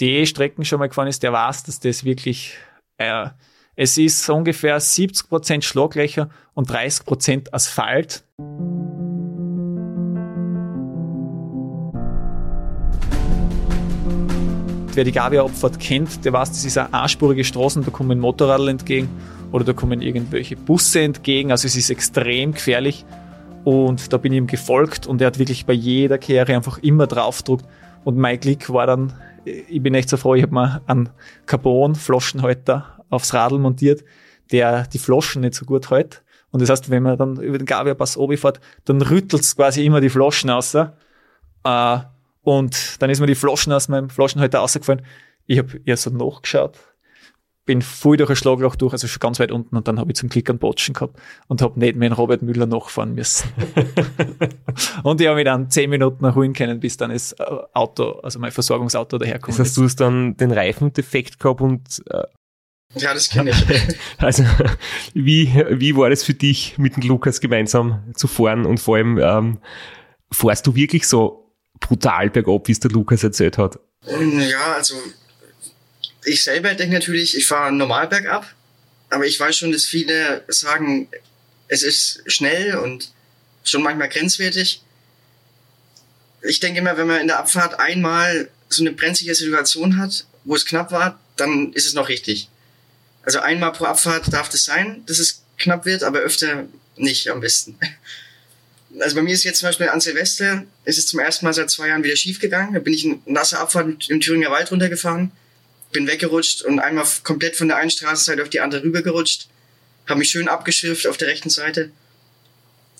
die 0.00 0.26
Strecken 0.26 0.64
schon 0.64 0.78
mal 0.78 0.88
gefahren 0.88 1.08
ist, 1.08 1.22
der 1.22 1.34
weiß, 1.34 1.64
dass 1.64 1.78
das 1.80 2.04
wirklich, 2.04 2.56
äh, 2.96 3.26
es 3.76 3.98
ist 3.98 4.30
ungefähr 4.30 4.80
70 4.80 5.28
Prozent 5.28 5.64
Schlaglöcher 5.64 6.30
und 6.54 6.70
30 6.70 7.04
Prozent 7.04 7.54
Asphalt. 7.54 8.24
Wer 14.98 15.04
die 15.04 15.12
Gavia-Abfahrt 15.12 15.78
kennt, 15.78 16.24
der 16.24 16.32
weiß, 16.32 16.48
das 16.48 16.64
ist 16.64 16.76
eine 16.76 16.92
einspurige 16.92 17.44
Straße, 17.44 17.80
da 17.82 17.90
kommen 17.92 18.18
Motorradl 18.18 18.66
entgegen 18.66 19.08
oder 19.52 19.62
da 19.62 19.72
kommen 19.72 20.02
irgendwelche 20.02 20.56
Busse 20.56 21.02
entgegen. 21.02 21.52
Also 21.52 21.68
es 21.68 21.76
ist 21.76 21.88
extrem 21.88 22.50
gefährlich. 22.50 23.04
Und 23.62 24.12
da 24.12 24.16
bin 24.16 24.32
ich 24.32 24.38
ihm 24.38 24.48
gefolgt 24.48 25.06
und 25.06 25.20
er 25.20 25.28
hat 25.28 25.38
wirklich 25.38 25.66
bei 25.66 25.72
jeder 25.72 26.18
Kehre 26.18 26.52
einfach 26.52 26.78
immer 26.78 27.06
draufgedruckt. 27.06 27.64
Und 28.02 28.16
mein 28.16 28.40
Glück 28.40 28.70
war 28.70 28.88
dann, 28.88 29.12
ich 29.44 29.80
bin 29.80 29.94
echt 29.94 30.08
so 30.08 30.16
froh, 30.16 30.34
ich 30.34 30.42
habe 30.42 30.52
mir 30.52 30.82
einen 30.88 31.10
Carbon-Flaschenhalter 31.46 33.04
aufs 33.08 33.32
Radl 33.32 33.60
montiert, 33.60 34.02
der 34.50 34.88
die 34.88 34.98
Flaschen 34.98 35.42
nicht 35.42 35.54
so 35.54 35.64
gut 35.64 35.92
hält. 35.92 36.24
Und 36.50 36.60
das 36.60 36.70
heißt, 36.70 36.90
wenn 36.90 37.04
man 37.04 37.16
dann 37.16 37.36
über 37.36 37.58
den 37.58 37.66
Gavia-Pass 37.66 38.16
oben 38.16 38.36
fährt, 38.36 38.58
dann 38.84 39.00
rüttelt 39.00 39.42
es 39.42 39.54
quasi 39.54 39.86
immer 39.86 40.00
die 40.00 40.10
Flaschen 40.10 40.50
raus. 40.50 40.74
Äh, 40.74 41.98
und 42.56 43.00
dann 43.00 43.10
ist 43.10 43.20
mir 43.20 43.26
die 43.26 43.34
Flaschen 43.34 43.72
aus 43.72 43.88
meinem 43.88 44.10
Flaschenhalter 44.10 44.58
rausgefallen. 44.58 45.02
Ich 45.46 45.58
habe 45.58 45.80
eher 45.84 45.96
so 45.96 46.10
nachgeschaut 46.10 46.78
bin 47.68 47.82
voll 47.82 48.16
durch 48.16 48.30
ein 48.30 48.36
Schlagloch 48.36 48.76
durch, 48.76 48.94
also 48.94 49.06
schon 49.06 49.20
ganz 49.20 49.38
weit 49.40 49.52
unten 49.52 49.76
und 49.76 49.86
dann 49.86 50.00
habe 50.00 50.10
ich 50.10 50.16
zum 50.16 50.30
Klick 50.30 50.48
einen 50.48 50.58
Botschen 50.58 50.94
gehabt 50.94 51.20
und 51.48 51.60
habe 51.60 51.78
nicht 51.78 51.96
mehr 51.96 52.08
den 52.08 52.14
Robert 52.14 52.40
Müller 52.40 52.64
nachfahren 52.64 53.14
müssen. 53.14 53.50
und 55.02 55.20
ich 55.20 55.26
habe 55.26 55.36
mich 55.36 55.44
dann 55.44 55.68
zehn 55.68 55.90
Minuten 55.90 56.24
erholen 56.24 56.54
können, 56.54 56.80
bis 56.80 56.96
dann 56.96 57.10
das 57.10 57.32
äh, 57.32 57.44
Auto, 57.74 58.20
also 58.22 58.38
mein 58.38 58.52
Versorgungsauto 58.52 59.18
daherkommt. 59.18 59.58
Das 59.58 59.66
heißt, 59.66 59.76
du 59.76 59.84
hast 59.84 59.96
dann 59.96 60.34
den 60.38 60.50
Reifendefekt 60.50 61.38
gehabt 61.38 61.60
und 61.60 62.02
äh, 62.08 62.22
ja, 62.94 63.12
das 63.12 63.28
kenne 63.28 63.50
ich. 63.50 63.96
Also, 64.16 64.44
wie, 65.12 65.52
wie 65.68 65.94
war 65.94 66.08
das 66.08 66.24
für 66.24 66.32
dich, 66.32 66.78
mit 66.78 66.96
dem 66.96 67.02
Lukas 67.02 67.38
gemeinsam 67.38 68.14
zu 68.14 68.28
fahren 68.28 68.64
und 68.64 68.80
vor 68.80 68.96
allem, 68.96 69.18
ähm, 69.18 69.58
fährst 70.32 70.66
du 70.66 70.74
wirklich 70.74 71.06
so 71.06 71.47
brutal 71.80 72.30
bergab, 72.30 72.68
wie 72.68 72.72
es 72.72 72.80
der 72.80 72.90
Lukas 72.90 73.22
erzählt 73.24 73.58
hat? 73.58 73.78
Ja, 74.06 74.74
also 74.74 74.94
ich 76.24 76.44
selber 76.44 76.74
denke 76.74 76.94
natürlich, 76.94 77.36
ich 77.36 77.46
fahre 77.46 77.72
normal 77.72 78.08
bergab, 78.08 78.46
aber 79.10 79.26
ich 79.26 79.38
weiß 79.38 79.56
schon, 79.56 79.72
dass 79.72 79.84
viele 79.84 80.44
sagen, 80.48 81.08
es 81.68 81.82
ist 81.82 82.22
schnell 82.26 82.76
und 82.76 83.12
schon 83.64 83.82
manchmal 83.82 84.08
grenzwertig. 84.08 84.82
Ich 86.42 86.60
denke 86.60 86.80
immer, 86.80 86.96
wenn 86.96 87.06
man 87.06 87.20
in 87.20 87.26
der 87.26 87.38
Abfahrt 87.38 87.78
einmal 87.78 88.48
so 88.68 88.82
eine 88.82 88.92
brenzlige 88.92 89.34
Situation 89.34 89.98
hat, 89.98 90.26
wo 90.44 90.54
es 90.54 90.64
knapp 90.64 90.92
war, 90.92 91.20
dann 91.36 91.72
ist 91.72 91.86
es 91.86 91.94
noch 91.94 92.08
richtig. 92.08 92.48
Also 93.22 93.40
einmal 93.40 93.72
pro 93.72 93.84
Abfahrt 93.84 94.32
darf 94.32 94.48
das 94.48 94.64
sein, 94.64 95.02
dass 95.06 95.18
es 95.18 95.42
knapp 95.58 95.84
wird, 95.84 96.02
aber 96.02 96.20
öfter 96.20 96.66
nicht 96.96 97.30
am 97.30 97.40
besten. 97.40 97.78
Also 99.00 99.16
bei 99.16 99.22
mir 99.22 99.34
ist 99.34 99.44
jetzt 99.44 99.58
zum 99.58 99.68
Beispiel 99.68 99.88
an 99.88 100.00
Silvester, 100.00 100.64
ist 100.84 100.98
es 100.98 101.06
zum 101.06 101.20
ersten 101.20 101.44
Mal 101.44 101.52
seit 101.52 101.70
zwei 101.70 101.88
Jahren 101.88 102.02
wieder 102.02 102.16
schief 102.16 102.40
gegangen. 102.40 102.74
Da 102.74 102.80
bin 102.80 102.94
ich 102.94 103.04
in 103.04 103.20
nasse 103.26 103.58
Abfahrt 103.58 104.08
im 104.08 104.20
Thüringer 104.20 104.50
Wald 104.50 104.70
runtergefahren 104.70 105.30
bin 105.92 106.06
weggerutscht 106.06 106.62
und 106.62 106.80
einmal 106.80 107.06
komplett 107.22 107.56
von 107.56 107.68
der 107.68 107.78
einen 107.78 107.90
Straßenseite 107.90 108.42
auf 108.42 108.48
die 108.48 108.60
andere 108.60 108.82
rübergerutscht. 108.82 109.48
Habe 110.06 110.18
mich 110.20 110.30
schön 110.30 110.48
abgeschifft 110.48 111.06
auf 111.06 111.16
der 111.16 111.28
rechten 111.28 111.50
Seite. 111.50 111.90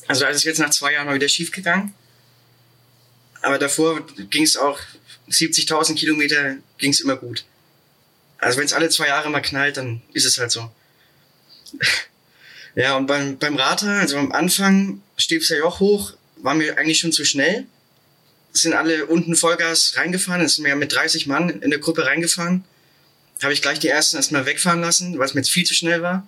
Also 0.06 0.22
da 0.22 0.30
ist 0.30 0.38
es 0.38 0.44
jetzt 0.44 0.58
nach 0.58 0.70
zwei 0.70 0.92
Jahren 0.92 1.06
mal 1.06 1.14
wieder 1.14 1.28
schief 1.28 1.52
gegangen. 1.52 1.94
Aber 3.42 3.58
davor 3.58 4.06
ging 4.30 4.42
es 4.42 4.56
auch 4.56 4.80
70.000 5.30 5.94
Kilometer 5.96 6.56
ging 6.78 6.90
es 6.90 7.00
immer 7.00 7.16
gut. 7.16 7.44
Also 8.38 8.58
wenn 8.58 8.64
es 8.64 8.72
alle 8.72 8.88
zwei 8.88 9.08
Jahre 9.08 9.30
mal 9.30 9.40
knallt, 9.40 9.76
dann 9.76 10.02
ist 10.12 10.24
es 10.24 10.38
halt 10.38 10.50
so. 10.50 10.70
ja, 12.74 12.96
und 12.96 13.06
beim, 13.06 13.38
beim 13.38 13.56
Rater, 13.56 13.90
also 13.90 14.16
am 14.16 14.32
Anfang, 14.32 15.02
Stevser 15.18 15.58
Joch 15.58 15.80
hoch, 15.80 16.14
waren 16.36 16.60
wir 16.60 16.78
eigentlich 16.78 17.00
schon 17.00 17.12
zu 17.12 17.24
schnell. 17.24 17.66
Sind 18.52 18.72
alle 18.72 19.06
unten 19.06 19.36
Vollgas 19.36 19.94
reingefahren, 19.96 20.48
sind 20.48 20.64
wir 20.64 20.74
mit 20.74 20.94
30 20.94 21.26
Mann 21.26 21.50
in 21.50 21.70
der 21.70 21.78
Gruppe 21.78 22.06
reingefahren 22.06 22.64
habe 23.42 23.52
ich 23.52 23.62
gleich 23.62 23.78
die 23.78 23.88
ersten 23.88 24.16
erstmal 24.16 24.46
wegfahren 24.46 24.80
lassen, 24.80 25.18
weil 25.18 25.26
es 25.26 25.34
mir 25.34 25.40
jetzt 25.40 25.50
viel 25.50 25.64
zu 25.64 25.74
schnell 25.74 26.02
war. 26.02 26.26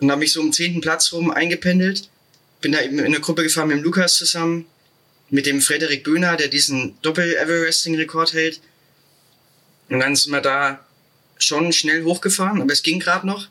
Und 0.00 0.10
habe 0.10 0.18
mich 0.18 0.32
so 0.32 0.40
um 0.40 0.52
zehnten 0.52 0.80
Platz 0.80 1.12
rum 1.12 1.30
eingependelt. 1.30 2.08
Bin 2.60 2.72
da 2.72 2.82
eben 2.82 2.98
in 2.98 3.12
der 3.12 3.20
Gruppe 3.20 3.42
gefahren 3.42 3.68
mit 3.68 3.78
dem 3.78 3.84
Lukas 3.84 4.16
zusammen, 4.16 4.66
mit 5.30 5.46
dem 5.46 5.60
Frederik 5.60 6.04
Böhner, 6.04 6.36
der 6.36 6.48
diesen 6.48 7.00
Doppel-Everesting-Rekord 7.02 8.32
hält. 8.34 8.60
Und 9.88 10.00
dann 10.00 10.16
sind 10.16 10.32
wir 10.32 10.40
da 10.40 10.84
schon 11.38 11.72
schnell 11.72 12.04
hochgefahren, 12.04 12.60
aber 12.60 12.72
es 12.72 12.82
ging 12.82 13.00
gerade 13.00 13.26
noch. 13.26 13.48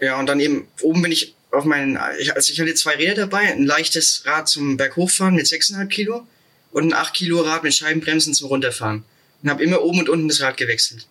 Ja, 0.00 0.18
und 0.18 0.26
dann 0.26 0.40
eben 0.40 0.68
oben 0.80 1.02
bin 1.02 1.12
ich 1.12 1.34
auf 1.52 1.64
meinen, 1.64 1.96
also 1.96 2.52
ich 2.52 2.60
hatte 2.60 2.74
zwei 2.74 2.94
Räder 2.94 3.14
dabei, 3.14 3.52
ein 3.52 3.64
leichtes 3.64 4.22
Rad 4.24 4.48
zum 4.48 4.76
Berghochfahren 4.76 5.34
mit 5.34 5.46
6,5 5.46 5.86
Kilo 5.88 6.26
und 6.72 6.84
ein 6.84 6.94
8 6.94 7.14
Kilo 7.14 7.40
Rad 7.40 7.64
mit 7.64 7.74
Scheibenbremsen 7.74 8.34
zum 8.34 8.48
Runterfahren 8.48 9.04
und 9.42 9.50
habe 9.50 9.62
immer 9.62 9.82
oben 9.82 10.00
und 10.00 10.08
unten 10.08 10.28
das 10.28 10.40
Rad 10.40 10.56
gewechselt. 10.56 11.06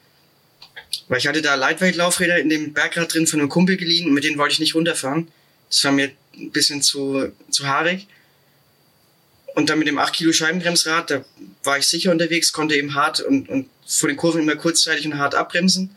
Weil 1.07 1.17
ich 1.17 1.27
hatte 1.27 1.41
da 1.41 1.55
Lightweight-Laufräder 1.55 2.39
in 2.39 2.49
dem 2.49 2.73
Bergrad 2.73 3.13
drin 3.13 3.27
von 3.27 3.39
einem 3.39 3.49
Kumpel 3.49 3.77
geliehen 3.77 4.07
und 4.07 4.13
mit 4.13 4.23
denen 4.23 4.37
wollte 4.37 4.53
ich 4.53 4.59
nicht 4.59 4.75
runterfahren. 4.75 5.27
Das 5.69 5.83
war 5.83 5.91
mir 5.91 6.11
ein 6.35 6.51
bisschen 6.51 6.81
zu, 6.81 7.31
zu 7.49 7.67
haarig. 7.67 8.07
Und 9.55 9.69
dann 9.69 9.79
mit 9.79 9.87
dem 9.87 9.97
8 9.97 10.13
Kilo 10.13 10.31
Scheibenbremsrad, 10.31 11.11
da 11.11 11.25
war 11.63 11.77
ich 11.77 11.87
sicher 11.87 12.11
unterwegs, 12.11 12.53
konnte 12.53 12.75
eben 12.75 12.95
hart 12.95 13.19
und, 13.19 13.49
und 13.49 13.69
vor 13.85 14.07
den 14.07 14.17
Kurven 14.17 14.41
immer 14.41 14.55
kurzzeitig 14.55 15.05
und 15.05 15.17
hart 15.17 15.35
abbremsen. 15.35 15.95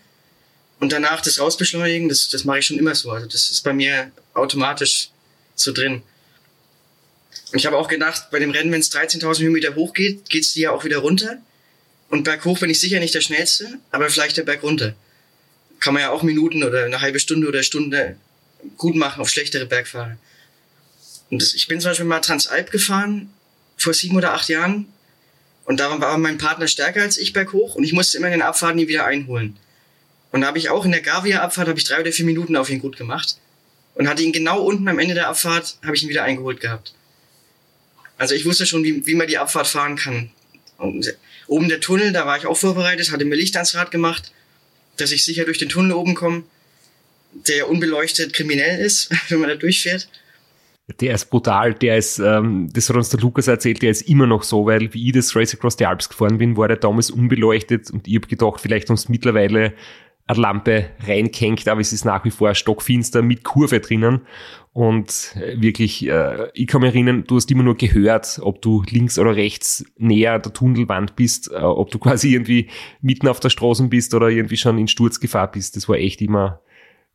Und 0.81 0.91
danach 0.91 1.21
das 1.21 1.39
rausbeschleunigen, 1.39 2.09
das, 2.09 2.29
das 2.29 2.45
mache 2.45 2.59
ich 2.59 2.67
schon 2.67 2.79
immer 2.79 2.95
so. 2.95 3.13
Also 3.13 3.27
das 3.27 3.51
ist 3.51 3.63
bei 3.63 3.73
mir 3.73 4.11
automatisch 4.35 5.11
so 5.55 5.73
drin. 5.73 6.03
Und 7.53 7.59
ich 7.59 7.67
habe 7.67 7.77
auch 7.77 7.89
gedacht, 7.89 8.31
bei 8.31 8.39
dem 8.39 8.51
Rennen, 8.51 8.73
wenn 8.73 8.81
es 8.81 8.93
13.000 8.93 9.41
Höhenmeter 9.41 9.75
hochgeht, 9.75 10.29
geht's 10.31 10.55
die 10.55 10.63
ja 10.63 10.71
auch 10.71 10.85
wieder 10.85 10.99
runter. 10.99 11.39
Und 12.09 12.25
berghoch 12.25 12.59
bin 12.59 12.71
ich 12.71 12.81
sicher 12.81 13.01
nicht 13.01 13.15
der 13.15 13.21
Schnellste, 13.21 13.79
aber 13.91 14.11
vielleicht 14.11 14.37
der 14.37 14.43
Berg 14.43 14.63
runter. 14.63 14.95
Kann 15.81 15.95
man 15.95 16.03
ja 16.03 16.11
auch 16.11 16.23
Minuten 16.23 16.63
oder 16.63 16.85
eine 16.85 17.01
halbe 17.01 17.21
Stunde 17.21 17.49
oder 17.49 17.63
Stunde 17.63 18.17
gut 18.77 18.97
machen 18.97 19.21
auf 19.21 19.29
schlechtere 19.29 19.67
Bergfahrer. 19.67 20.17
Und 21.31 21.55
ich 21.55 21.67
bin 21.69 21.81
zum 21.81 21.91
Beispiel 21.91 22.07
mal 22.07 22.21
Transalp 22.21 22.71
gefahren, 22.71 23.33
vor 23.77 23.95
sieben 23.95 24.17
oder 24.17 24.35
acht 24.35 24.49
Jahren. 24.49 24.87
Und 25.65 25.81
da 25.81 26.01
war 26.01 26.19
mein 26.19 26.39
Partner 26.39 26.69
stärker 26.69 27.03
als 27.03 27.17
ich 27.17 27.33
berghoch 27.33 27.75
und 27.75 27.85
ich 27.85 27.93
musste 27.93 28.19
immer 28.19 28.27
in 28.27 28.33
den 28.33 28.43
Abfahrten 28.43 28.79
ihn 28.79 28.89
wieder 28.89 29.07
einholen. 29.07 29.57
Und 30.33 30.43
da 30.43 30.49
habe 30.49 30.59
ich 30.59 30.71
auch 30.71 30.85
in 30.85 30.93
der 30.93 31.03
Gavia-Abfahrt 31.03 31.69
habe 31.69 31.79
ich 31.79 31.85
drei 31.85 32.01
oder 32.01 32.13
vier 32.13 32.25
Minuten 32.25 32.57
auf 32.57 32.71
ihn 32.71 32.81
gut 32.81 32.97
gemacht. 32.97 33.37
Und 33.95 34.09
hatte 34.09 34.23
ihn 34.23 34.33
genau 34.33 34.63
unten 34.63 34.89
am 34.89 34.99
Ende 34.99 35.15
der 35.15 35.29
Abfahrt, 35.29 35.77
habe 35.85 35.95
ich 35.95 36.03
ihn 36.03 36.09
wieder 36.09 36.25
eingeholt 36.25 36.61
gehabt. 36.61 36.95
Also 38.17 38.35
ich 38.35 38.45
wusste 38.45 38.67
schon, 38.67 38.85
wie, 38.85 39.07
wie 39.07 39.15
man 39.15 39.27
die 39.27 39.39
Abfahrt 39.39 39.67
fahren 39.67 39.97
kann 39.97 40.31
Und 40.79 41.15
oben 41.47 41.69
der 41.69 41.81
Tunnel, 41.81 42.13
da 42.13 42.27
war 42.27 42.39
ich 42.39 42.47
auch 42.47 42.57
vorbereitet, 42.57 43.11
hatte 43.11 43.25
mir 43.25 43.35
Licht 43.35 43.57
ans 43.57 43.75
Rad 43.75 43.91
gemacht, 43.91 44.33
dass 44.97 45.13
ich 45.13 45.25
sicher 45.25 45.45
durch 45.45 45.59
den 45.59 45.69
Tunnel 45.69 45.93
oben 45.93 46.15
komme, 46.15 46.45
der 47.49 47.57
ja 47.57 47.65
unbeleuchtet 47.65 48.33
kriminell 48.33 48.81
ist, 48.81 49.11
wenn 49.29 49.41
man 49.41 49.49
da 49.49 49.57
durchfährt. 49.57 50.09
Der 51.01 51.15
ist 51.15 51.31
brutal, 51.31 51.75
der 51.75 51.97
ist, 51.97 52.19
ähm, 52.19 52.69
das 52.73 52.89
hat 52.89 52.97
uns 52.97 53.09
der 53.09 53.21
Lukas 53.21 53.47
erzählt, 53.47 53.83
der 53.83 53.91
ist 53.91 54.03
immer 54.03 54.27
noch 54.27 54.43
so, 54.43 54.67
weil 54.67 54.93
wie 54.93 55.07
ich 55.07 55.13
das 55.13 55.35
Race 55.35 55.55
Across 55.55 55.77
the 55.79 55.87
Alps 55.87 56.09
gefahren 56.09 56.39
bin, 56.39 56.57
war 56.57 56.69
der 56.69 56.77
damals 56.77 57.11
unbeleuchtet 57.11 57.91
und 57.91 58.07
ich 58.07 58.17
habe 58.17 58.27
gedacht, 58.27 58.61
vielleicht 58.61 58.91
uns 58.91 59.09
mittlerweile 59.09 59.75
eine 60.27 60.41
Lampe 60.41 60.91
reinkenkt, 61.01 61.69
aber 61.69 61.81
es 61.81 61.93
ist 61.93 62.05
nach 62.05 62.25
wie 62.25 62.31
vor 62.31 62.55
stockfinster 62.55 63.23
mit 63.23 63.45
Kurve 63.45 63.81
drinnen. 63.81 64.23
Und 64.73 65.35
äh, 65.37 65.61
wirklich, 65.61 66.07
äh, 66.07 66.49
ich 66.55 66.67
kann 66.67 66.81
mich 66.81 66.95
erinnern, 66.95 67.25
du 67.27 67.37
hast 67.37 67.51
immer 67.51 67.63
nur 67.63 67.77
gehört, 67.77 68.39
ob 68.41 68.63
du 68.63 68.83
links 68.89 69.19
oder 69.19 69.37
rechts 69.37 69.85
näher 69.99 70.39
der 70.39 70.53
Tunnelwand 70.53 71.15
bist, 71.15 71.51
äh, 71.51 71.57
ob 71.57 71.91
du 71.91 71.99
quasi 72.01 72.33
irgendwie 72.33 72.71
mitten 73.03 73.29
auf 73.29 73.41
der 73.41 73.51
Straße 73.51 73.87
bist 73.89 74.15
oder 74.15 74.29
irgendwie 74.29 74.57
schon 74.57 74.79
in 74.79 74.89
Sturzgefahr 74.89 75.51
bist. 75.51 75.77
Das 75.77 75.89
war 75.89 75.97
echt 75.97 76.23
immer 76.23 76.63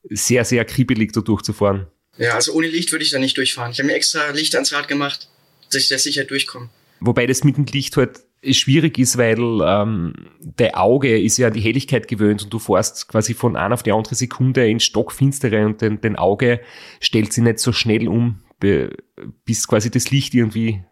sehr, 0.10 0.46
sehr 0.46 0.66
kribbelig, 0.66 1.14
da 1.14 1.22
durchzufahren. 1.22 1.88
Ja, 2.18 2.34
also 2.34 2.54
ohne 2.54 2.68
Licht 2.68 2.92
würde 2.92 3.04
ich 3.04 3.12
da 3.12 3.20
nicht 3.20 3.38
durchfahren. 3.38 3.72
Ich 3.72 3.80
habe 3.80 3.88
mir 3.88 3.96
extra 3.96 4.30
Licht 4.32 4.54
ans 4.56 4.74
Rad 4.74 4.88
gemacht, 4.88 5.30
dass 5.72 5.82
ich 5.82 5.90
da 5.90 5.98
sicher 5.98 6.26
durchkomme. 6.26 6.70
Wobei 7.00 7.28
das 7.28 7.44
mit 7.44 7.58
dem 7.58 7.66
Licht 7.66 7.96
halt 7.98 8.22
schwierig 8.44 8.98
ist, 9.00 9.18
weil 9.18 9.40
ähm, 9.64 10.14
der 10.40 10.80
Auge 10.80 11.20
ist 11.20 11.38
ja 11.38 11.50
die 11.50 11.62
Helligkeit 11.62 12.08
gewöhnt 12.08 12.44
und 12.44 12.54
du 12.54 12.60
fährst 12.60 13.08
quasi 13.08 13.34
von 13.34 13.56
einer 13.56 13.74
auf 13.74 13.84
die 13.84 13.92
andere 13.92 14.16
Sekunde 14.16 14.68
in 14.68 14.80
Stockfinstere 14.80 15.66
und 15.66 15.82
den, 15.82 16.02
den 16.02 16.16
Auge 16.16 16.62
stellt 17.00 17.34
sich 17.34 17.44
nicht 17.44 17.60
so 17.60 17.72
schnell 17.72 18.08
um, 18.08 18.44
bis 18.60 19.68
quasi 19.68 19.92
das 19.92 20.12
Licht 20.12 20.34
irgendwie 20.34 20.84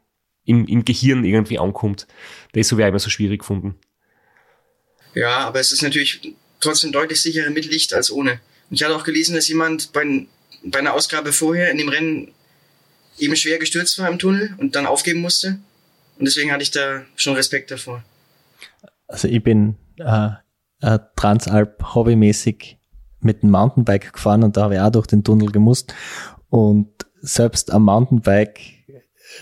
im, 0.46 0.66
im 0.68 0.86
Gehirn 0.86 1.24
irgendwie 1.24 1.60
ankommt. 1.60 2.08
Das 2.54 2.72
habe 2.72 2.82
ich 2.82 2.88
immer 2.88 3.00
so 3.00 3.10
schwierig 3.10 3.40
gefunden. 3.40 3.76
Ja, 5.14 5.40
aber 5.40 5.60
es 5.60 5.72
ist 5.72 5.82
natürlich 5.82 6.36
trotzdem 6.60 6.92
deutlich 6.92 7.22
sicherer 7.22 7.50
mit 7.50 7.66
Licht 7.66 7.94
als 7.94 8.12
ohne. 8.12 8.40
Und 8.70 8.76
ich 8.76 8.84
hatte 8.84 8.96
auch 8.96 9.04
gelesen, 9.04 9.36
dass 9.36 9.48
jemand 9.48 9.94
bei, 9.94 10.28
bei 10.64 10.80
einer 10.80 10.94
Ausgabe 10.94 11.32
vorher 11.32 11.72
in 11.72 11.78
dem 11.78 11.90
Rennen 11.90 12.34
eben 13.18 13.36
schwer 13.36 13.58
gestürzt 13.60 13.98
war 13.98 14.10
im 14.10 14.20
Tunnel 14.20 14.54
und 14.58 14.76
dann 14.76 14.86
aufgeben 14.86 15.22
musste. 15.22 15.60
Und 16.18 16.26
deswegen 16.26 16.52
hatte 16.52 16.64
ich 16.64 16.72
da 16.72 17.04
schon 17.16 17.36
Respekt 17.36 17.72
davor. 17.72 18.04
Also 19.08 19.28
ich 19.28 19.44
bin 19.44 19.76
äh, 19.98 20.30
äh, 20.82 21.00
Transalp 21.16 21.94
hobbymäßig 21.94 22.78
mit 23.20 23.44
dem 23.44 23.52
Mountainbike 23.52 24.14
gefahren 24.14 24.44
und 24.44 24.56
da 24.58 24.64
habe 24.64 24.76
ich 24.76 24.80
auch 24.80 24.92
durch 24.92 25.08
den 25.08 25.24
Tunnel 25.24 25.52
gemusst. 25.52 25.94
Und 26.50 26.90
selbst 27.22 27.72
am 27.72 27.84
Mountainbike 27.84 28.60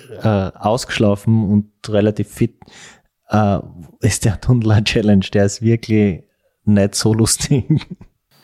äh, 0.10 0.28
ausgeschlafen 0.28 1.50
und 1.50 1.90
relativ 1.90 2.30
fit 2.30 2.56
äh, 3.30 3.60
ist 4.00 4.26
der 4.26 4.40
Tunnel 4.42 4.72
eine 4.72 4.84
Challenge. 4.84 5.26
Der 5.34 5.46
ist 5.46 5.62
wirklich 5.62 6.24
nicht 6.66 6.96
so 6.96 7.14
lustig. 7.14 7.66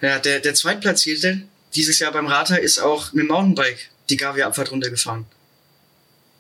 Ja, 0.02 0.20
der, 0.20 0.40
der 0.40 0.54
Zweitplatzierte 0.54 1.42
dieses 1.76 2.00
Jahr 2.00 2.12
beim 2.12 2.28
Rata 2.28 2.56
ist 2.56 2.80
auch 2.80 3.14
mit 3.14 3.24
dem 3.24 3.28
Mountainbike 3.28 3.90
die 4.10 4.18
Gavia-Abfahrt 4.18 4.72
runtergefahren. 4.72 5.26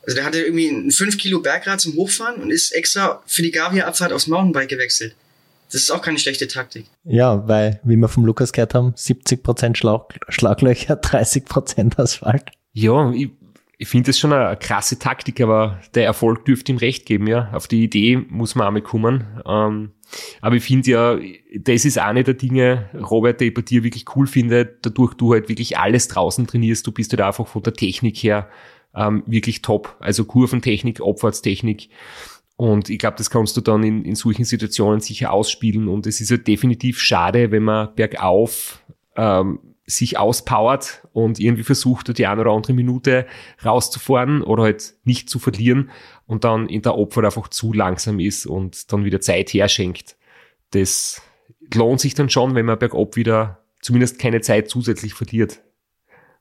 Also 0.05 0.15
der 0.15 0.25
hatte 0.25 0.39
irgendwie 0.41 0.67
ein 0.69 0.91
5 0.91 1.17
Kilo 1.17 1.39
Bergrad 1.39 1.81
zum 1.81 1.95
Hochfahren 1.95 2.41
und 2.41 2.51
ist 2.51 2.71
extra 2.71 3.21
für 3.25 3.41
die 3.41 3.51
Gavia-Abfahrt 3.51 4.13
aufs 4.13 4.27
Mountainbike 4.27 4.69
gewechselt. 4.69 5.15
Das 5.71 5.81
ist 5.81 5.91
auch 5.91 6.01
keine 6.01 6.17
schlechte 6.17 6.47
Taktik. 6.47 6.85
Ja, 7.03 7.47
weil, 7.47 7.79
wie 7.83 7.95
wir 7.95 8.07
vom 8.07 8.25
Lukas 8.25 8.53
gehört 8.53 8.73
haben, 8.73 8.93
70% 8.95 9.75
Schlag 9.75 10.19
Schlaglöcher, 10.29 10.95
30% 11.01 11.99
Asphalt. 11.99 12.45
Ja, 12.73 13.11
ich, 13.11 13.29
ich 13.77 13.87
finde 13.87 14.07
das 14.07 14.17
schon 14.17 14.33
eine 14.33 14.57
krasse 14.57 14.97
Taktik, 14.97 15.41
aber 15.41 15.79
der 15.93 16.05
Erfolg 16.05 16.45
dürfte 16.45 16.71
ihm 16.71 16.79
recht 16.79 17.05
geben, 17.05 17.27
ja. 17.27 17.51
Auf 17.53 17.67
die 17.67 17.83
Idee 17.83 18.17
muss 18.17 18.55
man 18.55 18.67
einmal 18.67 18.81
kommen. 18.81 19.25
Ähm, 19.45 19.91
aber 20.41 20.55
ich 20.55 20.63
finde 20.63 20.89
ja, 20.89 21.19
das 21.55 21.85
ist 21.85 21.99
eine 21.99 22.23
der 22.23 22.33
Dinge, 22.33 22.89
Robert, 22.93 23.39
die 23.39 23.45
ich 23.45 23.53
bei 23.53 23.61
dir 23.61 23.83
wirklich 23.83 24.05
cool 24.15 24.25
finde, 24.25 24.77
dadurch 24.81 25.13
du 25.13 25.33
halt 25.33 25.49
wirklich 25.49 25.77
alles 25.77 26.07
draußen 26.07 26.47
trainierst, 26.47 26.85
du 26.87 26.91
bist 26.91 27.11
halt 27.11 27.21
einfach 27.21 27.47
von 27.47 27.61
der 27.61 27.73
Technik 27.73 28.17
her 28.17 28.49
ähm, 28.95 29.23
wirklich 29.25 29.61
top. 29.61 29.95
Also 29.99 30.25
Kurventechnik, 30.25 31.01
Abfahrtstechnik. 31.01 31.89
Und 32.55 32.89
ich 32.89 32.99
glaube, 32.99 33.17
das 33.17 33.29
kannst 33.29 33.55
du 33.55 33.61
dann 33.61 33.83
in, 33.83 34.03
in 34.03 34.15
solchen 34.15 34.43
Situationen 34.43 34.99
sicher 34.99 35.31
ausspielen. 35.31 35.87
Und 35.87 36.05
es 36.07 36.19
ist 36.19 36.29
ja 36.29 36.37
definitiv 36.37 36.99
schade, 36.99 37.51
wenn 37.51 37.63
man 37.63 37.95
bergauf 37.95 38.83
ähm, 39.15 39.59
sich 39.85 40.17
auspowert 40.19 41.07
und 41.13 41.39
irgendwie 41.39 41.63
versucht, 41.63 42.15
die 42.17 42.27
eine 42.27 42.41
oder 42.41 42.51
andere 42.51 42.73
Minute 42.73 43.25
rauszufahren 43.65 44.43
oder 44.43 44.63
halt 44.63 44.93
nicht 45.03 45.29
zu 45.29 45.39
verlieren 45.39 45.89
und 46.27 46.43
dann 46.43 46.69
in 46.69 46.83
der 46.83 46.95
Opfer 46.95 47.23
einfach 47.23 47.47
zu 47.47 47.73
langsam 47.73 48.19
ist 48.19 48.45
und 48.45 48.91
dann 48.91 49.03
wieder 49.03 49.19
Zeit 49.19 49.49
herschenkt. 49.49 50.15
Das 50.71 51.21
lohnt 51.73 51.99
sich 51.99 52.13
dann 52.13 52.29
schon, 52.29 52.55
wenn 52.55 52.67
man 52.67 52.77
bergab 52.77 53.15
wieder 53.15 53.63
zumindest 53.81 54.19
keine 54.19 54.41
Zeit 54.41 54.69
zusätzlich 54.69 55.13
verliert. 55.13 55.61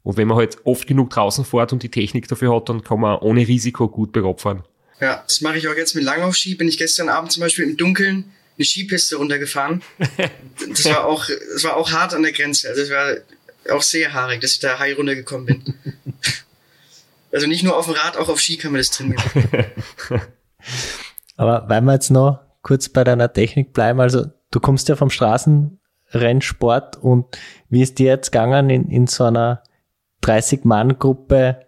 Und 0.08 0.16
wenn 0.16 0.26
man 0.26 0.38
halt 0.38 0.56
oft 0.64 0.86
genug 0.86 1.10
draußen 1.10 1.44
fährt 1.44 1.74
und 1.74 1.82
die 1.82 1.90
Technik 1.90 2.28
dafür 2.28 2.56
hat, 2.56 2.70
dann 2.70 2.82
kann 2.82 2.98
man 2.98 3.18
ohne 3.18 3.46
Risiko 3.46 3.88
gut 3.88 4.10
bergab 4.10 4.40
fahren. 4.40 4.64
Ja, 5.02 5.22
das 5.28 5.42
mache 5.42 5.58
ich 5.58 5.68
auch 5.68 5.74
jetzt 5.74 5.94
mit 5.94 6.02
Langlaufski. 6.02 6.54
Bin 6.54 6.66
ich 6.66 6.78
gestern 6.78 7.10
Abend 7.10 7.30
zum 7.30 7.42
Beispiel 7.42 7.66
im 7.66 7.76
Dunkeln 7.76 8.32
eine 8.56 8.64
Skipiste 8.64 9.16
runtergefahren. 9.16 9.82
Das 10.72 10.86
war 10.86 11.04
auch, 11.04 11.26
das 11.26 11.62
war 11.62 11.76
auch 11.76 11.92
hart 11.92 12.14
an 12.14 12.22
der 12.22 12.32
Grenze. 12.32 12.70
Also 12.70 12.80
es 12.80 12.90
war 12.90 13.16
auch 13.70 13.82
sehr 13.82 14.14
haarig, 14.14 14.40
dass 14.40 14.52
ich 14.52 14.60
da 14.60 14.78
high 14.78 14.96
runtergekommen 14.96 15.44
bin. 15.44 15.74
Also 17.30 17.46
nicht 17.46 17.62
nur 17.62 17.76
auf 17.76 17.84
dem 17.84 17.92
Rad, 17.92 18.16
auch 18.16 18.30
auf 18.30 18.40
Ski 18.40 18.56
kann 18.56 18.72
man 18.72 18.78
das 18.78 18.90
trainieren. 18.90 19.22
Aber 21.36 21.68
weil 21.68 21.82
wir 21.82 21.92
jetzt 21.92 22.10
noch 22.10 22.40
kurz 22.62 22.88
bei 22.88 23.04
deiner 23.04 23.30
Technik 23.30 23.74
bleiben, 23.74 24.00
also 24.00 24.24
du 24.50 24.60
kommst 24.60 24.88
ja 24.88 24.96
vom 24.96 25.10
Straßenrennsport 25.10 26.96
und 26.96 27.26
wie 27.68 27.82
ist 27.82 27.98
dir 27.98 28.06
jetzt 28.06 28.32
gegangen 28.32 28.70
in, 28.70 28.88
in 28.88 29.06
so 29.06 29.24
einer 29.24 29.62
30-Mann-Gruppe 30.22 31.66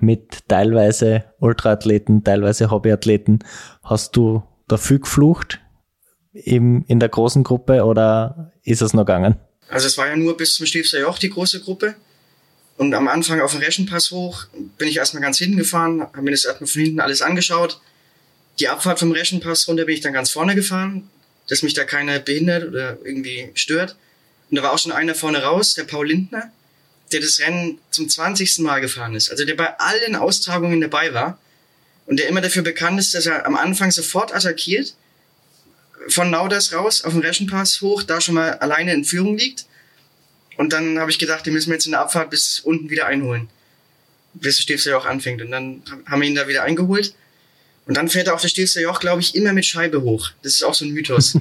mit 0.00 0.48
teilweise 0.48 1.24
Ultraathleten, 1.38 2.22
teilweise 2.22 2.70
Hobbyathleten. 2.70 3.44
Hast 3.82 4.16
du 4.16 4.42
da 4.68 4.76
viel 4.76 5.00
geflucht 5.00 5.60
im, 6.32 6.84
in 6.86 7.00
der 7.00 7.08
großen 7.08 7.42
Gruppe 7.42 7.84
oder 7.84 8.52
ist 8.62 8.82
es 8.82 8.94
noch 8.94 9.04
gegangen? 9.04 9.36
Also 9.68 9.86
es 9.86 9.98
war 9.98 10.08
ja 10.08 10.16
nur 10.16 10.36
bis 10.36 10.54
zum 10.54 10.66
Stilfser 10.66 11.00
Joch 11.00 11.18
die 11.18 11.30
große 11.30 11.60
Gruppe. 11.60 11.94
Und 12.76 12.94
am 12.94 13.08
Anfang 13.08 13.40
auf 13.40 13.52
den 13.52 13.62
Reschenpass 13.62 14.10
hoch 14.10 14.46
bin 14.78 14.88
ich 14.88 14.96
erstmal 14.96 15.22
ganz 15.22 15.38
hinten 15.38 15.58
gefahren, 15.58 16.00
habe 16.00 16.22
mir 16.22 16.30
das 16.30 16.44
erstmal 16.44 16.68
von 16.68 16.82
hinten 16.82 17.00
alles 17.00 17.20
angeschaut. 17.20 17.80
Die 18.58 18.68
Abfahrt 18.68 18.98
vom 18.98 19.12
Reschenpass 19.12 19.68
runter 19.68 19.84
bin 19.84 19.94
ich 19.94 20.00
dann 20.00 20.12
ganz 20.12 20.30
vorne 20.30 20.54
gefahren, 20.54 21.10
dass 21.48 21.62
mich 21.62 21.74
da 21.74 21.84
keiner 21.84 22.18
behindert 22.20 22.66
oder 22.66 22.98
irgendwie 23.04 23.50
stört. 23.54 23.96
Und 24.50 24.56
da 24.56 24.62
war 24.62 24.72
auch 24.72 24.78
schon 24.78 24.92
einer 24.92 25.14
vorne 25.14 25.42
raus, 25.42 25.74
der 25.74 25.84
Paul 25.84 26.08
Lindner 26.08 26.50
der 27.12 27.20
das 27.20 27.40
Rennen 27.40 27.78
zum 27.90 28.08
20. 28.08 28.58
Mal 28.60 28.80
gefahren 28.80 29.14
ist. 29.14 29.30
Also 29.30 29.44
der 29.44 29.54
bei 29.54 29.78
allen 29.78 30.16
Austragungen 30.16 30.80
dabei 30.80 31.12
war 31.14 31.38
und 32.06 32.18
der 32.18 32.28
immer 32.28 32.40
dafür 32.40 32.62
bekannt 32.62 32.98
ist, 33.00 33.14
dass 33.14 33.26
er 33.26 33.46
am 33.46 33.56
Anfang 33.56 33.90
sofort 33.90 34.34
attackiert, 34.34 34.94
von 36.08 36.30
Nauders 36.30 36.72
raus 36.72 37.04
auf 37.04 37.12
den 37.12 37.22
Reschenpass 37.22 37.80
hoch, 37.80 38.02
da 38.02 38.20
schon 38.20 38.34
mal 38.34 38.54
alleine 38.54 38.94
in 38.94 39.04
Führung 39.04 39.36
liegt. 39.36 39.66
Und 40.56 40.72
dann 40.72 40.98
habe 40.98 41.10
ich 41.10 41.18
gedacht, 41.18 41.46
die 41.46 41.50
müssen 41.50 41.68
wir 41.68 41.74
jetzt 41.74 41.86
in 41.86 41.92
der 41.92 42.00
Abfahrt 42.00 42.30
bis 42.30 42.60
unten 42.60 42.90
wieder 42.90 43.06
einholen. 43.06 43.48
Bis 44.34 44.56
der 44.56 44.62
Stilfser 44.62 44.90
Joch 44.92 45.06
anfängt. 45.06 45.42
Und 45.42 45.50
dann 45.50 45.82
haben 46.06 46.20
wir 46.20 46.28
ihn 46.28 46.34
da 46.34 46.48
wieder 46.48 46.62
eingeholt. 46.62 47.14
Und 47.86 47.96
dann 47.96 48.08
fährt 48.08 48.28
er 48.28 48.34
auf 48.34 48.40
der 48.40 48.48
Stilfser 48.48 48.80
Joch, 48.80 49.00
glaube 49.00 49.20
ich, 49.20 49.34
immer 49.34 49.52
mit 49.52 49.66
Scheibe 49.66 50.02
hoch. 50.02 50.30
Das 50.42 50.54
ist 50.54 50.62
auch 50.62 50.74
so 50.74 50.84
ein 50.84 50.90
Mythos. 50.90 51.36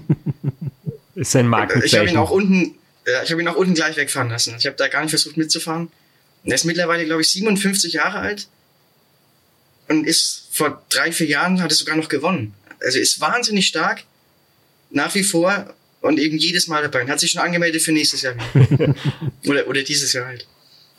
ist 1.16 1.36
ein 1.36 1.48
Markenzeichen. 1.48 1.86
Ich 1.86 1.98
habe 1.98 2.10
ihn 2.10 2.18
auch 2.18 2.32
unten, 2.32 2.76
ja, 3.12 3.24
ich 3.24 3.32
habe 3.32 3.42
ihn 3.42 3.48
auch 3.48 3.56
unten 3.56 3.74
gleich 3.74 3.96
wegfahren 3.98 4.30
lassen. 4.30 4.56
Ich 4.58 4.66
habe 4.66 4.76
da 4.76 4.88
gar 4.88 5.02
nicht 5.02 5.12
versucht 5.12 5.38
mitzufahren. 5.38 5.90
er 6.44 6.56
ist 6.56 6.66
mittlerweile, 6.66 7.06
glaube 7.06 7.22
ich, 7.22 7.32
57 7.32 7.94
Jahre 7.94 8.20
alt 8.20 8.48
und 9.88 10.06
ist 10.06 10.48
vor 10.52 10.84
drei, 10.90 11.12
vier 11.12 11.28
Jahren 11.28 11.62
hat 11.62 11.72
er 11.72 11.76
sogar 11.76 11.96
noch 11.96 12.10
gewonnen. 12.10 12.54
Also 12.82 13.00
ist 13.00 13.20
wahnsinnig 13.20 13.68
stark, 13.68 14.04
nach 14.90 15.14
wie 15.16 15.24
vor 15.24 15.74
und 16.02 16.20
eben 16.20 16.38
jedes 16.38 16.68
Mal 16.68 16.82
dabei. 16.82 17.02
Und 17.02 17.10
hat 17.10 17.20
sich 17.20 17.32
schon 17.32 17.42
angemeldet 17.42 17.82
für 17.82 17.92
nächstes 17.92 18.22
Jahr 18.22 18.36
oder, 19.48 19.68
oder 19.68 19.84
dieses 19.84 20.14
Jahr 20.14 20.28
halt. 20.28 20.48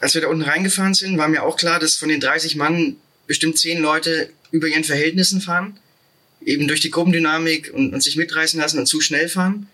Als 0.01 0.15
wir 0.15 0.23
da 0.23 0.29
unten 0.29 0.43
reingefahren 0.43 0.95
sind, 0.95 1.19
war 1.19 1.29
mir 1.29 1.43
auch 1.43 1.57
klar, 1.57 1.79
dass 1.79 1.97
von 1.97 2.09
den 2.09 2.21
30 2.21 2.57
Mann 2.57 2.97
bestimmt 3.27 3.59
10 3.59 3.81
Leute 3.81 4.31
über 4.51 4.67
ihren 4.67 4.85
Verhältnissen 4.85 5.41
fahren. 5.41 5.79
Eben 6.45 6.69
durch 6.69 6.81
die 6.81 6.91
Gruppendynamik 6.91 7.71
und, 7.73 7.93
und 7.93 8.03
sich 8.03 8.17
mitreißen 8.17 8.59
lassen 8.59 8.79
und 8.79 8.87
zu 8.87 9.01
schnell 9.01 9.29
fahren. 9.29 9.69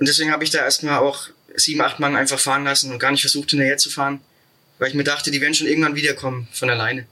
Und 0.00 0.08
deswegen 0.08 0.32
habe 0.32 0.42
ich 0.44 0.50
da 0.50 0.58
erstmal 0.58 0.98
auch 0.98 1.28
sieben, 1.54 1.82
acht 1.82 2.00
Mann 2.00 2.16
einfach 2.16 2.40
fahren 2.40 2.64
lassen 2.64 2.90
und 2.90 2.98
gar 2.98 3.10
nicht 3.10 3.20
versucht, 3.20 3.50
hinterher 3.50 3.76
zu 3.76 3.90
fahren, 3.90 4.20
weil 4.78 4.88
ich 4.88 4.94
mir 4.94 5.04
dachte, 5.04 5.30
die 5.30 5.42
werden 5.42 5.54
schon 5.54 5.66
irgendwann 5.66 5.94
wiederkommen 5.94 6.48
von 6.52 6.70
alleine. 6.70 7.06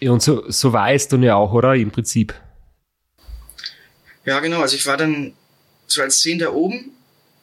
Ja, 0.00 0.10
und 0.10 0.22
so, 0.22 0.50
so 0.50 0.72
war 0.72 0.92
es 0.92 1.06
dann 1.06 1.22
ja 1.22 1.36
auch, 1.36 1.52
oder? 1.52 1.76
Im 1.76 1.92
Prinzip. 1.92 2.34
Ja, 4.24 4.40
genau. 4.40 4.60
Also 4.60 4.74
ich 4.74 4.86
war 4.86 4.96
dann 4.96 5.34
so 5.86 6.02
als 6.02 6.20
Zehnter 6.20 6.52
oben 6.52 6.90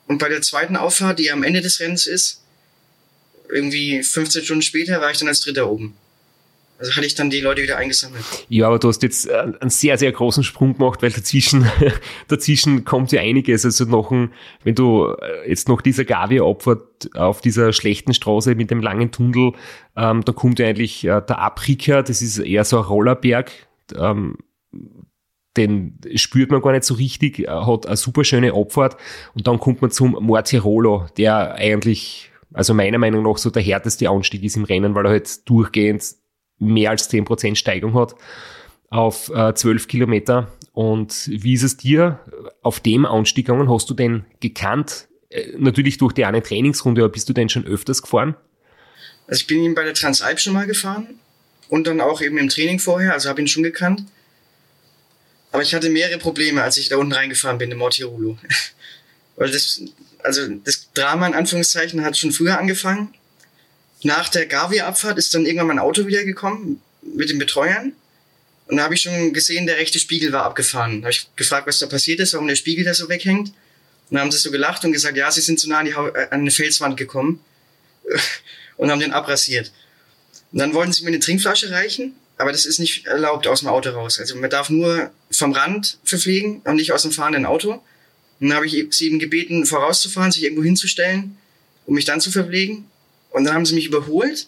und 0.07 0.17
bei 0.17 0.27
der 0.27 0.41
zweiten 0.41 0.75
Auffahrt, 0.75 1.19
die 1.19 1.31
am 1.31 1.43
Ende 1.43 1.61
des 1.61 1.79
Rennens 1.79 2.07
ist, 2.07 2.41
irgendwie 3.47 4.03
15 4.03 4.43
Stunden 4.43 4.61
später 4.61 4.99
war 4.99 5.11
ich 5.11 5.17
dann 5.17 5.29
als 5.29 5.39
Dritter 5.39 5.69
oben. 5.69 5.95
Also 6.81 6.95
hatte 6.95 7.05
ich 7.05 7.13
dann 7.13 7.29
die 7.29 7.41
Leute 7.41 7.61
wieder 7.61 7.77
eingesammelt. 7.77 8.23
Ja, 8.49 8.65
aber 8.65 8.79
du 8.79 8.87
hast 8.87 9.03
jetzt 9.03 9.29
äh, 9.29 9.53
einen 9.59 9.69
sehr, 9.69 9.99
sehr 9.99 10.11
großen 10.11 10.43
Sprung 10.43 10.77
gemacht, 10.77 11.03
weil 11.03 11.11
dazwischen, 11.11 11.69
dazwischen 12.27 12.85
kommt 12.85 13.11
ja 13.11 13.21
einiges. 13.21 13.65
Also 13.65 13.85
noch 13.85 14.09
ein, 14.09 14.33
wenn 14.63 14.73
du 14.73 15.05
äh, 15.05 15.47
jetzt 15.47 15.69
noch 15.69 15.81
dieser 15.81 16.05
Gavi 16.05 16.39
opfert 16.41 17.15
auf 17.15 17.39
dieser 17.39 17.71
schlechten 17.71 18.15
Straße 18.15 18.55
mit 18.55 18.71
dem 18.71 18.81
langen 18.81 19.11
Tunnel, 19.11 19.53
ähm, 19.95 20.25
da 20.25 20.31
kommt 20.31 20.57
ja 20.57 20.65
eigentlich 20.65 21.03
äh, 21.03 21.21
der 21.21 21.37
Abricker, 21.37 22.01
das 22.01 22.23
ist 22.23 22.39
eher 22.39 22.65
so 22.65 22.79
ein 22.79 22.83
Rollerberg, 22.83 23.51
ähm, 23.95 24.37
den 25.55 25.99
spürt 26.15 26.49
man 26.49 26.61
gar 26.61 26.71
nicht 26.71 26.85
so 26.85 26.95
richtig, 26.95 27.47
hat 27.47 27.85
eine 27.85 27.97
super 27.97 28.23
schöne 28.23 28.53
Abfahrt 28.53 28.97
und 29.35 29.45
dann 29.45 29.59
kommt 29.59 29.83
man 29.83 29.91
zum 29.91 30.13
Mortirolo, 30.13 31.05
der 31.17 31.55
eigentlich, 31.55 32.31
also 32.53 32.73
meiner 32.73 32.97
Meinung 32.97 33.23
nach 33.23 33.37
so 33.37 33.51
der 33.51 33.61
härteste 33.61 34.09
Anstieg 34.09 34.43
ist 34.43 34.55
im 34.55 34.63
Rennen, 34.63 34.95
weil 34.95 35.05
er 35.05 35.11
halt 35.11 35.47
durchgehend 35.49 36.20
mehr 36.61 36.91
als 36.91 37.09
10% 37.09 37.55
Steigung 37.55 37.93
hat 37.95 38.15
auf 38.91 39.29
äh, 39.29 39.53
12 39.53 39.87
Kilometer. 39.87 40.51
Und 40.73 41.27
wie 41.27 41.53
ist 41.53 41.63
es 41.63 41.77
dir 41.77 42.19
auf 42.61 42.79
dem 42.79 43.05
Anstieg 43.05 43.47
gegangen? 43.47 43.69
Hast 43.69 43.89
du 43.89 43.93
den 43.93 44.25
gekannt? 44.39 45.07
Äh, 45.29 45.53
natürlich 45.57 45.97
durch 45.97 46.13
die 46.13 46.25
eine 46.25 46.43
Trainingsrunde, 46.43 47.01
aber 47.01 47.11
bist 47.11 47.27
du 47.27 47.33
denn 47.33 47.49
schon 47.49 47.65
öfters 47.65 48.01
gefahren? 48.01 48.35
Also 49.27 49.41
ich 49.41 49.47
bin 49.47 49.63
ihn 49.63 49.75
bei 49.75 49.83
der 49.83 49.93
Transalp 49.93 50.39
schon 50.39 50.53
mal 50.53 50.67
gefahren 50.67 51.07
und 51.69 51.87
dann 51.87 52.01
auch 52.01 52.21
eben 52.21 52.37
im 52.37 52.49
Training 52.49 52.79
vorher, 52.79 53.13
also 53.13 53.29
habe 53.29 53.41
ihn 53.41 53.47
schon 53.47 53.63
gekannt. 53.63 54.03
Aber 55.53 55.63
ich 55.63 55.73
hatte 55.73 55.89
mehrere 55.89 56.17
Probleme, 56.17 56.61
als 56.61 56.77
ich 56.77 56.89
da 56.89 56.97
unten 56.97 57.13
reingefahren 57.13 57.57
bin, 57.57 57.71
im 57.71 57.77
Mortirolo. 57.77 58.37
Weil 59.37 59.51
das, 59.51 59.81
also 60.19 60.47
das 60.63 60.91
Drama 60.93 61.27
in 61.27 61.33
Anführungszeichen 61.33 62.03
hat 62.03 62.17
schon 62.17 62.31
früher 62.31 62.59
angefangen 62.59 63.13
nach 64.03 64.29
der 64.29 64.45
Gavia-Abfahrt 64.45 65.17
ist 65.17 65.33
dann 65.33 65.45
irgendwann 65.45 65.67
mein 65.67 65.79
Auto 65.79 66.07
wiedergekommen 66.07 66.81
mit 67.01 67.29
den 67.29 67.39
Betreuern. 67.39 67.93
Und 68.67 68.77
da 68.77 68.83
habe 68.83 68.93
ich 68.93 69.01
schon 69.01 69.33
gesehen, 69.33 69.67
der 69.67 69.77
rechte 69.77 69.99
Spiegel 69.99 70.31
war 70.31 70.43
abgefahren. 70.43 71.01
Da 71.01 71.07
habe 71.07 71.11
ich 71.11 71.27
gefragt, 71.35 71.67
was 71.67 71.79
da 71.79 71.87
passiert 71.87 72.19
ist, 72.19 72.33
warum 72.33 72.47
der 72.47 72.55
Spiegel 72.55 72.85
da 72.85 72.93
so 72.93 73.09
weghängt. 73.09 73.49
Und 73.49 74.15
dann 74.15 74.21
haben 74.21 74.31
sie 74.31 74.37
so 74.37 74.51
gelacht 74.51 74.83
und 74.85 74.91
gesagt, 74.91 75.17
ja, 75.17 75.29
sie 75.31 75.41
sind 75.41 75.59
zu 75.59 75.69
nah 75.69 75.79
an, 75.79 75.85
die, 75.85 75.91
äh, 75.91 76.27
an 76.31 76.41
eine 76.41 76.51
Felswand 76.51 76.97
gekommen 76.97 77.39
und 78.77 78.89
haben 78.89 78.99
den 78.99 79.13
abrasiert. 79.13 79.71
Und 80.51 80.59
dann 80.59 80.73
wollten 80.73 80.91
sie 80.91 81.03
mir 81.03 81.09
eine 81.09 81.19
Trinkflasche 81.19 81.71
reichen, 81.71 82.13
aber 82.37 82.51
das 82.51 82.65
ist 82.65 82.79
nicht 82.79 83.05
erlaubt 83.05 83.47
aus 83.47 83.59
dem 83.59 83.69
Auto 83.69 83.91
raus. 83.91 84.19
Also 84.19 84.35
man 84.35 84.49
darf 84.49 84.69
nur 84.69 85.11
vom 85.31 85.53
Rand 85.53 85.99
verpflegen 86.03 86.61
und 86.61 86.75
nicht 86.75 86.91
aus 86.91 87.03
dem 87.03 87.11
fahrenden 87.11 87.45
Auto. 87.45 87.73
Und 88.39 88.49
dann 88.49 88.53
habe 88.53 88.65
ich 88.65 88.85
sie 88.91 89.05
eben 89.05 89.19
gebeten, 89.19 89.65
vorauszufahren, 89.65 90.31
sich 90.31 90.43
irgendwo 90.43 90.63
hinzustellen, 90.63 91.37
um 91.85 91.95
mich 91.95 92.05
dann 92.05 92.19
zu 92.19 92.31
verpflegen. 92.31 92.85
Und 93.31 93.45
dann 93.45 93.53
haben 93.53 93.65
sie 93.65 93.75
mich 93.75 93.87
überholt. 93.87 94.47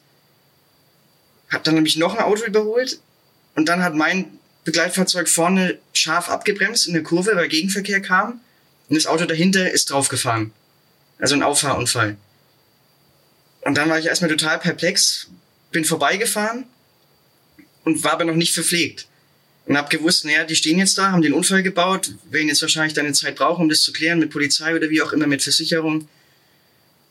Hat 1.49 1.67
dann 1.67 1.75
nämlich 1.75 1.97
noch 1.97 2.15
ein 2.15 2.23
Auto 2.23 2.43
überholt. 2.45 2.99
Und 3.55 3.69
dann 3.69 3.83
hat 3.83 3.95
mein 3.95 4.39
Begleitfahrzeug 4.63 5.27
vorne 5.27 5.79
scharf 5.93 6.29
abgebremst 6.29 6.87
in 6.87 6.93
der 6.93 7.03
Kurve, 7.03 7.35
weil 7.35 7.47
Gegenverkehr 7.47 8.01
kam. 8.01 8.41
Und 8.89 8.95
das 8.95 9.05
Auto 9.05 9.25
dahinter 9.25 9.71
ist 9.71 9.89
draufgefahren. 9.89 10.51
Also 11.19 11.35
ein 11.35 11.43
Auffahrunfall. 11.43 12.17
Und 13.61 13.77
dann 13.77 13.89
war 13.89 13.99
ich 13.99 14.07
erstmal 14.07 14.29
total 14.29 14.59
perplex, 14.59 15.29
bin 15.71 15.85
vorbeigefahren 15.85 16.65
und 17.85 18.03
war 18.03 18.13
aber 18.13 18.25
noch 18.25 18.35
nicht 18.35 18.53
verpflegt. 18.53 19.07
Und 19.65 19.77
hab 19.77 19.89
gewusst, 19.89 20.25
naja, 20.25 20.43
die 20.43 20.55
stehen 20.55 20.79
jetzt 20.79 20.97
da, 20.97 21.11
haben 21.11 21.21
den 21.21 21.33
Unfall 21.33 21.63
gebaut, 21.63 22.13
werden 22.29 22.49
jetzt 22.49 22.61
wahrscheinlich 22.61 22.93
deine 22.93 23.13
Zeit 23.13 23.35
brauchen, 23.35 23.61
um 23.61 23.69
das 23.69 23.81
zu 23.81 23.93
klären 23.93 24.19
mit 24.19 24.29
Polizei 24.29 24.75
oder 24.75 24.89
wie 24.89 25.01
auch 25.01 25.13
immer, 25.13 25.27
mit 25.27 25.41
Versicherung. 25.41 26.09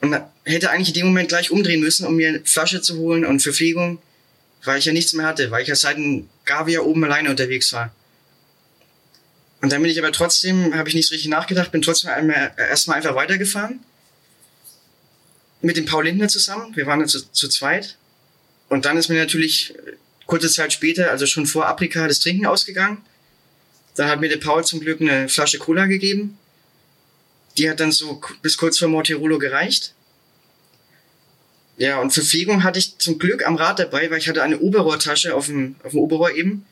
Und 0.02 0.20
hätte 0.44 0.70
eigentlich 0.70 0.88
in 0.88 0.94
dem 0.94 1.06
Moment 1.06 1.28
gleich 1.28 1.50
umdrehen 1.50 1.80
müssen, 1.80 2.06
um 2.06 2.16
mir 2.16 2.28
eine 2.28 2.40
Flasche 2.44 2.82
zu 2.82 2.98
holen 2.98 3.24
und 3.24 3.40
Verpflegung, 3.40 4.02
weil 4.64 4.78
ich 4.78 4.84
ja 4.84 4.92
nichts 4.92 5.12
mehr 5.12 5.26
hatte, 5.26 5.50
weil 5.50 5.62
ich 5.62 5.68
ja 5.68 5.76
seit 5.76 5.96
dem 5.96 6.28
Gavia 6.44 6.80
oben 6.80 7.04
alleine 7.04 7.30
unterwegs 7.30 7.72
war. 7.72 7.94
Und 9.60 9.72
dann 9.72 9.80
bin 9.80 9.92
ich 9.92 9.98
aber 10.00 10.10
trotzdem, 10.10 10.74
habe 10.74 10.88
ich 10.88 10.96
nicht 10.96 11.08
so 11.08 11.14
richtig 11.14 11.30
nachgedacht, 11.30 11.70
bin 11.70 11.82
trotzdem 11.82 12.10
einmal, 12.10 12.52
erstmal 12.58 12.96
einfach 12.96 13.14
weitergefahren. 13.14 13.78
Mit 15.60 15.76
dem 15.76 15.86
Paul 15.86 16.04
Lindner 16.04 16.26
zusammen. 16.26 16.74
Wir 16.74 16.86
waren 16.86 16.98
dann 16.98 17.08
zu, 17.08 17.30
zu 17.30 17.48
zweit. 17.48 17.96
Und 18.68 18.84
dann 18.84 18.96
ist 18.96 19.08
mir 19.08 19.20
natürlich 19.20 19.72
kurze 20.26 20.50
Zeit 20.50 20.72
später, 20.72 21.12
also 21.12 21.26
schon 21.26 21.46
vor 21.46 21.66
Aprika, 21.66 22.08
das 22.08 22.18
Trinken 22.18 22.46
ausgegangen. 22.46 23.02
Dann 23.94 24.08
hat 24.08 24.20
mir 24.20 24.28
der 24.28 24.38
Paul 24.38 24.64
zum 24.64 24.80
Glück 24.80 25.00
eine 25.00 25.28
Flasche 25.28 25.58
Cola 25.58 25.86
gegeben. 25.86 26.38
Die 27.58 27.68
hat 27.68 27.80
dann 27.80 27.92
so 27.92 28.20
bis 28.40 28.56
kurz 28.56 28.78
vor 28.78 28.88
Mortirolo 28.88 29.38
gereicht. 29.38 29.94
Ja, 31.76 32.00
und 32.00 32.12
Verpflegung 32.12 32.62
hatte 32.62 32.78
ich 32.78 32.98
zum 32.98 33.18
Glück 33.18 33.46
am 33.46 33.56
Rad 33.56 33.78
dabei, 33.78 34.10
weil 34.10 34.18
ich 34.18 34.28
hatte 34.28 34.42
eine 34.42 34.58
Oberrohrtasche 34.60 35.34
auf 35.34 35.46
dem, 35.46 35.76
auf 35.82 35.92
dem 35.92 36.00
Oberrohr 36.00 36.32
eben, 36.32 36.64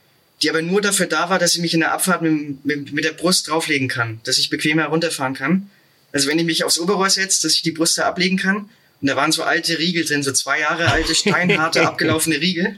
die 0.43 0.51
aber 0.51 0.63
nur 0.63 0.81
dafür 0.81 1.07
da 1.07 1.29
war, 1.31 1.39
dass 1.39 1.55
ich 1.55 1.61
mich 1.61 1.75
in 1.75 1.81
der 1.81 1.93
Abfahrt 1.93 2.23
mit, 2.23 2.65
mit, 2.65 2.93
mit 2.93 3.05
der 3.05 3.13
Brust 3.13 3.49
drauflegen 3.49 3.89
kann, 3.89 4.21
dass 4.25 4.39
ich 4.39 4.51
bequemer 4.51 4.87
runterfahren 4.87 5.35
kann. 5.35 5.71
Also 6.13 6.29
wenn 6.29 6.39
ich 6.39 6.45
mich 6.45 6.65
aufs 6.65 6.79
Oberrohr 6.79 7.11
setze, 7.11 7.43
dass 7.43 7.55
ich 7.55 7.63
die 7.63 7.73
Brust 7.73 7.99
da 7.99 8.07
ablegen 8.07 8.37
kann. 8.37 8.69
Und 9.01 9.09
da 9.09 9.17
waren 9.17 9.33
so 9.33 9.43
alte 9.43 9.79
Riegel 9.79 10.05
drin, 10.05 10.23
so 10.23 10.33
zwei 10.33 10.61
Jahre 10.61 10.91
alte, 10.91 11.15
steinharte, 11.15 11.87
abgelaufene 11.87 12.41
Riegel. 12.41 12.77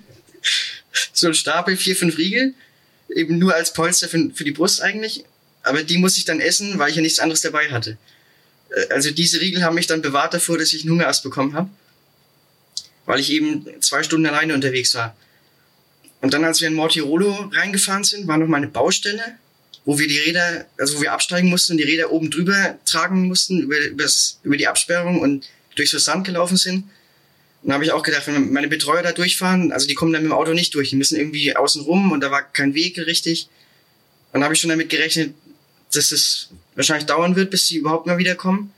So 1.12 1.28
ein 1.28 1.34
Stapel, 1.34 1.76
vier, 1.76 1.96
fünf 1.96 2.18
Riegel. 2.18 2.54
Eben 3.08 3.38
nur 3.38 3.54
als 3.54 3.72
Polster 3.72 4.08
für, 4.08 4.30
für 4.34 4.44
die 4.44 4.52
Brust 4.52 4.80
eigentlich 4.80 5.24
aber 5.62 5.82
die 5.82 5.98
muss 5.98 6.16
ich 6.16 6.24
dann 6.24 6.40
essen, 6.40 6.78
weil 6.78 6.90
ich 6.90 6.96
ja 6.96 7.02
nichts 7.02 7.18
anderes 7.18 7.40
dabei 7.40 7.70
hatte. 7.70 7.98
Äh, 8.70 8.92
also 8.92 9.10
diese 9.10 9.40
Riegel 9.40 9.62
haben 9.62 9.74
mich 9.74 9.86
dann 9.86 10.02
bewahrt 10.02 10.34
davor, 10.34 10.58
dass 10.58 10.72
ich 10.72 10.82
einen 10.82 10.92
Hungerast 10.92 11.22
bekommen 11.22 11.54
habe, 11.54 11.70
weil 13.06 13.20
ich 13.20 13.30
eben 13.30 13.66
zwei 13.80 14.02
Stunden 14.02 14.26
alleine 14.26 14.54
unterwegs 14.54 14.94
war. 14.94 15.16
Und 16.20 16.34
dann, 16.34 16.44
als 16.44 16.60
wir 16.60 16.68
in 16.68 16.74
Mortirolo 16.74 17.50
reingefahren 17.52 18.04
sind, 18.04 18.28
war 18.28 18.38
noch 18.38 18.46
mal 18.46 18.58
eine 18.58 18.68
Baustelle, 18.68 19.38
wo 19.84 19.98
wir 19.98 20.06
die 20.06 20.18
Räder, 20.18 20.66
also 20.78 20.96
wo 20.96 21.02
wir 21.02 21.12
absteigen 21.12 21.48
mussten 21.48 21.72
und 21.72 21.78
die 21.78 21.84
Räder 21.84 22.12
oben 22.12 22.30
drüber 22.30 22.78
tragen 22.84 23.26
mussten, 23.26 23.60
über, 23.60 23.76
über 24.44 24.56
die 24.56 24.68
Absperrung 24.68 25.20
und 25.20 25.48
durch 25.74 25.90
so 25.90 25.98
Sand 25.98 26.24
gelaufen 26.24 26.56
sind. 26.56 26.84
Und 27.62 27.68
da 27.68 27.74
habe 27.74 27.84
ich 27.84 27.90
auch 27.90 28.04
gedacht, 28.04 28.26
wenn 28.26 28.52
meine 28.52 28.68
Betreuer 28.68 29.02
da 29.02 29.12
durchfahren, 29.12 29.72
also 29.72 29.88
die 29.88 29.94
kommen 29.94 30.12
dann 30.12 30.22
mit 30.22 30.30
dem 30.30 30.36
Auto 30.36 30.52
nicht 30.52 30.74
durch, 30.74 30.90
die 30.90 30.96
müssen 30.96 31.18
irgendwie 31.18 31.56
außen 31.56 31.82
rum 31.82 32.12
und 32.12 32.20
da 32.20 32.30
war 32.30 32.42
kein 32.42 32.74
Weg 32.74 32.98
richtig. 32.98 33.48
Und 34.32 34.40
da 34.40 34.44
habe 34.44 34.54
ich 34.54 34.60
schon 34.60 34.70
damit 34.70 34.88
gerechnet, 34.90 35.34
dass 35.96 36.12
es 36.12 36.50
wahrscheinlich 36.74 37.06
dauern 37.06 37.36
wird, 37.36 37.50
bis 37.50 37.66
sie 37.66 37.76
überhaupt 37.76 38.06
mal 38.06 38.18
wiederkommen. 38.18 38.72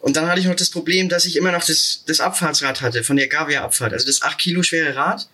Und 0.00 0.16
dann 0.16 0.28
hatte 0.28 0.40
ich 0.40 0.46
noch 0.46 0.54
das 0.54 0.70
Problem, 0.70 1.08
dass 1.08 1.24
ich 1.24 1.36
immer 1.36 1.50
noch 1.50 1.64
das, 1.64 2.04
das 2.06 2.20
Abfahrtsrad 2.20 2.80
hatte 2.80 3.02
von 3.02 3.16
der 3.16 3.26
Gavia-Abfahrt. 3.26 3.92
Also 3.92 4.06
das 4.06 4.22
8 4.22 4.38
Kilo 4.38 4.62
schwere 4.62 4.94
Rad 4.94 5.28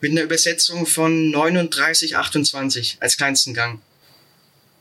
mit 0.00 0.12
einer 0.12 0.22
Übersetzung 0.22 0.86
von 0.86 1.30
39, 1.30 2.16
28 2.16 2.98
als 3.00 3.16
kleinsten 3.16 3.54
Gang. 3.54 3.80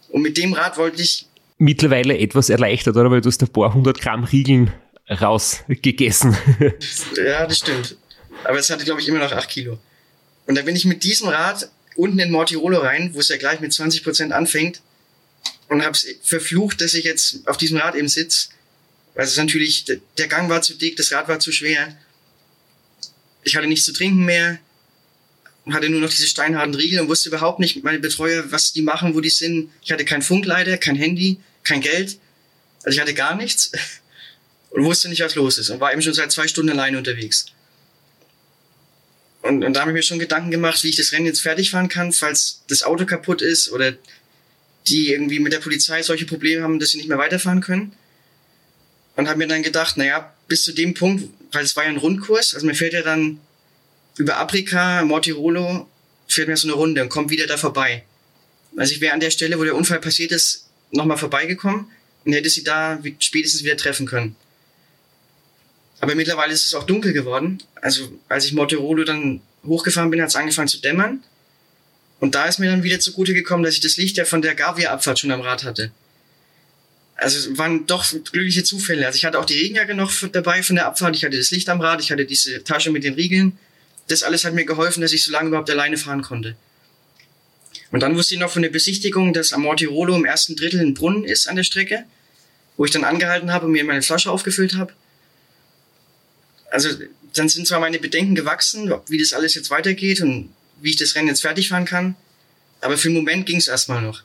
Und 0.10 0.22
mit 0.22 0.38
dem 0.38 0.54
Rad 0.54 0.78
wollte 0.78 1.02
ich... 1.02 1.26
Mittlerweile 1.58 2.18
etwas 2.18 2.50
erleichtert, 2.50 2.96
oder? 2.98 3.10
Weil 3.10 3.22
du 3.22 3.30
hast 3.30 3.42
ein 3.42 3.48
paar 3.48 3.74
hundert 3.74 4.00
Gramm 4.00 4.26
Riegeln 4.26 4.72
rausgegessen. 5.10 6.38
ja, 7.18 7.46
das 7.46 7.60
stimmt. 7.60 7.96
Aber 8.44 8.60
es 8.60 8.70
hatte, 8.70 8.84
glaube 8.84 9.02
ich, 9.02 9.08
immer 9.08 9.20
noch 9.20 9.32
8 9.32 9.50
Kilo. 9.50 9.80
Und 10.48 10.56
da 10.56 10.62
bin 10.64 10.76
ich 10.76 10.86
mit 10.86 11.04
diesem 11.04 11.30
Rad 11.30 11.70
unten 11.96 12.20
in 12.20 12.32
Mortirolo 12.32 12.80
rein, 12.80 13.14
wo 13.14 13.20
es 13.20 13.30
ja 13.30 13.38
gleich 13.38 13.60
mit 13.60 13.74
20 13.74 14.04
Prozent 14.04 14.34
anfängt 14.34 14.82
und 15.68 15.84
habe 15.84 15.98
verflucht, 16.22 16.82
dass 16.82 16.94
ich 16.94 17.06
jetzt 17.06 17.48
auf 17.48 17.58
diesem 17.58 17.78
Rad 17.78 17.96
eben 17.96 18.08
sitze. 18.08 18.50
Weil 19.16 19.26
es 19.26 19.38
natürlich, 19.38 19.86
der 20.18 20.28
Gang 20.28 20.50
war 20.50 20.62
zu 20.62 20.74
dick, 20.76 20.96
das 20.98 21.12
Rad 21.12 21.28
war 21.28 21.40
zu 21.40 21.52
schwer. 21.52 21.96
Ich 23.44 23.56
hatte 23.56 23.68
nichts 23.68 23.86
zu 23.86 23.94
trinken 23.94 24.24
mehr, 24.26 24.60
hatte 25.70 25.90
nur 25.90 26.02
noch 26.02 26.10
diese 26.10 26.28
steinharten 26.28 26.76
Riegel 26.76 27.00
und 27.02 27.08
wusste 27.08 27.30
überhaupt 27.30 27.60
nicht, 27.60 27.84
meine 27.84 28.00
Betreuer, 28.00 28.52
was 28.52 28.74
die 28.74 28.82
machen, 28.82 29.16
wo 29.16 29.22
die 29.22 29.30
sind. 29.30 29.70
Ich 29.84 29.92
hatte 29.92 30.06
kein 30.06 30.22
Funkleiter, 30.22 30.78
kein 30.78 30.96
Handy, 30.96 31.40
kein 31.64 31.82
Geld. 31.82 32.20
Also 32.84 32.96
ich 32.96 33.00
hatte 33.00 33.14
gar 33.14 33.36
nichts 33.36 33.72
und 34.72 34.84
wusste 34.84 35.10
nicht, 35.10 35.22
was 35.22 35.36
los 35.36 35.58
ist 35.58 35.70
und 35.70 35.80
war 35.80 35.92
eben 35.92 36.02
schon 36.02 36.14
seit 36.14 36.32
zwei 36.32 36.48
Stunden 36.48 36.72
alleine 36.72 36.98
unterwegs. 36.98 37.46
Und, 39.42 39.64
und 39.64 39.74
da 39.74 39.82
habe 39.82 39.92
ich 39.92 39.96
mir 39.96 40.04
schon 40.04 40.20
Gedanken 40.20 40.52
gemacht, 40.52 40.84
wie 40.84 40.90
ich 40.90 40.98
das 40.98 41.12
Rennen 41.12 41.26
jetzt 41.26 41.42
fertig 41.42 41.72
fahren 41.72 41.90
kann, 41.90 42.12
falls 42.12 42.62
das 42.68 42.84
Auto 42.84 43.06
kaputt 43.06 43.42
ist 43.42 43.72
oder 43.72 43.94
die 44.88 45.12
irgendwie 45.12 45.40
mit 45.40 45.54
der 45.54 45.60
Polizei 45.60 46.02
solche 46.04 46.26
Probleme 46.26 46.64
haben, 46.64 46.80
dass 46.80 46.90
sie 46.90 46.98
nicht 46.98 47.10
mehr 47.10 47.18
weiterfahren 47.18 47.62
können. 47.62 47.94
Und 49.16 49.28
habe 49.28 49.38
mir 49.38 49.48
dann 49.48 49.64
gedacht, 49.64 49.98
naja, 49.98 50.34
bis 50.48 50.64
zu 50.64 50.74
dem 50.74 50.94
Punkt, 50.94 51.30
weil 51.52 51.64
es 51.64 51.76
war 51.76 51.84
ja 51.84 51.90
ein 51.90 51.98
Rundkurs, 51.98 52.54
also 52.54 52.66
mir 52.66 52.76
fährt 52.76 52.94
ja 52.94 53.02
dann 53.02 53.40
über 54.18 54.38
Aprika, 54.38 55.04
Mortirolo, 55.04 55.88
fährt 56.28 56.48
mir 56.48 56.58
so 56.58 56.68
eine 56.68 56.76
Runde 56.76 57.02
und 57.02 57.10
kommt 57.10 57.30
wieder 57.30 57.48
da 57.48 57.58
vorbei. 57.58 58.04
Also 58.78 58.94
ich 58.94 59.02
wäre 59.02 59.14
an 59.14 59.20
der 59.20 59.32
Stelle, 59.32 59.60
wo 59.60 59.64
der 59.64 59.76
Unfall 59.76 60.00
passiert 60.00 60.32
ist, 60.32 60.70
nochmal 60.92 61.18
vorbeigekommen 61.18 61.88
und 62.26 62.34
hätte 62.34 62.50
sie 62.50 62.64
da 62.64 63.02
spätestens 63.20 63.64
wieder 63.64 63.78
treffen 63.78 64.06
können. 64.06 64.36
Aber 66.02 66.16
mittlerweile 66.16 66.52
ist 66.52 66.66
es 66.66 66.74
auch 66.74 66.84
dunkel 66.84 67.14
geworden. 67.14 67.60
Also 67.80 68.12
als 68.28 68.46
ich 68.46 68.54
Mortirolo 68.54 69.04
dann 69.04 69.42
hochgefahren 69.64 70.10
bin, 70.10 70.22
hat 70.22 70.30
es 70.30 70.36
angefangen 70.36 70.68
zu 70.68 70.82
dämmern. 70.82 71.24
Und 72.20 72.34
da 72.36 72.46
ist 72.46 72.60
mir 72.60 72.70
dann 72.70 72.84
wieder 72.84 73.00
zugute 73.00 73.36
gekommen, 73.36 73.64
dass 73.64 73.76
ich 73.76 73.82
das 73.82 73.98
Licht 73.98 74.18
ja 74.18 74.26
von 74.26 74.42
der 74.42 74.56
Gavia-Abfahrt 74.56 75.20
schon 75.20 75.32
am 75.32 75.42
Rad 75.42 75.64
hatte. 75.64 75.92
Also 77.16 77.38
es 77.38 77.58
waren 77.58 77.86
doch 77.86 78.04
glückliche 78.32 78.64
Zufälle. 78.64 79.06
Also 79.06 79.18
ich 79.18 79.26
hatte 79.26 79.38
auch 79.38 79.46
die 79.46 79.60
Regenjacke 79.60 79.94
noch 79.94 80.12
dabei 80.32 80.64
von 80.64 80.76
der 80.76 80.88
Abfahrt. 80.88 81.16
Ich 81.16 81.24
hatte 81.24 81.38
das 81.38 81.52
Licht 81.52 81.70
am 81.70 81.80
Rad. 81.80 82.02
Ich 82.02 82.12
hatte 82.12 82.26
diese 82.26 82.64
Tasche 82.64 82.90
mit 82.90 83.04
den 83.04 83.14
Riegeln. 83.14 83.58
das 84.08 84.24
alles 84.24 84.44
hat 84.44 84.56
mir 84.56 84.66
geholfen, 84.66 85.02
dass 85.02 85.14
ich 85.14 85.24
so 85.24 85.32
lange 85.32 85.50
überhaupt 85.50 85.70
alleine 85.70 85.98
fahren 85.98 86.24
konnte. 86.24 86.56
Und 87.92 88.02
dann 88.02 88.16
wusste 88.18 88.34
ich 88.34 88.40
noch 88.40 88.52
von 88.52 88.64
der 88.64 88.70
Besichtigung, 88.70 89.34
dass 89.34 89.54
am 89.54 89.62
Mortirolo 89.62 90.16
im 90.16 90.26
ersten 90.26 90.56
Drittel 90.56 90.80
ein 90.80 90.96
Brunnen 90.96 91.26
ist 91.26 91.48
an 91.48 91.58
der 91.58 91.64
Strecke, 91.64 92.06
wo 92.76 92.86
ich 92.86 92.92
dann 92.92 93.04
angehalten 93.04 93.54
habe 93.54 93.68
und 93.68 93.72
mir 93.72 93.84
meine 93.84 94.02
Flasche 94.02 94.32
aufgefüllt 94.32 94.76
habe. 94.76 94.94
Also 96.72 96.90
dann 97.36 97.50
sind 97.50 97.68
zwar 97.68 97.80
meine 97.80 98.00
Bedenken 98.00 98.34
gewachsen, 98.34 98.92
wie 99.08 99.18
das 99.18 99.34
alles 99.34 99.56
jetzt 99.56 99.70
weitergeht 99.70 100.22
und 100.22 100.50
wie 100.82 100.90
ich 100.90 100.98
das 100.98 101.16
Rennen 101.16 101.28
jetzt 101.28 101.42
fertig 101.42 101.70
fahren 101.70 101.86
kann, 101.86 102.16
aber 102.82 102.98
für 102.98 103.10
den 103.10 103.18
Moment 103.18 103.46
ging 103.46 103.58
es 103.58 103.68
erstmal 103.68 104.02
noch. 104.02 104.24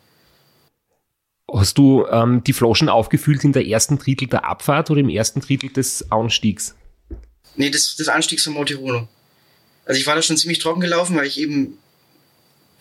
Hast 1.53 1.79
du 1.79 2.07
ähm, 2.07 2.43
die 2.43 2.53
Flaschen 2.53 2.89
aufgefüllt 2.89 3.45
in 3.45 3.53
der 3.53 3.67
ersten 3.67 3.99
Drittel 3.99 4.27
der 4.29 4.45
Abfahrt 4.45 4.91
oder 4.91 5.01
im 5.01 5.09
ersten 5.09 5.41
Drittel 5.41 5.71
des 5.71 6.11
Anstiegs? 6.11 6.75
Nee, 7.55 7.71
des, 7.71 7.97
des 7.97 8.09
Anstiegs 8.09 8.45
von 8.45 8.55
Mortirolo. 8.55 9.09
Also 9.85 10.01
ich 10.01 10.07
war 10.07 10.17
da 10.17 10.23
schon 10.23 10.37
ziemlich 10.37 10.59
trocken 10.59 10.81
gelaufen, 10.81 11.17
weil 11.17 11.27
ich 11.27 11.39
eben 11.39 11.79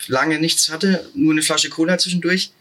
lange 0.07 0.39
nichts 0.39 0.69
hatte, 0.69 1.07
nur 1.13 1.33
eine 1.33 1.43
Flasche 1.43 1.69
Cola 1.69 1.97
zwischendurch. 1.97 2.51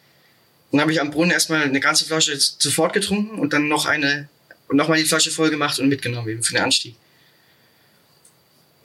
Dann 0.71 0.81
habe 0.81 0.93
ich 0.93 1.01
am 1.01 1.11
Brunnen 1.11 1.31
erstmal 1.31 1.63
eine 1.63 1.81
ganze 1.81 2.05
Flasche 2.05 2.37
sofort 2.39 2.93
getrunken 2.93 3.39
und 3.39 3.53
dann 3.53 3.69
noch 3.69 3.87
eine 3.87 4.29
und 4.69 4.77
nochmal 4.77 4.99
die 4.99 5.05
Flasche 5.05 5.31
voll 5.31 5.51
gemacht 5.51 5.79
und 5.79 5.89
mitgenommen 5.89 6.29
eben 6.29 6.43
für 6.43 6.55
den 6.55 6.65
Anstieg. 6.65 6.97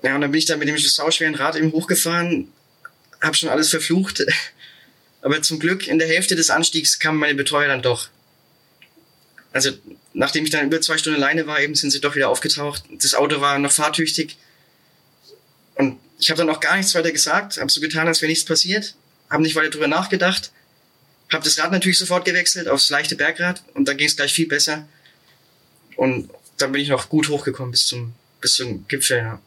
Ja, 0.03 0.15
und 0.15 0.21
dann 0.21 0.31
bin 0.31 0.39
ich 0.39 0.45
da 0.45 0.55
mit 0.55 0.67
dem 0.67 0.77
sauschweren 0.77 1.35
Rad 1.35 1.55
eben 1.55 1.71
hochgefahren, 1.71 2.47
habe 3.21 3.35
schon 3.35 3.49
alles 3.49 3.69
verflucht. 3.69 4.25
Aber 5.21 5.41
zum 5.41 5.59
Glück 5.59 5.87
in 5.87 5.99
der 5.99 6.07
Hälfte 6.07 6.35
des 6.35 6.49
Anstiegs 6.49 6.99
kamen 6.99 7.19
meine 7.19 7.35
Betreuer 7.35 7.67
dann 7.67 7.81
doch. 7.81 8.07
Also 9.51 9.71
nachdem 10.13 10.45
ich 10.45 10.49
dann 10.49 10.65
über 10.65 10.79
zwei 10.79 10.97
Stunden 10.97 11.21
alleine 11.21 11.47
war, 11.47 11.59
eben 11.59 11.75
sind 11.75 11.91
sie 11.91 11.99
doch 11.99 12.15
wieder 12.15 12.29
aufgetaucht. 12.29 12.83
Das 13.01 13.13
Auto 13.13 13.41
war 13.41 13.59
noch 13.59 13.71
fahrtüchtig. 13.71 14.37
Und 15.75 15.99
ich 16.19 16.29
habe 16.29 16.37
dann 16.37 16.49
auch 16.49 16.59
gar 16.59 16.77
nichts 16.77 16.95
weiter 16.95 17.11
gesagt, 17.11 17.57
habe 17.57 17.71
so 17.71 17.81
getan, 17.81 18.07
als 18.07 18.21
wäre 18.21 18.29
nichts 18.29 18.45
passiert, 18.45 18.95
habe 19.29 19.43
nicht 19.43 19.55
weiter 19.55 19.69
drüber 19.69 19.87
nachgedacht, 19.87 20.51
habe 21.31 21.43
das 21.43 21.57
Rad 21.57 21.71
natürlich 21.71 21.97
sofort 21.97 22.25
gewechselt 22.25 22.67
aufs 22.67 22.89
leichte 22.89 23.15
Bergrad 23.15 23.63
und 23.73 23.87
dann 23.87 23.97
ging 23.97 24.07
es 24.07 24.15
gleich 24.15 24.33
viel 24.33 24.47
besser. 24.47 24.87
Und 25.99 26.29
dann 26.57 26.71
bin 26.71 26.81
ich 26.81 26.87
noch 26.87 27.09
gut 27.09 27.27
hochgekommen 27.27 27.71
bis 27.71 27.87
zum, 27.87 28.13
bis 28.39 28.55
zum 28.55 28.87
Gipfel. 28.87 29.17
Ja. 29.17 29.39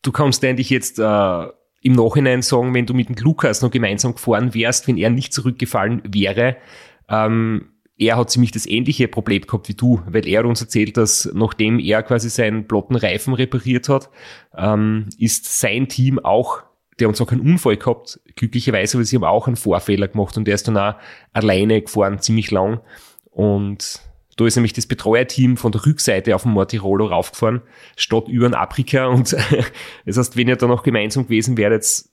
Du 0.00 0.10
kannst 0.10 0.42
eigentlich 0.42 0.70
jetzt 0.70 0.98
äh, 0.98 1.46
im 1.82 1.92
Nachhinein 1.92 2.40
sagen, 2.40 2.72
wenn 2.72 2.86
du 2.86 2.94
mit 2.94 3.10
dem 3.10 3.16
Lukas 3.16 3.60
noch 3.60 3.70
gemeinsam 3.70 4.14
gefahren 4.14 4.54
wärst, 4.54 4.88
wenn 4.88 4.96
er 4.96 5.10
nicht 5.10 5.34
zurückgefallen 5.34 6.00
wäre, 6.06 6.56
ähm, 7.10 7.68
er 7.98 8.16
hat 8.16 8.30
ziemlich 8.30 8.52
das 8.52 8.64
ähnliche 8.64 9.06
Problem 9.06 9.42
gehabt 9.42 9.68
wie 9.68 9.74
du, 9.74 10.00
weil 10.06 10.26
er 10.26 10.46
uns 10.46 10.62
erzählt, 10.62 10.96
dass 10.96 11.30
nachdem 11.34 11.78
er 11.78 12.02
quasi 12.02 12.30
seinen 12.30 12.66
blotten 12.66 12.96
Reifen 12.96 13.34
repariert 13.34 13.90
hat, 13.90 14.08
ähm, 14.56 15.10
ist 15.18 15.60
sein 15.60 15.88
Team 15.88 16.18
auch, 16.18 16.62
der 17.00 17.08
uns 17.08 17.20
auch 17.20 17.26
keinen 17.26 17.42
Unfall 17.42 17.76
gehabt, 17.76 18.18
glücklicherweise, 18.34 18.96
weil 18.96 19.04
sie 19.04 19.16
haben 19.16 19.24
auch 19.24 19.46
einen 19.46 19.56
Vorfehler 19.56 20.08
gemacht 20.08 20.38
und 20.38 20.46
der 20.46 20.54
ist 20.54 20.66
dann 20.66 20.78
auch 20.78 20.94
alleine 21.34 21.82
gefahren, 21.82 22.18
ziemlich 22.18 22.50
lang. 22.50 22.80
Und 23.30 24.00
da 24.36 24.46
ist 24.46 24.56
nämlich 24.56 24.72
das 24.72 24.86
Betreuerteam 24.86 25.56
von 25.56 25.72
der 25.72 25.84
Rückseite 25.84 26.34
auf 26.34 26.42
dem 26.42 26.52
Mortirolo 26.52 27.06
raufgefahren, 27.06 27.62
statt 27.96 28.28
über 28.28 28.48
den 28.48 28.54
Afrika. 28.54 29.06
Und 29.08 29.32
das 29.32 30.16
heißt, 30.16 30.36
wenn 30.36 30.48
ihr 30.48 30.56
da 30.56 30.66
noch 30.66 30.82
gemeinsam 30.82 31.24
gewesen 31.24 31.56
wäret, 31.56 32.04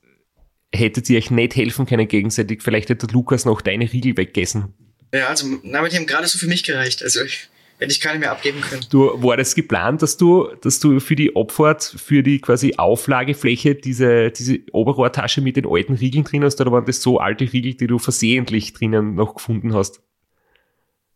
hättet 0.73 1.09
ihr 1.09 1.17
euch 1.17 1.31
nicht 1.31 1.55
helfen 1.55 1.85
können 1.85 2.07
gegenseitig. 2.07 2.61
Vielleicht 2.61 2.89
hätte 2.89 3.07
Lukas 3.07 3.45
noch 3.45 3.61
deine 3.61 3.91
Riegel 3.91 4.17
weggegessen. 4.17 4.73
Ja, 5.13 5.27
also, 5.27 5.47
aber 5.73 5.89
die 5.89 5.95
haben 5.95 6.05
gerade 6.05 6.27
so 6.27 6.37
für 6.37 6.47
mich 6.47 6.63
gereicht. 6.63 7.01
Also, 7.01 7.23
ich, 7.23 7.49
hätte 7.79 7.91
ich 7.91 7.99
keine 7.99 8.19
mehr 8.19 8.31
abgeben 8.31 8.61
können. 8.61 8.85
Du, 8.89 9.11
war 9.23 9.37
das 9.37 9.55
geplant, 9.55 10.01
dass 10.01 10.17
du, 10.17 10.49
dass 10.61 10.79
du 10.79 10.99
für 10.99 11.15
die 11.15 11.35
Abfahrt, 11.35 11.83
für 11.83 12.21
die 12.21 12.39
quasi 12.39 12.75
Auflagefläche 12.77 13.73
diese, 13.75 14.29
diese 14.29 14.59
Oberrohrtasche 14.71 15.41
mit 15.41 15.55
den 15.55 15.65
alten 15.65 15.93
Riegeln 15.93 16.25
drin 16.25 16.43
hast, 16.43 16.61
oder 16.61 16.71
waren 16.71 16.85
das 16.85 17.01
so 17.01 17.19
alte 17.19 17.51
Riegel, 17.51 17.73
die 17.73 17.87
du 17.87 17.97
versehentlich 17.97 18.73
drinnen 18.73 19.15
noch 19.15 19.35
gefunden 19.35 19.73
hast? 19.73 20.01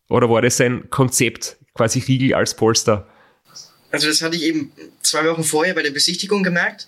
Oder 0.10 0.30
war 0.30 0.42
das 0.42 0.60
ein 0.62 0.90
Konzept, 0.90 1.58
quasi 1.74 2.00
Riegel 2.00 2.34
als 2.34 2.56
Polster? 2.56 3.08
Also 3.92 4.08
das 4.08 4.22
hatte 4.22 4.36
ich 4.36 4.44
eben 4.44 4.72
zwei 5.02 5.26
Wochen 5.26 5.44
vorher 5.44 5.74
bei 5.74 5.84
der 5.84 5.92
Besichtigung 5.92 6.44
gemerkt, 6.44 6.88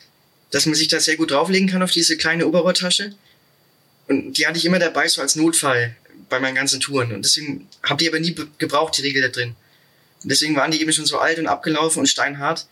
dass 0.51 0.65
man 0.65 0.75
sich 0.75 0.87
da 0.87 0.99
sehr 0.99 1.17
gut 1.17 1.31
drauflegen 1.31 1.69
kann 1.69 1.83
auf 1.83 1.91
diese 1.91 2.17
kleine 2.17 2.47
Oberrohrtasche. 2.47 3.13
Und 4.07 4.33
die 4.33 4.47
hatte 4.47 4.57
ich 4.57 4.65
immer 4.65 4.79
dabei, 4.79 5.07
so 5.07 5.21
als 5.21 5.35
Notfall 5.35 5.95
bei 6.29 6.39
meinen 6.39 6.55
ganzen 6.55 6.79
Touren. 6.79 7.11
Und 7.11 7.23
deswegen 7.23 7.67
habe 7.83 8.01
die 8.03 8.07
aber 8.07 8.19
nie 8.19 8.35
gebraucht, 8.57 8.97
die 8.97 9.01
Regel 9.01 9.21
da 9.21 9.27
drin. 9.29 9.55
Und 10.23 10.31
deswegen 10.31 10.55
waren 10.55 10.71
die 10.71 10.81
eben 10.81 10.91
schon 10.91 11.05
so 11.05 11.19
alt 11.19 11.39
und 11.39 11.47
abgelaufen 11.47 11.99
und 11.99 12.07
steinhart, 12.07 12.67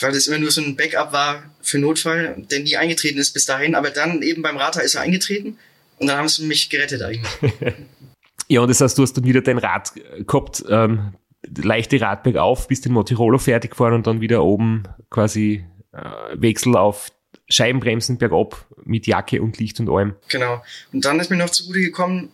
weil 0.00 0.12
das 0.12 0.26
immer 0.26 0.38
nur 0.38 0.50
so 0.50 0.60
ein 0.60 0.76
Backup 0.76 1.12
war 1.12 1.50
für 1.60 1.78
Notfall, 1.78 2.36
der 2.50 2.60
nie 2.60 2.76
eingetreten 2.76 3.18
ist 3.18 3.32
bis 3.32 3.46
dahin. 3.46 3.74
Aber 3.74 3.90
dann 3.90 4.22
eben 4.22 4.42
beim 4.42 4.56
Rata 4.56 4.80
ist 4.80 4.94
er 4.94 5.02
eingetreten 5.02 5.58
und 5.98 6.08
dann 6.08 6.18
haben 6.18 6.28
sie 6.28 6.44
mich 6.44 6.70
gerettet 6.70 7.02
eigentlich. 7.02 7.32
ja, 8.48 8.60
und 8.60 8.68
das 8.68 8.80
heißt, 8.80 8.96
du 8.98 9.02
hast 9.02 9.14
dann 9.14 9.24
wieder 9.24 9.40
dein 9.40 9.58
Rad 9.58 9.92
gehabt, 10.26 10.64
ähm, 10.68 11.14
leichte 11.56 12.00
Radberg 12.00 12.36
auf, 12.36 12.68
bist 12.68 12.86
in 12.86 12.92
Motirolo 12.92 13.38
fertig 13.38 13.72
gefahren 13.72 13.94
und 13.94 14.06
dann 14.06 14.20
wieder 14.20 14.42
oben 14.44 14.84
quasi 15.10 15.64
äh, 15.92 16.00
Wechsel 16.34 16.76
auf 16.76 17.10
Scheibenbremsen 17.48 18.18
bergab 18.18 18.66
mit 18.84 19.06
Jacke 19.06 19.42
und 19.42 19.58
Licht 19.58 19.78
und 19.80 19.88
allem. 19.88 20.14
Genau. 20.28 20.62
Und 20.92 21.04
dann 21.04 21.20
ist 21.20 21.30
mir 21.30 21.36
noch 21.36 21.50
zugute 21.50 21.80
gekommen, 21.80 22.30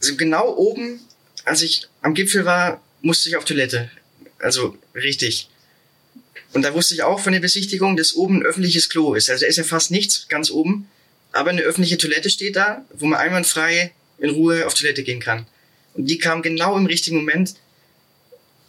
also 0.00 0.16
genau 0.16 0.54
oben, 0.56 1.00
als 1.44 1.62
ich 1.62 1.88
am 2.00 2.14
Gipfel 2.14 2.44
war, 2.44 2.80
musste 3.00 3.28
ich 3.28 3.36
auf 3.36 3.44
Toilette. 3.44 3.90
Also 4.38 4.76
richtig. 4.94 5.48
Und 6.52 6.62
da 6.62 6.74
wusste 6.74 6.94
ich 6.94 7.02
auch 7.02 7.20
von 7.20 7.32
der 7.32 7.40
Besichtigung, 7.40 7.96
dass 7.96 8.14
oben 8.14 8.38
ein 8.38 8.42
öffentliches 8.42 8.88
Klo 8.88 9.14
ist. 9.14 9.30
Also 9.30 9.42
da 9.42 9.48
ist 9.48 9.56
ja 9.56 9.64
fast 9.64 9.90
nichts 9.90 10.28
ganz 10.28 10.50
oben. 10.50 10.88
Aber 11.32 11.50
eine 11.50 11.62
öffentliche 11.62 11.96
Toilette 11.96 12.28
steht 12.28 12.56
da, 12.56 12.84
wo 12.92 13.06
man 13.06 13.18
einwandfrei 13.18 13.92
in 14.22 14.30
Ruhe 14.30 14.66
auf 14.66 14.74
Toilette 14.74 15.02
gehen 15.02 15.20
kann. 15.20 15.46
Und 15.94 16.06
die 16.08 16.16
kam 16.16 16.40
genau 16.42 16.78
im 16.78 16.86
richtigen 16.86 17.16
Moment, 17.16 17.56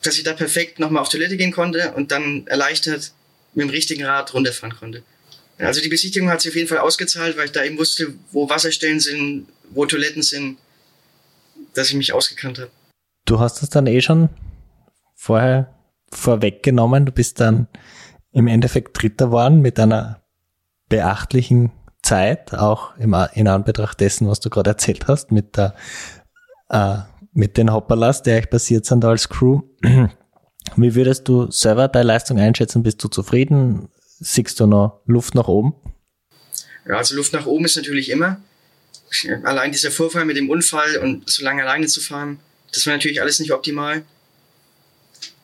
dass 0.01 0.17
ich 0.17 0.23
da 0.23 0.33
perfekt 0.33 0.79
nochmal 0.79 1.01
auf 1.01 1.09
Toilette 1.09 1.37
gehen 1.37 1.53
konnte 1.53 1.93
und 1.93 2.11
dann 2.11 2.45
erleichtert 2.47 3.13
mit 3.53 3.67
dem 3.67 3.69
richtigen 3.69 4.03
Rad 4.03 4.33
runterfahren 4.33 4.75
konnte. 4.75 5.03
Also 5.59 5.79
die 5.79 5.89
Besichtigung 5.89 6.29
hat 6.29 6.41
sich 6.41 6.51
auf 6.51 6.55
jeden 6.55 6.67
Fall 6.67 6.79
ausgezahlt, 6.79 7.37
weil 7.37 7.45
ich 7.45 7.51
da 7.51 7.63
eben 7.63 7.77
wusste, 7.77 8.13
wo 8.31 8.49
Wasserstellen 8.49 8.99
sind, 8.99 9.47
wo 9.69 9.85
Toiletten 9.85 10.23
sind, 10.23 10.57
dass 11.75 11.89
ich 11.89 11.95
mich 11.95 12.11
ausgekannt 12.11 12.57
habe. 12.57 12.71
Du 13.25 13.39
hast 13.39 13.61
das 13.61 13.69
dann 13.69 13.87
eh 13.87 14.01
schon 14.01 14.29
vorher 15.15 15.73
vorweggenommen. 16.11 17.05
Du 17.05 17.11
bist 17.11 17.39
dann 17.39 17.67
im 18.31 18.47
Endeffekt 18.47 18.99
Dritter 18.99 19.27
geworden 19.27 19.61
mit 19.61 19.79
einer 19.79 20.23
beachtlichen 20.89 21.71
Zeit, 22.03 22.53
auch 22.53 22.95
in 22.97 23.47
Anbetracht 23.47 23.99
dessen, 23.99 24.27
was 24.27 24.39
du 24.39 24.49
gerade 24.49 24.71
erzählt 24.71 25.07
hast, 25.07 25.31
mit 25.31 25.57
der, 25.57 25.73
äh, 26.69 26.97
mit 27.33 27.57
den 27.57 27.73
Hopperlas, 27.73 28.21
die 28.21 28.31
euch 28.31 28.49
passiert 28.49 28.85
sind 28.85 29.03
als 29.05 29.29
Crew. 29.29 29.61
Wie 30.75 30.95
würdest 30.95 31.27
du 31.27 31.49
selber 31.51 31.87
deine 31.87 32.07
Leistung 32.07 32.39
einschätzen? 32.39 32.83
Bist 32.83 33.03
du 33.03 33.07
zufrieden? 33.07 33.89
siehst 34.23 34.59
du 34.59 34.65
noch 34.65 35.01
Luft 35.05 35.35
nach 35.35 35.47
oben? 35.47 35.73
Ja, 36.87 36.97
also 36.97 37.15
Luft 37.15 37.33
nach 37.33 37.45
oben 37.45 37.65
ist 37.65 37.75
natürlich 37.75 38.09
immer. 38.09 38.41
Allein 39.43 39.71
dieser 39.71 39.91
Vorfall 39.91 40.25
mit 40.25 40.37
dem 40.37 40.49
Unfall 40.49 40.97
und 40.97 41.29
so 41.29 41.43
lange 41.43 41.63
alleine 41.63 41.87
zu 41.87 42.01
fahren, 42.01 42.39
das 42.73 42.85
war 42.87 42.93
natürlich 42.93 43.21
alles 43.21 43.39
nicht 43.39 43.51
optimal. 43.51 44.03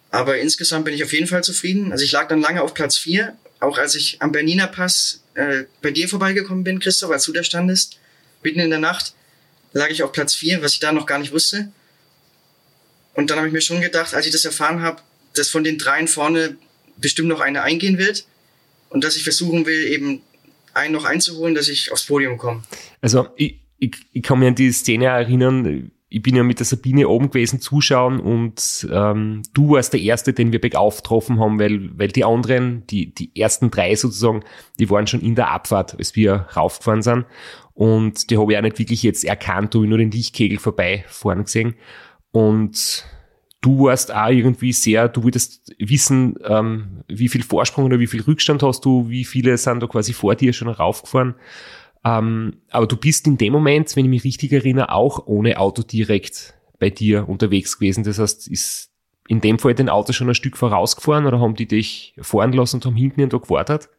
Aber 0.10 0.40
insgesamt 0.40 0.86
bin 0.86 0.94
ich 0.96 1.04
auf 1.04 1.14
jeden 1.14 1.28
Fall 1.28 1.44
zufrieden. 1.44 1.92
Also 1.92 2.04
ich 2.04 2.12
lag 2.12 2.28
dann 2.28 2.42
lange 2.42 2.64
auf 2.64 2.74
Platz 2.74 2.98
4, 2.98 3.38
auch 3.60 3.78
als 3.78 3.94
ich 3.94 4.22
am 4.22 4.32
Berniner 4.32 4.68
Pass 4.68 5.22
äh, 5.40 5.66
bei 5.82 5.92
dir 5.92 6.10
vorbeigekommen 6.10 6.64
bin, 6.64 6.80
Christoph, 6.80 7.12
als 7.12 7.24
du 7.24 7.32
da 7.32 7.44
standest, 7.44 7.98
mitten 8.44 8.60
in 8.60 8.70
der 8.70 8.80
Nacht, 8.80 9.14
lag 9.72 9.90
ich 9.90 10.04
auf 10.04 10.12
Platz 10.12 10.36
4, 10.36 10.62
was 10.62 10.74
ich 10.74 10.80
da 10.80 10.92
noch 10.92 11.06
gar 11.06 11.20
nicht 11.20 11.32
wusste. 11.32 11.72
Und 13.14 13.30
dann 13.30 13.38
habe 13.38 13.48
ich 13.48 13.54
mir 13.54 13.62
schon 13.62 13.82
gedacht, 13.82 14.14
als 14.14 14.26
ich 14.26 14.32
das 14.32 14.44
erfahren 14.46 14.82
habe, 14.82 15.02
dass 15.34 15.50
von 15.50 15.64
den 15.64 15.78
dreien 15.78 16.08
vorne 16.08 16.58
bestimmt 16.98 17.30
noch 17.30 17.40
eine 17.40 17.64
eingehen 17.64 17.98
wird 17.98 18.26
und 18.90 19.04
dass 19.04 19.16
ich 19.16 19.24
versuchen 19.24 19.66
will, 19.66 19.88
eben 19.88 20.22
einen 20.74 20.94
noch 20.94 21.06
einzuholen, 21.06 21.56
dass 21.56 21.70
ich 21.70 21.92
aufs 21.92 22.06
Podium 22.06 22.38
komme. 22.38 22.64
Also 23.02 23.30
ich, 23.38 23.60
ich, 23.78 23.96
ich 24.12 24.22
kann 24.22 24.40
mich 24.40 24.48
an 24.50 24.56
die 24.56 24.72
Szene 24.72 25.06
erinnern, 25.06 25.92
ich 26.12 26.24
bin 26.24 26.36
ja 26.36 26.44
mit 26.44 26.58
der 26.58 26.66
Sabine 26.66 27.08
oben 27.08 27.30
gewesen 27.30 27.62
zuschauen 27.62 28.20
und 28.20 28.88
ähm, 28.92 29.44
du 29.54 29.72
warst 29.72 29.94
der 29.94 30.02
Erste, 30.02 30.34
den 30.34 30.52
wir 30.52 30.60
bergauf 30.60 30.98
getroffen 30.98 31.40
haben, 31.40 31.60
weil, 31.60 31.92
weil 31.98 32.08
die 32.08 32.26
anderen, 32.26 32.86
die, 32.88 33.14
die 33.14 33.40
ersten 33.40 33.70
drei 33.70 33.96
sozusagen, 33.96 34.44
die 34.80 34.90
waren 34.90 35.06
schon 35.06 35.22
in 35.22 35.36
der 35.36 35.52
Abfahrt, 35.52 35.96
als 36.00 36.16
wir 36.16 36.48
raufgefahren 36.56 37.04
sind. 37.04 37.26
Und 37.76 38.32
die 38.32 38.38
habe 38.40 38.52
ich 38.52 38.58
auch 38.58 38.64
nicht 38.64 38.80
wirklich 38.80 39.04
jetzt 39.04 39.24
erkannt, 39.24 39.76
habe 39.76 39.86
ich 39.86 39.90
nur 39.90 40.00
den 40.00 40.12
Lichtkegel 40.12 40.58
vorbeifahren 40.58 41.44
gesehen. 41.44 41.76
Und 42.32 43.06
du 43.62 43.86
warst 43.86 44.14
auch 44.14 44.30
irgendwie 44.30 44.74
sehr, 44.74 45.10
du 45.10 45.24
würdest 45.24 45.76
wissen, 45.78 46.36
ähm, 46.44 47.04
wie 47.08 47.30
viel 47.30 47.44
Vorsprung 47.44 47.86
oder 47.86 48.00
wie 48.00 48.08
viel 48.08 48.22
Rückstand 48.22 48.64
hast 48.64 48.84
du, 48.84 49.10
wie 49.10 49.26
viele 49.26 49.58
sind 49.58 49.84
da 49.84 49.88
quasi 49.88 50.14
vor 50.14 50.34
dir 50.34 50.54
schon 50.54 50.70
raufgefahren. 50.70 51.36
Ähm, 52.06 52.62
aber 52.70 52.88
du 52.88 52.96
bist 52.96 53.28
in 53.28 53.38
dem 53.38 53.54
Moment, 53.54 53.96
wenn 53.96 54.06
ich 54.06 54.10
mich 54.10 54.24
richtig 54.24 54.52
erinnere, 54.52 54.92
auch 54.92 55.28
ohne 55.28 55.60
Auto 55.60 55.84
direkt 55.84 56.54
bei 56.80 56.90
dir 56.90 57.28
unterwegs 57.28 57.78
gewesen. 57.78 58.04
Das 58.04 58.20
heißt, 58.20 58.48
ist 58.48 58.92
in 59.28 59.42
dem 59.42 59.60
Fall 59.60 59.76
dein 59.76 59.90
Auto 59.90 60.14
schon 60.14 60.30
ein 60.30 60.36
Stück 60.36 60.58
vorausgefahren 60.58 61.26
oder 61.26 61.40
haben 61.40 61.56
die 61.56 61.68
dich 61.68 62.16
fahren 62.22 62.54
lassen 62.54 62.78
und 62.78 62.86
haben 62.86 62.96
hinten 62.96 63.30
da 63.30 63.38
gewartet? 63.38 63.90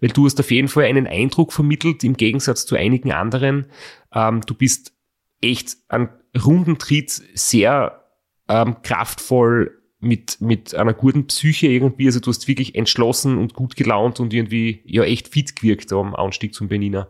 weil 0.00 0.10
du 0.10 0.24
hast 0.24 0.38
auf 0.40 0.50
jeden 0.50 0.68
Fall 0.68 0.84
einen 0.84 1.06
Eindruck 1.06 1.52
vermittelt, 1.52 2.04
im 2.04 2.16
Gegensatz 2.16 2.66
zu 2.66 2.76
einigen 2.76 3.12
anderen. 3.12 3.66
Ähm, 4.12 4.40
du 4.46 4.54
bist 4.54 4.92
echt 5.40 5.76
an 5.88 6.08
runden 6.44 6.78
Tritt 6.78 7.10
sehr 7.34 8.04
ähm, 8.48 8.76
kraftvoll 8.82 9.82
mit, 9.98 10.40
mit 10.40 10.74
einer 10.74 10.94
guten 10.94 11.26
Psyche 11.26 11.68
irgendwie. 11.68 12.06
Also 12.06 12.20
du 12.20 12.30
hast 12.30 12.46
wirklich 12.48 12.74
entschlossen 12.74 13.38
und 13.38 13.54
gut 13.54 13.76
gelaunt 13.76 14.20
und 14.20 14.32
irgendwie 14.32 14.82
ja 14.84 15.02
echt 15.02 15.28
fit 15.28 15.56
gewirkt 15.56 15.92
am 15.92 16.14
Anstieg 16.14 16.54
zum 16.54 16.68
Benina. 16.68 17.08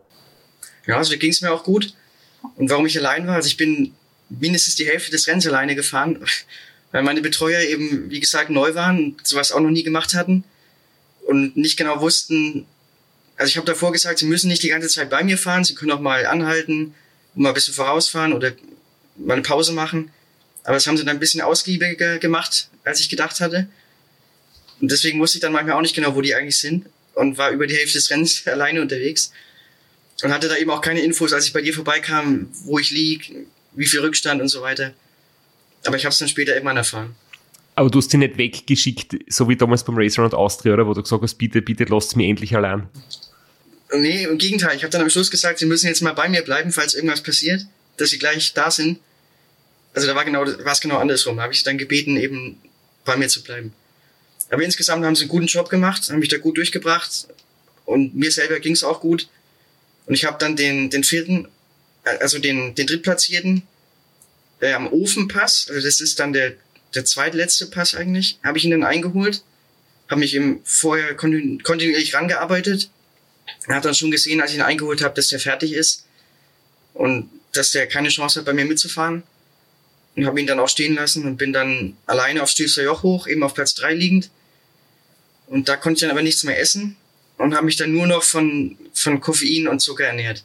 Ja, 0.87 0.99
also 0.99 1.17
ging 1.17 1.31
es 1.31 1.41
mir 1.41 1.53
auch 1.53 1.65
gut. 1.65 1.95
Und 2.57 2.71
warum 2.71 2.87
ich 2.87 2.97
allein 2.99 3.27
war, 3.27 3.37
also 3.37 3.49
ich 3.49 3.57
bin 3.57 3.95
mindestens 4.29 4.77
die 4.77 4.87
Hälfte 4.87 5.11
des 5.11 5.27
Rennens 5.27 5.47
alleine 5.47 5.75
gefahren, 5.75 6.25
weil 6.93 7.03
meine 7.03 7.21
Betreuer 7.21 7.61
eben, 7.61 8.11
wie 8.11 8.21
gesagt, 8.21 8.51
neu 8.51 8.75
waren 8.75 8.99
und 8.99 9.27
sowas 9.27 9.53
auch 9.53 9.61
noch 9.61 9.71
nie 9.71 9.83
gemacht 9.83 10.15
hatten 10.15 10.45
und 11.27 11.57
nicht 11.57 11.77
genau 11.77 12.01
wussten, 12.01 12.67
also 13.37 13.51
ich 13.51 13.57
habe 13.57 13.67
davor 13.67 13.93
gesagt, 13.93 14.19
sie 14.19 14.27
müssen 14.27 14.49
nicht 14.49 14.63
die 14.63 14.69
ganze 14.69 14.89
Zeit 14.89 15.11
bei 15.11 15.23
mir 15.23 15.37
fahren, 15.37 15.65
sie 15.65 15.75
können 15.75 15.93
auch 15.93 16.01
mal 16.01 16.25
anhalten 16.27 16.95
und 17.35 17.43
mal 17.43 17.51
ein 17.51 17.55
bisschen 17.55 17.75
vorausfahren 17.75 18.33
oder 18.33 18.53
mal 19.17 19.35
eine 19.35 19.43
Pause 19.43 19.73
machen. 19.73 20.11
Aber 20.65 20.75
das 20.75 20.87
haben 20.87 20.97
sie 20.97 21.05
dann 21.05 21.17
ein 21.17 21.21
bisschen 21.21 21.43
ausgiebiger 21.43 22.19
gemacht, 22.19 22.69
als 22.85 23.01
ich 23.01 23.09
gedacht 23.09 23.41
hatte. 23.41 23.69
Und 24.81 24.91
deswegen 24.91 25.21
wusste 25.21 25.39
ich 25.39 25.43
dann 25.43 25.53
manchmal 25.53 25.77
auch 25.77 25.83
nicht 25.83 25.95
genau, 25.95 26.15
wo 26.15 26.23
die 26.23 26.35
eigentlich 26.35 26.59
sind 26.59 26.87
und 27.15 27.37
war 27.37 27.51
über 27.51 27.67
die 27.67 27.77
Hälfte 27.77 27.99
des 27.99 28.11
Rennens 28.11 28.47
alleine 28.47 28.81
unterwegs 28.81 29.33
und 30.23 30.33
hatte 30.33 30.49
da 30.49 30.57
eben 30.57 30.71
auch 30.71 30.81
keine 30.81 31.01
Infos, 31.01 31.33
als 31.33 31.47
ich 31.47 31.53
bei 31.53 31.63
dir 31.63 31.75
vorbeikam, 31.75 32.49
wo 32.65 32.79
ich 32.79 32.91
lieg, 32.91 33.35
wie 33.73 33.87
viel 33.87 34.01
Rückstand 34.01 34.41
und 34.41 34.49
so 34.49 34.63
weiter. 34.63 34.93
Aber 35.85 35.97
ich 35.97 36.05
habe 36.05 36.13
es 36.13 36.19
dann 36.19 36.29
später 36.29 36.55
irgendwann 36.55 36.77
erfahren. 36.77 37.15
Aber 37.75 37.91
du 37.91 37.99
hast 37.99 38.11
sie 38.11 38.17
nicht 38.17 38.39
weggeschickt, 38.39 39.17
so 39.29 39.49
wie 39.49 39.57
damals 39.57 39.85
beim 39.85 39.99
Racer 39.99 40.25
und 40.25 40.33
Austria, 40.33 40.73
oder? 40.73 40.87
Wo 40.87 40.95
du 40.95 41.03
gesagt 41.03 41.23
hast, 41.23 41.35
bitte, 41.35 41.61
bitte 41.61 41.85
lasst 41.85 42.17
mich 42.17 42.29
endlich 42.29 42.57
allein. 42.57 42.89
Nee, 43.93 44.25
im 44.25 44.39
Gegenteil. 44.39 44.77
Ich 44.77 44.83
habe 44.83 44.91
dann 44.91 45.03
am 45.03 45.11
Schluss 45.11 45.31
gesagt, 45.31 45.59
sie 45.59 45.67
müssen 45.67 45.87
jetzt 45.87 46.01
mal 46.01 46.13
bei 46.13 46.29
mir 46.29 46.43
bleiben, 46.43 46.73
falls 46.73 46.95
irgendwas 46.95 47.23
passiert, 47.23 47.67
dass 47.99 48.11
sie 48.11 48.19
gleich 48.19 48.55
da 48.55 48.71
sind. 48.71 48.99
Also 49.95 50.09
da 50.09 50.15
war 50.15 50.25
genau, 50.25 50.41
war 50.41 50.73
es 50.73 50.81
genau 50.81 50.97
andersrum. 50.97 51.37
Da 51.37 51.43
habe 51.43 51.53
ich 51.53 51.61
sie 51.61 51.65
dann 51.65 51.79
gebeten, 51.79 52.17
eben 52.17 52.59
bei 53.05 53.17
mir 53.17 53.29
zu 53.29 53.43
bleiben. 53.43 53.73
Aber 54.51 54.63
insgesamt 54.63 55.05
haben 55.05 55.15
sie 55.15 55.23
einen 55.23 55.31
guten 55.31 55.47
Job 55.47 55.69
gemacht, 55.69 56.09
haben 56.11 56.21
mich 56.21 56.29
da 56.29 56.39
gut 56.39 56.57
durchgebracht 56.57 57.29
und 57.85 58.15
mir 58.15 58.31
selber 58.31 58.59
ging 58.61 58.73
es 58.73 58.85
auch 58.85 59.01
gut. 59.01 59.29
Und 60.07 60.15
ich 60.15 60.25
habe 60.25 60.39
dann 60.39 60.57
den, 60.57 60.91
den 60.91 61.05
vierten, 61.05 61.49
äh, 62.05 62.17
also 62.19 62.39
den, 62.39 62.75
den 62.75 62.87
drittplatzierten 62.87 63.63
äh, 64.61 64.73
am 64.73 64.87
Ofenpass, 64.87 65.67
also 65.69 65.81
das 65.83 66.01
ist 66.01 66.19
dann 66.19 66.33
der, 66.33 66.55
der 66.95 67.05
zweitletzte 67.05 67.67
Pass 67.67 67.95
eigentlich, 67.95 68.39
habe 68.43 68.59
ich 68.59 68.65
ihn 68.65 68.71
dann 68.71 68.85
eingeholt, 68.85 69.43
habe 70.09 70.21
mich 70.21 70.35
eben 70.35 70.61
vorher 70.65 71.15
kontinuierlich 71.15 72.15
rangearbeitet, 72.15 72.91
hat 73.69 73.85
dann 73.85 73.95
schon 73.95 74.11
gesehen, 74.11 74.41
als 74.41 74.53
ich 74.53 74.57
ihn 74.57 74.63
eingeholt 74.63 75.03
habe, 75.03 75.15
dass 75.15 75.29
der 75.29 75.41
fertig 75.41 75.73
ist 75.73 76.07
und 76.95 77.29
dass 77.53 77.73
der 77.73 77.87
keine 77.87 78.09
Chance 78.09 78.39
hat, 78.39 78.47
bei 78.47 78.53
mir 78.53 78.65
mitzufahren. 78.65 79.23
Und 80.15 80.25
habe 80.25 80.41
ihn 80.41 80.47
dann 80.47 80.61
auch 80.61 80.69
stehen 80.69 80.95
lassen 80.95 81.27
und 81.27 81.37
bin 81.37 81.53
dann 81.53 81.95
alleine 82.07 82.43
auf 82.43 82.49
Stilfser 82.49 82.83
Joch 82.83 83.03
hoch, 83.03 83.27
eben 83.27 83.43
auf 83.43 83.53
Platz 83.53 83.75
drei 83.75 83.93
liegend. 83.93 84.31
Und 85.47 85.69
da 85.69 85.77
konnte 85.77 85.99
ich 85.99 86.01
dann 86.01 86.11
aber 86.11 86.23
nichts 86.23 86.43
mehr 86.43 86.59
essen 86.59 86.97
und 87.47 87.55
habe 87.55 87.67
mich 87.67 87.77
dann 87.77 87.93
nur 87.93 88.09
noch 88.09 88.25
von, 88.25 88.77
von 88.93 89.21
Koffein 89.21 89.69
und 89.69 89.81
Zucker 89.81 90.07
ernährt. 90.07 90.43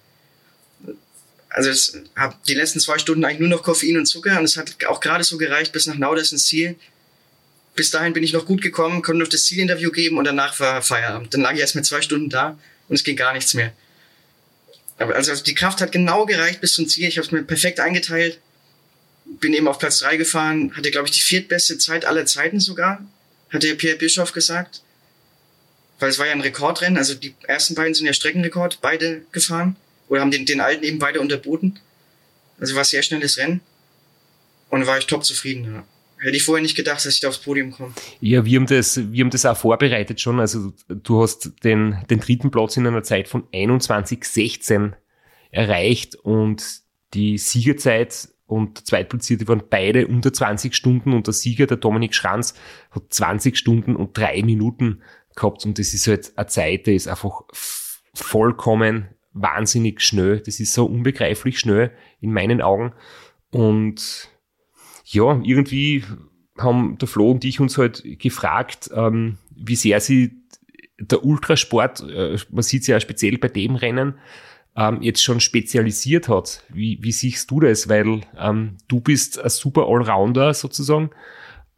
Also 1.49 1.71
ich 1.71 1.93
habe 2.15 2.35
die 2.47 2.53
letzten 2.53 2.79
zwei 2.79 2.99
Stunden 2.99 3.25
eigentlich 3.25 3.39
nur 3.39 3.49
noch 3.49 3.63
Koffein 3.63 3.97
und 3.97 4.05
Zucker 4.05 4.37
und 4.37 4.45
es 4.45 4.55
hat 4.55 4.75
auch 4.85 4.99
gerade 4.99 5.23
so 5.23 5.37
gereicht 5.39 5.71
bis 5.73 5.87
nach 5.87 5.95
Nauders 5.95 6.31
ins 6.31 6.45
Ziel. 6.45 6.75
Bis 7.75 7.89
dahin 7.89 8.13
bin 8.13 8.21
ich 8.21 8.33
noch 8.33 8.45
gut 8.45 8.61
gekommen, 8.61 9.01
konnte 9.01 9.19
noch 9.19 9.29
das 9.29 9.45
Zielinterview 9.45 9.89
geben 9.89 10.19
und 10.19 10.25
danach 10.25 10.59
war 10.59 10.83
Feierabend. 10.83 11.33
Dann 11.33 11.41
lag 11.41 11.53
ich 11.53 11.59
erst 11.59 11.75
mit 11.75 11.85
zwei 11.85 12.01
Stunden 12.01 12.29
da 12.29 12.59
und 12.87 12.95
es 12.95 13.03
ging 13.03 13.15
gar 13.15 13.33
nichts 13.33 13.55
mehr. 13.55 13.73
Aber 14.99 15.15
also 15.15 15.33
die 15.35 15.55
Kraft 15.55 15.81
hat 15.81 15.91
genau 15.91 16.27
gereicht 16.27 16.61
bis 16.61 16.73
zum 16.73 16.87
Ziel. 16.87 17.07
Ich 17.07 17.17
habe 17.17 17.25
es 17.25 17.31
mir 17.31 17.41
perfekt 17.41 17.79
eingeteilt. 17.79 18.39
Bin 19.25 19.53
eben 19.53 19.67
auf 19.67 19.79
Platz 19.79 19.99
drei 19.99 20.17
gefahren, 20.17 20.71
hatte 20.75 20.91
glaube 20.91 21.07
ich 21.07 21.13
die 21.13 21.21
viertbeste 21.21 21.79
Zeit 21.79 22.05
aller 22.05 22.27
Zeiten 22.27 22.59
sogar, 22.59 23.03
hatte 23.49 23.73
Pierre 23.75 23.97
Bischoff 23.97 24.33
gesagt 24.33 24.83
weil 26.01 26.09
es 26.09 26.19
war 26.19 26.25
ja 26.25 26.33
ein 26.33 26.41
Rekordrennen. 26.41 26.97
Also 26.97 27.13
die 27.13 27.35
ersten 27.47 27.75
beiden 27.75 27.93
sind 27.93 28.05
ja 28.05 28.13
Streckenrekord, 28.13 28.79
beide 28.81 29.21
gefahren 29.31 29.75
oder 30.09 30.21
haben 30.21 30.31
den, 30.31 30.45
den 30.45 30.59
alten 30.59 30.83
eben 30.83 30.99
beide 30.99 31.21
unterboten. 31.21 31.79
Also 32.59 32.75
war 32.75 32.83
sehr 32.83 33.03
schnelles 33.03 33.37
Rennen 33.37 33.61
und 34.69 34.87
war 34.87 34.97
ich 34.97 35.07
top 35.07 35.23
zufrieden. 35.23 35.65
Ja. 35.65 35.83
Hätte 36.17 36.37
ich 36.37 36.43
vorher 36.43 36.61
nicht 36.61 36.75
gedacht, 36.75 37.05
dass 37.05 37.13
ich 37.13 37.19
da 37.19 37.29
aufs 37.29 37.39
Podium 37.39 37.71
komme. 37.71 37.93
Ja, 38.19 38.45
wir 38.45 38.59
haben 38.59 38.67
das, 38.67 39.11
wir 39.11 39.23
haben 39.23 39.31
das 39.31 39.45
auch 39.45 39.57
vorbereitet 39.57 40.21
schon. 40.21 40.39
Also 40.39 40.73
du 40.87 41.21
hast 41.21 41.51
den, 41.63 41.97
den 42.09 42.19
dritten 42.19 42.51
Platz 42.51 42.77
in 42.77 42.85
einer 42.85 43.03
Zeit 43.03 43.27
von 43.27 43.47
21,16 43.49 44.93
erreicht 45.49 46.15
und 46.15 46.63
die 47.13 47.37
Siegerzeit 47.37 48.29
und 48.45 48.79
der 48.79 48.85
Zweitplatzierte 48.85 49.47
waren 49.47 49.63
beide 49.69 50.07
unter 50.07 50.33
20 50.33 50.75
Stunden 50.75 51.13
und 51.13 51.25
der 51.25 51.33
Sieger, 51.33 51.67
der 51.67 51.77
Dominik 51.77 52.13
Schranz, 52.13 52.53
hat 52.91 53.03
20 53.09 53.57
Stunden 53.57 53.95
und 53.95 54.17
drei 54.17 54.43
Minuten 54.43 55.01
gehabt 55.35 55.65
und 55.65 55.79
das 55.79 55.93
ist 55.93 56.07
halt 56.07 56.33
eine 56.35 56.47
Zeit, 56.47 56.87
die 56.87 56.95
ist 56.95 57.07
einfach 57.07 57.41
vollkommen 58.13 59.09
wahnsinnig 59.33 60.01
schnell. 60.01 60.39
Das 60.39 60.59
ist 60.59 60.73
so 60.73 60.85
unbegreiflich 60.85 61.59
schnell 61.59 61.91
in 62.19 62.33
meinen 62.33 62.61
Augen. 62.61 62.93
Und 63.51 64.29
ja, 65.05 65.39
irgendwie 65.43 66.03
haben 66.57 66.97
der 66.97 67.07
Flo 67.07 67.31
und 67.31 67.45
ich 67.45 67.59
uns 67.59 67.77
halt 67.77 68.03
gefragt, 68.19 68.89
ähm, 68.93 69.37
wie 69.55 69.75
sehr 69.75 69.99
sie 69.99 70.41
der 70.99 71.25
Ultrasport, 71.25 72.01
äh, 72.01 72.37
man 72.51 72.63
sieht 72.63 72.81
es 72.81 72.87
ja 72.87 72.99
speziell 72.99 73.37
bei 73.37 73.47
dem 73.47 73.75
Rennen, 73.75 74.15
ähm, 74.75 75.01
jetzt 75.01 75.23
schon 75.23 75.39
spezialisiert 75.39 76.29
hat. 76.29 76.63
Wie, 76.69 76.99
wie 77.01 77.11
siehst 77.11 77.49
du 77.51 77.59
das? 77.59 77.89
Weil 77.89 78.21
ähm, 78.37 78.77
du 78.87 79.01
bist 79.01 79.39
ein 79.39 79.49
super 79.49 79.87
Allrounder 79.87 80.53
sozusagen 80.53 81.09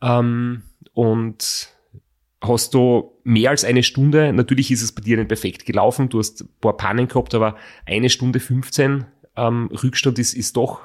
ähm, 0.02 0.64
und 0.94 1.70
hast 2.44 2.74
du 2.74 3.18
mehr 3.24 3.50
als 3.50 3.64
eine 3.64 3.84
Stunde, 3.84 4.34
natürlich 4.34 4.70
ist 4.72 4.82
es 4.82 4.92
bei 4.92 5.02
dir 5.02 5.18
nicht 5.18 5.30
perfekt 5.30 5.66
gelaufen, 5.66 6.10
du 6.10 6.20
hast 6.20 6.42
ein 6.42 6.50
paar 6.62 6.78
Pannen 6.78 7.08
gehabt, 7.08 7.34
aber 7.34 7.58
eine 7.86 8.10
Stunde 8.10 8.40
15 8.40 9.06
ähm, 9.36 9.70
Rückstand 9.72 10.20
ist, 10.20 10.34
ist 10.34 10.58
doch 10.58 10.82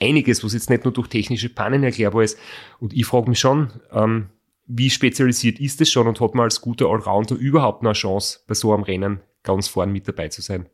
einiges, 0.00 0.42
was 0.44 0.54
jetzt 0.54 0.70
nicht 0.70 0.84
nur 0.84 0.92
durch 0.92 1.08
technische 1.08 1.48
Pannen 1.48 1.84
erklärbar 1.84 2.24
ist. 2.24 2.38
Und 2.80 2.92
ich 2.92 3.06
frage 3.06 3.28
mich 3.28 3.38
schon, 3.38 3.70
ähm, 3.92 4.30
wie 4.66 4.90
spezialisiert 4.90 5.60
ist 5.60 5.80
es 5.80 5.90
schon 5.90 6.06
und 6.06 6.20
hat 6.20 6.34
man 6.34 6.44
als 6.44 6.60
guter 6.60 6.86
Allrounder 6.86 7.36
überhaupt 7.36 7.82
noch 7.82 7.90
eine 7.90 7.94
Chance, 7.98 8.40
bei 8.46 8.54
so 8.54 8.72
einem 8.72 8.82
Rennen 8.82 9.20
ganz 9.42 9.68
vorn 9.68 9.92
mit 9.92 10.08
dabei 10.08 10.28
zu 10.28 10.42
sein? 10.42 10.66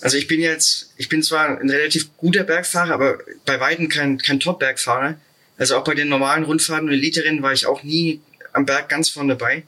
Also 0.00 0.16
ich 0.16 0.28
bin 0.28 0.40
jetzt, 0.40 0.94
ich 0.96 1.08
bin 1.08 1.22
zwar 1.22 1.58
ein 1.58 1.70
relativ 1.70 2.16
guter 2.16 2.44
Bergfahrer, 2.44 2.94
aber 2.94 3.18
bei 3.44 3.60
weitem 3.60 3.88
kein, 3.88 4.18
kein 4.18 4.40
Top-Bergfahrer. 4.40 5.16
Also 5.56 5.76
auch 5.76 5.84
bei 5.84 5.94
den 5.94 6.08
normalen 6.08 6.44
Rundfahrten 6.44 6.88
und 6.88 6.94
Elite-Rennen 6.94 7.42
war 7.42 7.52
ich 7.52 7.66
auch 7.66 7.82
nie 7.82 8.20
am 8.52 8.66
Berg 8.66 8.88
ganz 8.88 9.08
vorne 9.10 9.34
dabei. 9.34 9.64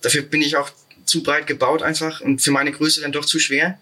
Dafür 0.00 0.22
bin 0.22 0.42
ich 0.42 0.56
auch 0.56 0.70
zu 1.04 1.22
breit 1.22 1.46
gebaut 1.46 1.82
einfach 1.82 2.20
und 2.20 2.40
für 2.40 2.50
meine 2.50 2.72
Größe 2.72 3.00
dann 3.00 3.12
doch 3.12 3.24
zu 3.24 3.38
schwer. 3.38 3.78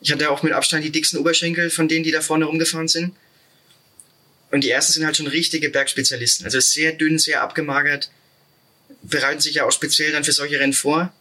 Ich 0.00 0.12
hatte 0.12 0.30
auch 0.30 0.42
mit 0.42 0.52
Abstand 0.52 0.84
die 0.84 0.90
dicksten 0.90 1.18
Oberschenkel 1.18 1.70
von 1.70 1.88
denen, 1.88 2.04
die 2.04 2.10
da 2.10 2.20
vorne 2.20 2.46
rumgefahren 2.46 2.88
sind. 2.88 3.14
Und 4.50 4.64
die 4.64 4.70
ersten 4.70 4.92
sind 4.92 5.04
halt 5.04 5.16
schon 5.16 5.26
richtige 5.26 5.70
Bergspezialisten. 5.70 6.44
Also 6.44 6.58
sehr 6.60 6.92
dünn, 6.92 7.18
sehr 7.18 7.42
abgemagert, 7.42 8.10
bereiten 9.02 9.40
sich 9.40 9.56
ja 9.56 9.66
auch 9.66 9.72
speziell 9.72 10.12
dann 10.12 10.24
für 10.24 10.32
solche 10.32 10.58
Rennen 10.58 10.72
vor. 10.72 11.12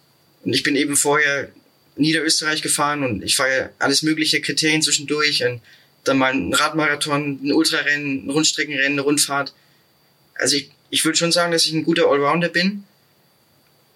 Und 0.43 0.53
ich 0.53 0.63
bin 0.63 0.75
eben 0.75 0.95
vorher 0.95 1.49
Niederösterreich 1.95 2.61
gefahren 2.61 3.03
und 3.03 3.23
ich 3.23 3.35
fahre 3.35 3.55
ja 3.55 3.69
alles 3.77 4.01
mögliche 4.01 4.41
Kriterien 4.41 4.81
zwischendurch. 4.81 5.43
Und 5.43 5.61
dann 6.05 6.17
mal 6.17 6.33
ein 6.33 6.53
Radmarathon, 6.53 7.39
ein 7.43 7.51
Ultrarennen, 7.51 8.25
ein 8.25 8.29
Rundstreckenrennen, 8.29 8.93
eine 8.93 9.01
Rundfahrt. 9.01 9.53
Also 10.35 10.55
ich 10.55 10.71
ich 10.89 11.05
würde 11.05 11.17
schon 11.17 11.31
sagen, 11.31 11.51
dass 11.51 11.65
ich 11.65 11.73
ein 11.73 11.83
guter 11.83 12.07
Allrounder 12.09 12.49
bin. 12.49 12.83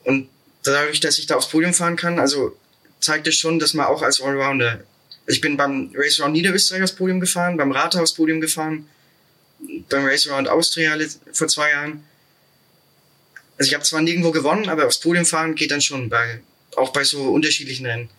Und 0.03 0.29
dadurch, 0.63 0.99
dass 0.99 1.17
ich 1.19 1.27
da 1.27 1.35
aufs 1.35 1.49
Podium 1.49 1.73
fahren 1.73 1.95
kann, 1.95 2.19
also 2.19 2.57
zeigt 2.99 3.27
es 3.27 3.35
schon, 3.35 3.59
dass 3.59 3.73
man 3.73 3.87
auch 3.87 4.01
als 4.01 4.21
Allrounder. 4.21 4.83
Ich 5.27 5.41
bin 5.41 5.57
beim 5.57 5.91
Race 5.95 6.19
Round 6.19 6.33
Niederösterreich 6.33 6.83
aufs 6.83 6.95
Podium 6.95 7.19
gefahren, 7.19 7.57
beim 7.57 7.71
Rathaus 7.71 8.13
Podium 8.13 8.41
gefahren, 8.41 8.87
beim 9.89 10.05
Race 10.05 10.29
Round 10.29 10.49
Austria 10.49 10.97
vor 11.31 11.47
zwei 11.47 11.71
Jahren. 11.71 12.03
Also 13.57 13.69
ich 13.69 13.75
habe 13.75 13.83
zwar 13.83 14.01
nirgendwo 14.01 14.31
gewonnen, 14.31 14.67
aber 14.67 14.87
aufs 14.87 14.99
Podium 14.99 15.25
fahren 15.25 15.55
geht 15.55 15.71
dann 15.71 15.81
schon, 15.81 16.09
bei, 16.09 16.41
auch 16.75 16.91
bei 16.91 17.03
so 17.03 17.29
unterschiedlichen 17.29 17.85
Rennen. 17.85 18.09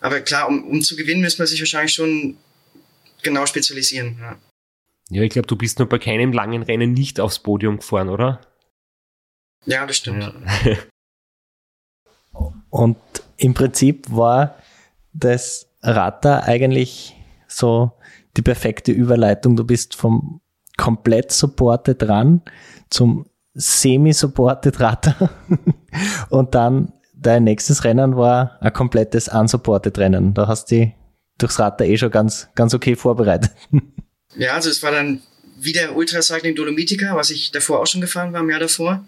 Aber 0.00 0.20
klar, 0.20 0.48
um, 0.48 0.64
um 0.64 0.82
zu 0.82 0.96
gewinnen, 0.96 1.20
müsste 1.20 1.42
man 1.42 1.46
sich 1.46 1.60
wahrscheinlich 1.60 1.92
schon 1.92 2.36
genau 3.22 3.46
spezialisieren. 3.46 4.16
Ja. 4.20 4.38
Ja, 5.12 5.20
ich 5.20 5.30
glaube, 5.30 5.46
du 5.46 5.56
bist 5.56 5.78
nur 5.78 5.88
bei 5.90 5.98
keinem 5.98 6.32
langen 6.32 6.62
Rennen 6.62 6.92
nicht 6.92 7.20
aufs 7.20 7.38
Podium 7.38 7.76
gefahren, 7.76 8.08
oder? 8.08 8.40
Ja, 9.66 9.84
das 9.84 9.96
stimmt. 9.96 10.32
Ja. 10.64 10.76
Und 12.70 12.96
im 13.36 13.52
Prinzip 13.52 14.06
war 14.10 14.56
das 15.12 15.68
Ratter 15.82 16.44
eigentlich 16.44 17.14
so 17.46 17.92
die 18.38 18.42
perfekte 18.42 18.90
Überleitung. 18.90 19.54
Du 19.54 19.64
bist 19.64 19.94
vom 19.94 20.40
komplett 20.78 21.30
supported 21.30 22.00
dran 22.00 22.40
zum 22.88 23.26
semi-supported 23.52 24.80
Ratter 24.80 25.28
und 26.30 26.54
dann 26.54 26.94
dein 27.14 27.44
nächstes 27.44 27.84
Rennen 27.84 28.16
war 28.16 28.56
ein 28.62 28.72
komplettes 28.72 29.28
unsupported 29.28 29.98
Rennen. 29.98 30.32
Da 30.32 30.48
hast 30.48 30.70
du 30.70 30.90
durchs 31.36 31.58
Rad 31.58 31.78
da 31.78 31.84
eh 31.84 31.98
schon 31.98 32.10
ganz, 32.10 32.48
ganz 32.54 32.72
okay 32.72 32.96
vorbereitet. 32.96 33.52
Ja, 34.36 34.54
also 34.54 34.70
es 34.70 34.82
war 34.82 34.92
dann 34.92 35.22
wieder 35.56 35.94
Ultracycling 35.94 36.54
Dolomitica, 36.54 37.14
was 37.16 37.30
ich 37.30 37.50
davor 37.50 37.80
auch 37.80 37.86
schon 37.86 38.00
gefahren 38.00 38.32
war, 38.32 38.40
im 38.40 38.50
Jahr 38.50 38.60
davor. 38.60 39.04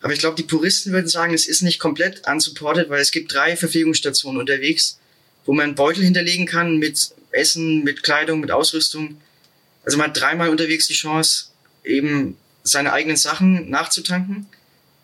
Aber 0.00 0.12
ich 0.12 0.18
glaube, 0.18 0.36
die 0.36 0.42
Puristen 0.42 0.92
würden 0.92 1.08
sagen, 1.08 1.32
es 1.32 1.46
ist 1.46 1.62
nicht 1.62 1.78
komplett 1.78 2.26
unsupported, 2.28 2.90
weil 2.90 3.00
es 3.00 3.10
gibt 3.10 3.32
drei 3.32 3.56
Verpflegungsstationen 3.56 4.38
unterwegs, 4.40 4.98
wo 5.46 5.52
man 5.52 5.74
Beutel 5.74 6.04
hinterlegen 6.04 6.46
kann 6.46 6.78
mit 6.78 7.10
Essen, 7.30 7.84
mit 7.84 8.02
Kleidung, 8.02 8.40
mit 8.40 8.50
Ausrüstung. 8.50 9.20
Also 9.84 9.98
man 9.98 10.08
hat 10.08 10.20
dreimal 10.20 10.50
unterwegs 10.50 10.86
die 10.86 10.94
Chance, 10.94 11.46
eben 11.84 12.36
seine 12.62 12.92
eigenen 12.92 13.16
Sachen 13.16 13.70
nachzutanken, 13.70 14.46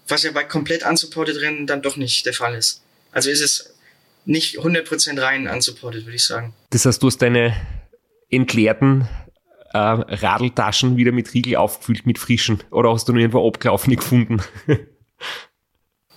was 0.09 0.23
ja 0.23 0.33
bei 0.33 0.45
komplett 0.45 0.85
unsupported 0.85 1.41
Rennen 1.41 1.67
dann 1.67 1.83
doch 1.83 1.97
nicht 1.97 2.27
der 2.27 2.35
Fall 2.35 2.55
ist. 2.55 2.83
Also 3.13 3.31
ist 3.31 3.41
es 3.41 3.75
nicht 4.25 4.59
100% 4.59 5.21
rein 5.21 5.49
unsupported, 5.49 6.05
würde 6.05 6.17
ich 6.17 6.25
sagen. 6.25 6.55
Das 6.71 6.85
heißt, 6.85 7.03
du 7.03 7.07
hast 7.07 7.19
deine 7.19 7.57
entleerten 8.31 9.09
äh, 9.73 9.79
Radeltaschen 9.79 10.97
wieder 10.97 11.13
mit 11.13 11.33
Riegel 11.35 11.57
aufgefüllt, 11.57 12.07
mit 12.07 12.19
frischen? 12.19 12.63
Oder 12.71 12.93
hast 12.93 13.09
du 13.09 13.13
nur 13.13 13.21
irgendwo 13.21 13.47
abgelaufen 13.47 13.95
gefunden? 13.95 14.43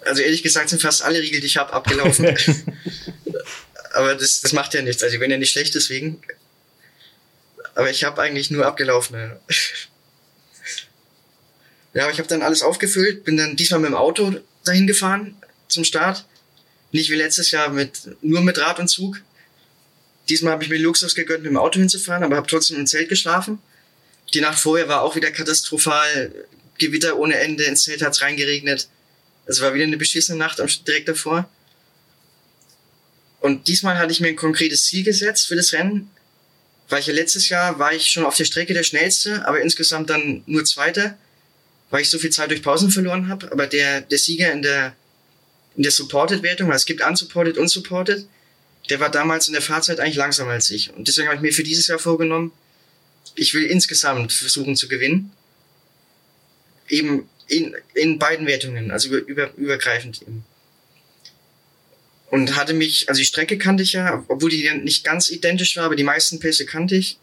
also 0.06 0.22
ehrlich 0.22 0.44
gesagt 0.44 0.70
sind 0.70 0.82
fast 0.82 1.04
alle 1.04 1.20
Riegel, 1.20 1.40
die 1.40 1.48
ich 1.48 1.58
habe, 1.58 1.74
abgelaufen. 1.74 2.26
aber 3.94 4.16
das, 4.16 4.42
das 4.42 4.54
macht 4.54 4.74
ja 4.74 4.82
nichts. 4.82 5.04
Also 5.04 5.14
ich 5.14 5.20
bin 5.20 5.32
ja 5.32 5.38
nicht 5.38 5.52
schlecht 5.52 5.76
deswegen. 5.76 6.22
Aber 7.76 7.90
ich 7.90 8.04
habe 8.04 8.22
eigentlich 8.22 8.52
nur 8.52 8.66
abgelaufene. 8.66 9.40
ja, 11.94 12.04
aber 12.04 12.12
ich 12.12 12.20
habe 12.20 12.30
dann 12.30 12.42
alles 12.42 12.62
aufgefüllt, 12.62 13.24
bin 13.24 13.38
dann 13.38 13.56
diesmal 13.56 13.80
mit 13.80 13.90
dem 13.90 13.96
Auto 13.96 14.36
dahin 14.64 14.88
gefahren 14.88 15.36
zum 15.68 15.84
Start. 15.84 16.26
Nicht 16.92 17.10
wie 17.10 17.16
letztes 17.16 17.52
Jahr 17.52 17.70
mit 17.70 18.18
nur 18.22 18.42
mit 18.42 18.60
Rad 18.60 18.80
und 18.80 18.88
Zug. 18.88 19.22
Diesmal 20.30 20.54
habe 20.54 20.64
ich 20.64 20.70
mir 20.70 20.78
Luxus 20.80 21.16
gegönnt, 21.16 21.44
mit 21.44 21.52
dem 21.52 21.58
Auto 21.58 21.80
hinzufahren, 21.80 22.24
aber 22.24 22.38
habe 22.38 22.48
trotzdem 22.48 22.78
im 22.78 22.88
Zelt 22.88 23.10
geschlafen. 23.10 23.60
Die 24.34 24.42
Nacht 24.42 24.60
vorher 24.60 24.88
war 24.88 25.02
auch 25.02 25.16
wieder 25.16 25.32
katastrophal. 25.32 26.34
Gewitter 26.80 27.18
ohne 27.18 27.36
Ende, 27.36 27.64
ins 27.66 27.84
Zelt 27.84 28.02
hat's 28.02 28.22
reingeregnet. 28.22 28.88
Es 29.46 29.62
war 29.62 29.74
wieder 29.74 29.84
eine 29.84 29.98
beschissene 29.98 30.38
Nacht 30.38 30.62
direkt 30.88 31.08
davor. 31.08 31.50
Und 33.42 33.68
diesmal 33.68 33.98
hatte 33.98 34.14
ich 34.14 34.22
mir 34.22 34.30
ein 34.30 34.38
konkretes 34.38 34.86
Ziel 34.86 35.04
gesetzt 35.04 35.48
für 35.48 35.56
das 35.56 35.74
Rennen. 35.74 36.10
Weil 36.90 37.02
ich 37.02 37.08
ja 37.08 37.14
letztes 37.14 37.50
Jahr 37.50 37.78
war 37.80 37.94
ich 37.94 38.06
schon 38.06 38.26
auf 38.26 38.36
der 38.38 38.46
Strecke 38.46 38.74
der 38.74 38.84
schnellste, 38.84 39.46
aber 39.48 39.62
insgesamt 39.62 40.10
dann 40.10 40.44
nur 40.46 40.64
Zweiter, 40.64 41.18
weil 41.90 42.02
ich 42.02 42.10
so 42.10 42.20
viel 42.20 42.30
Zeit 42.30 42.52
durch 42.52 42.62
Pausen 42.62 42.90
verloren 42.90 43.28
habe. 43.28 43.52
Aber 43.52 43.68
der, 43.68 44.02
der 44.02 44.18
Sieger 44.18 44.52
in 44.52 44.62
der, 44.62 44.96
in 45.76 45.84
der 45.84 45.92
Supported-Wertung, 45.92 46.70
weil 46.70 46.76
es 46.76 46.86
gibt 46.86 47.06
Unsupported 47.06 47.58
und 47.58 47.68
Supported, 47.68 48.28
der 48.90 49.00
war 49.00 49.10
damals 49.10 49.48
in 49.48 49.54
der 49.54 49.62
Fahrzeit 49.62 50.00
eigentlich 50.00 50.16
langsamer 50.16 50.52
als 50.52 50.70
ich. 50.70 50.94
Und 50.94 51.08
deswegen 51.08 51.28
habe 51.28 51.38
ich 51.38 51.42
mir 51.42 51.54
für 51.54 51.64
dieses 51.64 51.88
Jahr 51.88 52.00
vorgenommen, 52.00 52.52
ich 53.36 53.54
will 53.54 53.64
insgesamt 53.64 54.34
versuchen 54.34 54.76
zu 54.76 54.88
gewinnen. 54.88 55.32
Eben 56.90 57.30
in, 57.48 57.76
in 57.94 58.20
beiden 58.20 58.46
Wertungen, 58.46 58.92
also 58.92 59.10
über, 59.10 59.28
über, 59.28 59.54
übergreifend 59.56 60.22
eben. 60.22 60.44
Und 62.30 62.56
hatte 62.56 62.74
mich, 62.74 63.10
also 63.10 63.20
die 63.20 63.26
Strecke 63.26 63.58
kannte 63.58 63.84
ich 63.84 63.94
ja, 63.94 64.24
obwohl 64.28 64.50
die 64.50 64.70
nicht 64.82 65.04
ganz 65.04 65.30
identisch 65.30 65.78
war, 65.78 65.86
aber 65.86 65.96
die 65.96 66.04
meisten 66.04 66.40
Pässe 66.40 66.66
kannte 66.66 66.96
ich. 66.96 67.18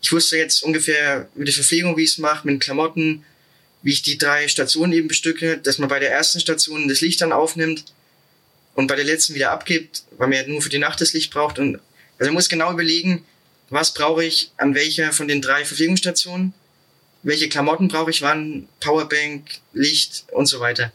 Ich 0.00 0.12
wusste 0.12 0.36
jetzt 0.36 0.62
ungefähr 0.62 1.28
mit 1.34 1.48
der 1.48 1.54
Verpflegung, 1.54 1.96
wie 1.96 2.04
ich 2.04 2.12
es 2.12 2.18
mache, 2.18 2.46
mit 2.46 2.54
den 2.54 2.60
Klamotten, 2.60 3.24
wie 3.82 3.92
ich 3.92 4.02
die 4.02 4.18
drei 4.18 4.48
Stationen 4.48 4.92
eben 4.92 5.08
bestücke, 5.08 5.58
dass 5.58 5.78
man 5.78 5.88
bei 5.88 5.98
der 5.98 6.12
ersten 6.12 6.40
Station 6.40 6.88
das 6.88 7.00
Licht 7.00 7.20
dann 7.20 7.32
aufnimmt 7.32 7.84
und 8.74 8.86
bei 8.86 8.96
der 8.96 9.04
letzten 9.04 9.34
wieder 9.34 9.50
abgibt, 9.50 10.04
weil 10.16 10.28
man 10.28 10.38
ja 10.38 10.46
nur 10.46 10.62
für 10.62 10.70
die 10.70 10.78
Nacht 10.78 11.00
das 11.00 11.12
Licht 11.12 11.32
braucht. 11.32 11.58
Und 11.58 11.76
also 12.18 12.30
man 12.30 12.34
muss 12.34 12.48
genau 12.48 12.72
überlegen, 12.72 13.24
was 13.70 13.94
brauche 13.94 14.24
ich 14.24 14.52
an 14.56 14.74
welcher 14.74 15.12
von 15.12 15.28
den 15.28 15.40
drei 15.40 15.64
Verpflegungsstationen, 15.64 16.54
welche 17.22 17.48
Klamotten 17.48 17.88
brauche 17.88 18.10
ich 18.10 18.22
wann, 18.22 18.68
Powerbank, 18.80 19.60
Licht 19.72 20.24
und 20.32 20.46
so 20.46 20.60
weiter. 20.60 20.92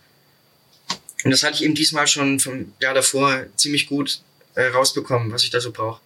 Und 1.23 1.32
das 1.32 1.43
hatte 1.43 1.55
ich 1.55 1.63
eben 1.63 1.75
diesmal 1.75 2.07
schon 2.07 2.39
vom 2.39 2.73
Jahr 2.80 2.93
davor 2.93 3.45
ziemlich 3.55 3.88
gut 3.88 4.21
äh, 4.55 4.67
rausbekommen, 4.67 5.32
was 5.32 5.43
ich 5.43 5.49
da 5.49 5.59
so 5.59 5.71
brauche. 5.71 6.01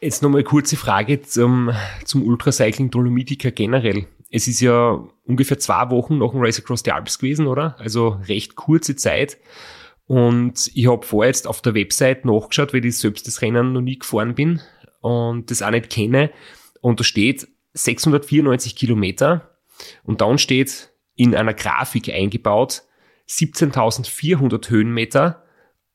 Jetzt 0.00 0.22
nochmal 0.22 0.42
kurze 0.42 0.76
Frage 0.76 1.22
zum, 1.22 1.72
zum 2.04 2.26
Ultracycling 2.26 2.90
Dolomitica 2.90 3.50
generell. 3.50 4.06
Es 4.30 4.48
ist 4.48 4.60
ja 4.60 4.98
ungefähr 5.24 5.58
zwei 5.58 5.90
Wochen 5.90 6.18
nach 6.18 6.30
dem 6.30 6.40
Race 6.40 6.58
Across 6.58 6.82
the 6.84 6.92
Alps 6.92 7.18
gewesen, 7.18 7.46
oder? 7.46 7.76
Also 7.78 8.20
recht 8.26 8.56
kurze 8.56 8.96
Zeit. 8.96 9.36
Und 10.12 10.70
ich 10.74 10.88
habe 10.88 11.06
vorher 11.06 11.30
jetzt 11.30 11.46
auf 11.46 11.62
der 11.62 11.74
Website 11.74 12.26
nachgeschaut, 12.26 12.74
weil 12.74 12.84
ich 12.84 12.98
selbst 12.98 13.26
das 13.26 13.40
Rennen 13.40 13.72
noch 13.72 13.80
nie 13.80 13.98
gefahren 13.98 14.34
bin 14.34 14.60
und 15.00 15.50
das 15.50 15.62
auch 15.62 15.70
nicht 15.70 15.88
kenne. 15.88 16.30
Und 16.82 17.00
da 17.00 17.04
steht 17.04 17.48
694 17.72 18.76
Kilometer 18.76 19.56
und 20.02 20.20
dann 20.20 20.36
steht 20.36 20.90
in 21.14 21.34
einer 21.34 21.54
Grafik 21.54 22.10
eingebaut 22.10 22.82
17.400 23.26 24.68
Höhenmeter, 24.68 25.46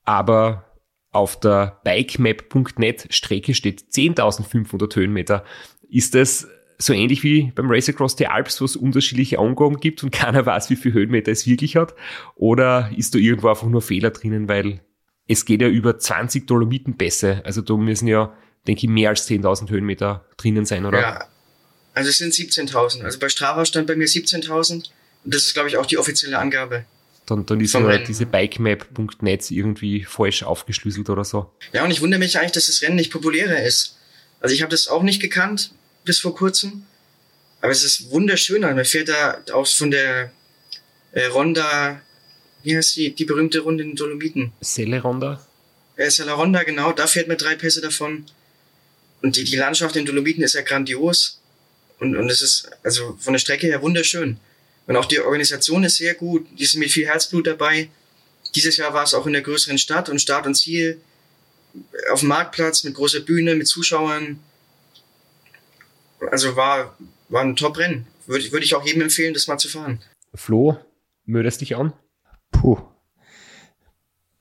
aber 0.04 0.66
auf 1.12 1.40
der 1.40 1.80
bikemap.net 1.84 3.14
Strecke 3.14 3.54
steht 3.54 3.82
10.500 3.92 4.96
Höhenmeter. 4.96 5.44
Ist 5.90 6.16
das 6.16 6.48
so 6.78 6.94
ähnlich 6.94 7.24
wie 7.24 7.52
beim 7.56 7.70
Race 7.70 7.90
Across 7.90 8.18
the 8.18 8.28
Alps, 8.28 8.62
wo 8.62 8.66
es 8.66 8.76
unterschiedliche 8.76 9.40
Angaben 9.40 9.80
gibt 9.80 10.04
und 10.04 10.12
keiner 10.12 10.46
weiß, 10.46 10.70
wie 10.70 10.76
viel 10.76 10.94
Höhenmeter 10.94 11.32
es 11.32 11.48
wirklich 11.48 11.76
hat? 11.76 11.96
Oder 12.36 12.92
ist 12.96 13.16
da 13.16 13.20
irgendwo 13.20 13.50
einfach 13.50 13.68
nur 13.68 13.82
Fehler 13.82 14.12
drinnen, 14.12 14.48
weil 14.48 14.82
es 15.28 15.46
geht 15.46 15.62
ja 15.62 15.68
über 15.68 15.98
20 15.98 16.48
Dolomitenpässe. 16.48 17.42
Also 17.44 17.62
da 17.62 17.76
müssen 17.76 18.08
ja, 18.08 18.34
denke 18.68 18.86
ich, 18.86 18.90
mehr 18.90 19.10
als 19.10 19.28
10.000 19.28 19.70
Höhenmeter 19.70 20.26
drinnen 20.38 20.66
sein, 20.66 20.86
oder? 20.86 21.02
Ja, 21.02 21.28
also 21.94 22.10
es 22.10 22.18
sind 22.18 22.34
17.000. 22.34 23.04
Also 23.04 23.20
bei 23.20 23.28
Strava 23.28 23.66
stand 23.66 23.88
bei 23.88 23.96
mir 23.96 24.08
17.000. 24.08 24.74
Und 24.74 24.92
das 25.24 25.44
ist, 25.44 25.54
glaube 25.54 25.68
ich, 25.68 25.78
auch 25.78 25.86
die 25.86 25.98
offizielle 25.98 26.38
Angabe. 26.38 26.86
Dann, 27.26 27.46
dann 27.46 27.60
ist 27.60 27.74
ja 27.74 27.98
diese 27.98 28.26
bikemap.net 28.26 29.52
irgendwie 29.52 30.06
falsch 30.06 30.44
aufgeschlüsselt 30.44 31.10
oder 31.10 31.26
so. 31.26 31.52
Ja, 31.74 31.84
und 31.84 31.92
ich 31.92 32.00
wundere 32.00 32.20
mich 32.20 32.38
eigentlich, 32.38 32.54
dass 32.54 32.68
das 32.68 32.82
Rennen 32.82 32.96
nicht 32.96 33.12
populärer 33.12 33.62
ist. 33.64 33.98
Also 34.40 34.56
ich 34.56 34.62
habe 34.62 34.72
das 34.72 34.88
auch 34.88 35.04
nicht 35.04 35.22
gekannt 35.22 35.72
bis 36.08 36.20
vor 36.20 36.34
kurzem. 36.34 36.84
Aber 37.62 37.72
es 37.72 37.84
ist 37.84 38.10
wunderschön. 38.10 38.62
Man 38.62 38.86
fährt 38.86 39.10
da 39.10 39.44
auch 39.54 39.68
von 39.68 39.92
der 39.92 40.32
äh, 41.12 41.26
Ronda, 41.26 42.02
wie 42.64 42.76
heißt 42.76 42.96
die, 42.96 43.14
die 43.14 43.26
berühmte 43.26 43.60
Runde 43.60 43.84
in 43.84 43.92
den 43.92 43.96
Dolomiten? 43.96 44.52
Selle 44.62 45.02
Ronda? 45.02 45.46
Ja, 45.98 46.10
Selle 46.10 46.32
Ronda, 46.32 46.64
genau. 46.64 46.92
Da 46.92 47.08
fährt 47.08 47.28
man 47.28 47.38
drei 47.38 47.56
Pässe 47.56 47.82
davon. 47.82 48.26
Und 49.22 49.36
die, 49.36 49.44
die 49.44 49.56
Landschaft 49.56 49.96
in 49.96 50.06
den 50.06 50.14
Dolomiten 50.14 50.44
ist 50.44 50.54
ja 50.54 50.62
grandios. 50.62 51.40
Und, 52.00 52.16
und 52.16 52.30
es 52.30 52.42
ist 52.42 52.70
also 52.84 53.18
von 53.20 53.34
der 53.34 53.40
Strecke 53.40 53.68
her 53.68 53.82
wunderschön. 53.82 54.40
Und 54.86 54.96
auch 54.96 55.06
die 55.06 55.20
Organisation 55.20 55.84
ist 55.84 55.98
sehr 55.98 56.14
gut. 56.14 56.48
Die 56.58 56.66
sind 56.66 56.80
mit 56.80 56.92
viel 56.92 57.08
Herzblut 57.08 57.48
dabei. 57.48 57.90
Dieses 58.56 58.78
Jahr 58.78 58.94
war 58.94 59.04
es 59.04 59.14
auch 59.14 59.26
in 59.26 59.34
der 59.34 59.42
größeren 59.42 59.78
Stadt 59.78 60.10
und 60.10 60.20
Start 60.20 60.46
und 60.46 60.56
Ziel 60.56 61.02
auf 62.12 62.22
dem 62.22 62.30
Marktplatz 62.30 62.84
mit 62.84 62.94
großer 62.94 63.20
Bühne, 63.20 63.56
mit 63.56 63.68
Zuschauern 63.68 64.40
also 66.32 66.56
war, 66.56 66.98
war 67.30 67.42
ein 67.42 67.56
Top-Rennen. 67.56 68.08
Würde, 68.26 68.52
würde 68.52 68.66
ich 68.66 68.76
auch 68.76 68.86
jedem 68.86 69.02
empfehlen, 69.04 69.34
das 69.34 69.48
mal 69.48 69.58
zu 69.58 69.70
fahren. 69.70 70.02
Flo, 70.34 70.78
mödest 71.26 71.62
dich 71.62 71.76
an? 71.76 71.94
Puh. 72.52 72.78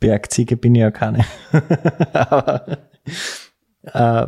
Bergziege 0.00 0.56
bin 0.56 0.74
ich 0.74 0.80
ja 0.80 0.90
keine. 0.90 1.24
Aber 2.12 2.88
äh, 3.82 4.26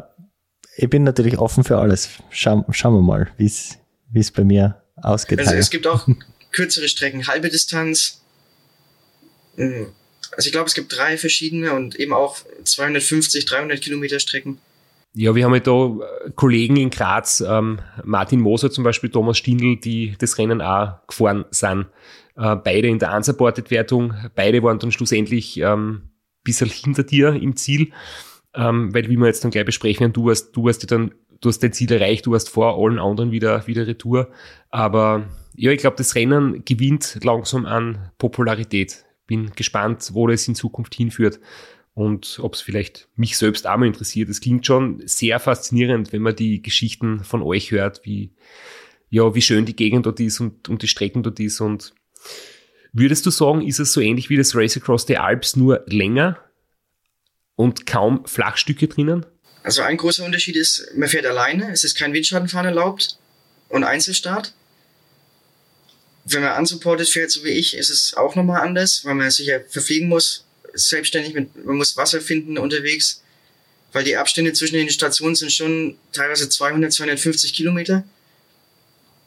ich 0.76 0.88
bin 0.88 1.03
natürlich 1.03 1.38
offen 1.38 1.64
für 1.64 1.78
alles. 1.78 2.09
Schau, 2.30 2.64
schauen 2.70 2.94
wir 2.94 3.03
mal, 3.03 3.28
wie 3.36 3.46
es 3.46 4.32
bei 4.32 4.44
mir 4.44 4.82
ausgeht. 4.96 5.40
Also 5.40 5.55
es 5.55 5.70
gibt 5.70 5.86
auch 5.86 6.09
kürzere 6.53 6.88
Strecken, 6.88 7.26
halbe 7.26 7.51
Distanz. 7.51 8.22
Hm. 9.57 9.92
Also 10.36 10.46
ich 10.46 10.53
glaube, 10.53 10.68
es 10.68 10.74
gibt 10.74 10.96
drei 10.96 11.18
verschiedene 11.18 11.72
und 11.72 11.96
eben 11.96 12.12
auch 12.12 12.38
250, 12.62 13.44
300 13.44 13.80
Kilometer 13.80 14.20
Strecken. 14.20 14.59
Ja, 15.21 15.35
wir 15.35 15.45
haben 15.45 15.55
ja 15.55 15.59
da 15.59 15.73
äh, 15.73 16.31
Kollegen 16.37 16.77
in 16.77 16.91
Graz, 16.91 17.41
ähm, 17.41 17.81
Martin 18.05 18.39
Moser 18.39 18.71
zum 18.71 18.85
Beispiel, 18.85 19.11
Thomas 19.11 19.37
Stindl, 19.37 19.75
die 19.75 20.14
das 20.16 20.39
Rennen 20.39 20.62
auch 20.62 21.05
gefahren 21.09 21.45
sind. 21.51 21.87
Äh, 22.37 22.55
beide 22.55 22.87
in 22.87 23.01
der 23.01 23.16
Unsupported-Wertung, 23.16 24.14
beide 24.37 24.62
waren 24.62 24.79
dann 24.79 24.93
schlussendlich 24.93 25.59
ähm, 25.59 26.11
bisschen 26.45 26.69
hinter 26.71 27.03
dir 27.03 27.31
im 27.31 27.57
Ziel, 27.57 27.91
ähm, 28.55 28.95
weil 28.95 29.09
wie 29.09 29.16
wir 29.16 29.27
jetzt 29.27 29.43
dann 29.43 29.51
gleich 29.51 29.64
besprechen 29.64 30.03
werden, 30.03 30.12
du 30.12 30.31
hast, 30.31 30.53
du 30.53 30.69
hast 30.69 30.89
dann, 30.89 31.12
du 31.41 31.49
hast 31.49 31.64
dein 31.64 31.73
Ziel 31.73 31.91
erreicht, 31.91 32.25
du 32.27 32.37
hast 32.37 32.49
vor 32.49 32.79
allen 32.79 33.01
anderen 33.01 33.33
wieder, 33.33 33.66
wieder 33.66 33.89
Retour. 33.89 34.29
Aber 34.71 35.25
ja, 35.57 35.73
ich 35.73 35.81
glaube, 35.81 35.97
das 35.97 36.14
Rennen 36.14 36.64
gewinnt 36.64 37.19
langsam 37.25 37.66
an 37.66 38.12
Popularität. 38.19 39.05
Bin 39.27 39.51
gespannt, 39.57 40.11
wo 40.12 40.29
das 40.29 40.47
in 40.47 40.55
Zukunft 40.55 40.95
hinführt 40.95 41.41
und 41.99 42.38
ob 42.40 42.55
es 42.55 42.61
vielleicht 42.61 43.09
mich 43.16 43.36
selbst 43.36 43.66
auch 43.66 43.76
mal 43.76 43.86
interessiert. 43.86 44.28
Es 44.28 44.40
klingt 44.40 44.64
schon 44.64 45.03
sehr 45.05 45.40
faszinierend, 45.40 46.12
wenn 46.12 46.22
man 46.22 46.36
die 46.36 46.62
Geschichten 46.62 47.24
von 47.24 47.42
euch 47.42 47.72
hört, 47.72 48.03
wie, 48.05 48.30
ja, 49.11 49.34
wie 49.34 49.42
schön 49.42 49.66
die 49.66 49.74
Gegend 49.74 50.07
dort 50.07 50.20
ist 50.20 50.38
und, 50.38 50.68
und 50.68 50.82
die 50.82 50.88
Strecken 50.88 51.22
dort 51.22 51.40
ist 51.40 51.61
und 51.61 51.94
Würdest 52.94 53.26
du 53.26 53.30
sagen, 53.30 53.66
ist 53.66 53.78
es 53.78 53.92
so 53.92 54.01
ähnlich 54.01 54.30
wie 54.30 54.38
das 54.38 54.55
Race 54.55 54.76
Across 54.76 55.07
the 55.07 55.18
Alps, 55.18 55.57
nur 55.57 55.84
länger 55.86 56.38
und 57.55 57.86
kaum 57.86 58.24
Flachstücke 58.26 58.88
drinnen? 58.88 59.26
Also 59.62 59.82
ein 59.82 59.99
großer 59.99 60.24
Unterschied 60.24 60.57
ist, 60.57 60.90
man 60.96 61.09
fährt 61.09 61.26
alleine, 61.26 61.70
es 61.70 61.84
ist 61.84 61.99
kein 61.99 62.14
Windschattenfahren 62.14 62.66
erlaubt 62.66 63.18
und 63.68 63.84
Einzelstart. 63.84 64.55
Wenn 66.24 66.42
man 66.42 66.59
unsupported 66.59 67.09
fährt, 67.09 67.30
so 67.30 67.44
wie 67.44 67.51
ich, 67.51 67.76
ist 67.76 67.90
es 67.90 68.14
auch 68.14 68.34
nochmal 68.34 68.62
anders, 68.62 69.05
weil 69.05 69.14
man 69.14 69.30
sich 69.30 69.49
ja 69.49 69.61
verpflegen 69.68 70.09
muss, 70.09 70.47
selbstständig, 70.75 71.35
mit, 71.35 71.64
man 71.64 71.77
muss 71.77 71.97
Wasser 71.97 72.21
finden 72.21 72.59
unterwegs, 72.59 73.23
weil 73.93 74.05
die 74.05 74.16
Abstände 74.16 74.53
zwischen 74.53 74.75
den 74.75 74.91
Stationen 74.91 75.35
sind 75.35 75.53
schon 75.53 75.97
teilweise 76.12 76.49
200, 76.49 76.93
250 76.93 77.55
Kilometer. 77.55 78.05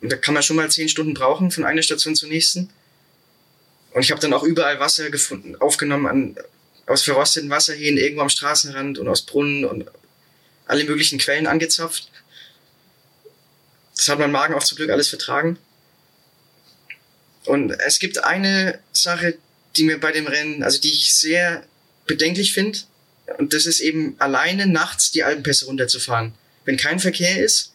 Und 0.02 0.12
da 0.12 0.18
kann 0.18 0.34
man 0.34 0.44
schon 0.44 0.56
mal 0.56 0.70
zehn 0.70 0.90
Stunden 0.90 1.14
brauchen 1.14 1.52
von 1.52 1.64
einer 1.64 1.82
Station 1.82 2.16
zur 2.16 2.30
nächsten. 2.30 2.70
Und 3.94 4.02
ich 4.02 4.12
habe 4.12 4.22
dann 4.22 4.34
auch 4.34 4.44
überall 4.44 4.80
Wasser 4.80 5.10
gefunden, 5.10 5.56
aufgenommen 5.58 6.08
an, 6.08 6.36
aus 6.86 7.04
verrosteten 7.04 7.50
Wasserhähnen 7.50 8.00
irgendwo 8.00 8.22
am 8.22 8.30
Straßenrand 8.30 8.98
und 9.00 9.08
aus 9.08 9.24
Brunnen 9.24 9.66
und 9.66 9.86
alle 10.66 10.84
möglichen 10.86 11.20
Quellen 11.20 11.48
angezapft. 11.48 12.10
Das 13.96 14.08
hat 14.08 14.20
mein 14.20 14.32
Magen 14.32 14.54
auch 14.54 14.64
zum 14.64 14.78
Glück 14.78 14.90
alles 14.90 15.10
vertragen. 15.10 15.58
Und 17.46 17.72
es 17.72 18.00
gibt 18.00 18.24
eine 18.24 18.80
Sache, 18.94 19.38
die 19.76 19.84
mir 19.84 20.00
bei 20.00 20.12
dem 20.12 20.28
Rennen, 20.28 20.64
also 20.64 20.80
die 20.80 20.92
ich 20.92 21.14
sehr 21.14 21.66
bedenklich 22.08 22.54
finde. 22.54 22.80
Und 23.38 23.54
das 23.54 23.66
ist 23.66 23.80
eben 23.80 24.16
alleine 24.20 24.68
nachts 24.68 25.12
die 25.12 25.24
Alpenpässe 25.24 25.66
runterzufahren. 25.66 26.34
Wenn 26.66 26.78
kein 26.78 27.00
Verkehr 27.00 27.44
ist, 27.44 27.72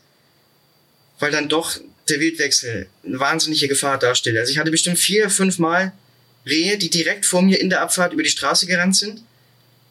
weil 1.18 1.30
dann 1.30 1.48
doch 1.48 1.80
der 2.08 2.20
Wildwechsel 2.20 2.88
eine 3.04 3.18
wahnsinnige 3.18 3.68
Gefahr 3.68 3.98
darstellt. 3.98 4.36
Also 4.36 4.52
ich 4.52 4.58
hatte 4.58 4.70
bestimmt 4.70 4.98
vier, 4.98 5.30
fünf 5.30 5.58
Mal 5.58 5.92
Rehe, 6.44 6.78
die 6.78 6.90
direkt 6.90 7.26
vor 7.26 7.42
mir 7.42 7.60
in 7.60 7.70
der 7.70 7.80
Abfahrt 7.82 8.12
über 8.12 8.22
die 8.22 8.30
Straße 8.30 8.66
gerannt 8.66 8.96
sind 8.96 9.22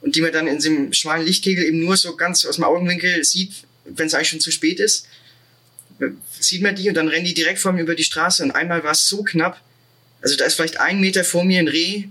und 0.02 0.16
die 0.16 0.22
man 0.22 0.32
dann 0.32 0.48
in 0.48 0.56
diesem 0.56 0.94
schmalen 0.94 1.26
Lichtkegel 1.26 1.66
eben 1.66 1.80
nur 1.80 1.98
so 1.98 2.16
ganz 2.16 2.46
aus 2.46 2.56
dem 2.56 2.64
Augenwinkel 2.64 3.24
sieht, 3.24 3.52
wenn 3.84 4.08
es 4.08 4.14
eigentlich 4.14 4.30
schon 4.30 4.40
zu 4.40 4.52
spät 4.52 4.80
ist. 4.80 5.08
Sieht 6.40 6.62
man 6.62 6.76
die 6.76 6.88
und 6.88 6.96
dann 6.96 7.08
rennen 7.08 7.26
die 7.26 7.34
direkt 7.34 7.60
vor 7.60 7.74
mir 7.74 7.82
über 7.82 7.96
die 7.96 8.04
Straße 8.04 8.44
und 8.44 8.52
einmal 8.52 8.84
war 8.84 8.92
es 8.92 9.08
so 9.08 9.24
knapp. 9.24 9.62
Also 10.26 10.38
da 10.38 10.46
ist 10.46 10.56
vielleicht 10.56 10.80
ein 10.80 11.00
Meter 11.00 11.24
vor 11.24 11.46
mir 11.46 11.60
ein 11.60 11.68
Reh 11.68 12.06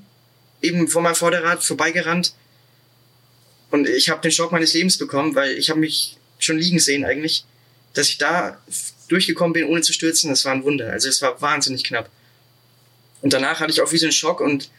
eben 0.63 0.87
vor 0.87 1.03
meinem 1.03 1.17
Vorderrad 1.17 1.65
vorbeigerannt 1.65 2.33
und 3.75 3.89
ich 3.89 4.09
habe 4.09 4.21
den 4.21 4.31
Schock 4.31 4.53
meines 4.53 4.73
Lebens 4.73 4.99
bekommen, 4.99 5.35
weil 5.35 5.59
ich 5.59 5.69
habe 5.69 5.81
mich 5.81 6.17
schon 6.39 6.59
liegen 6.59 6.79
sehen 6.79 7.05
eigentlich, 7.05 7.45
dass 7.93 8.09
ich 8.09 8.19
da 8.19 8.63
durchgekommen 9.09 9.53
bin, 9.53 9.65
ohne 9.65 9.81
zu 9.81 9.93
stürzen. 9.93 10.31
Das 10.31 10.45
war 10.45 10.53
ein 10.53 10.63
Wunder. 10.63 10.91
Also 10.91 11.09
es 11.09 11.21
war 11.23 11.41
wahnsinnig 11.43 11.83
knapp. 11.83 12.09
Und 13.21 13.33
danach 13.33 13.59
hatte 13.59 13.73
ich 13.73 13.81
auch 13.81 13.91
wie 13.91 13.99
so 13.99 14.07
einen 14.07 14.13
Schock 14.13 14.41
und 14.41 14.71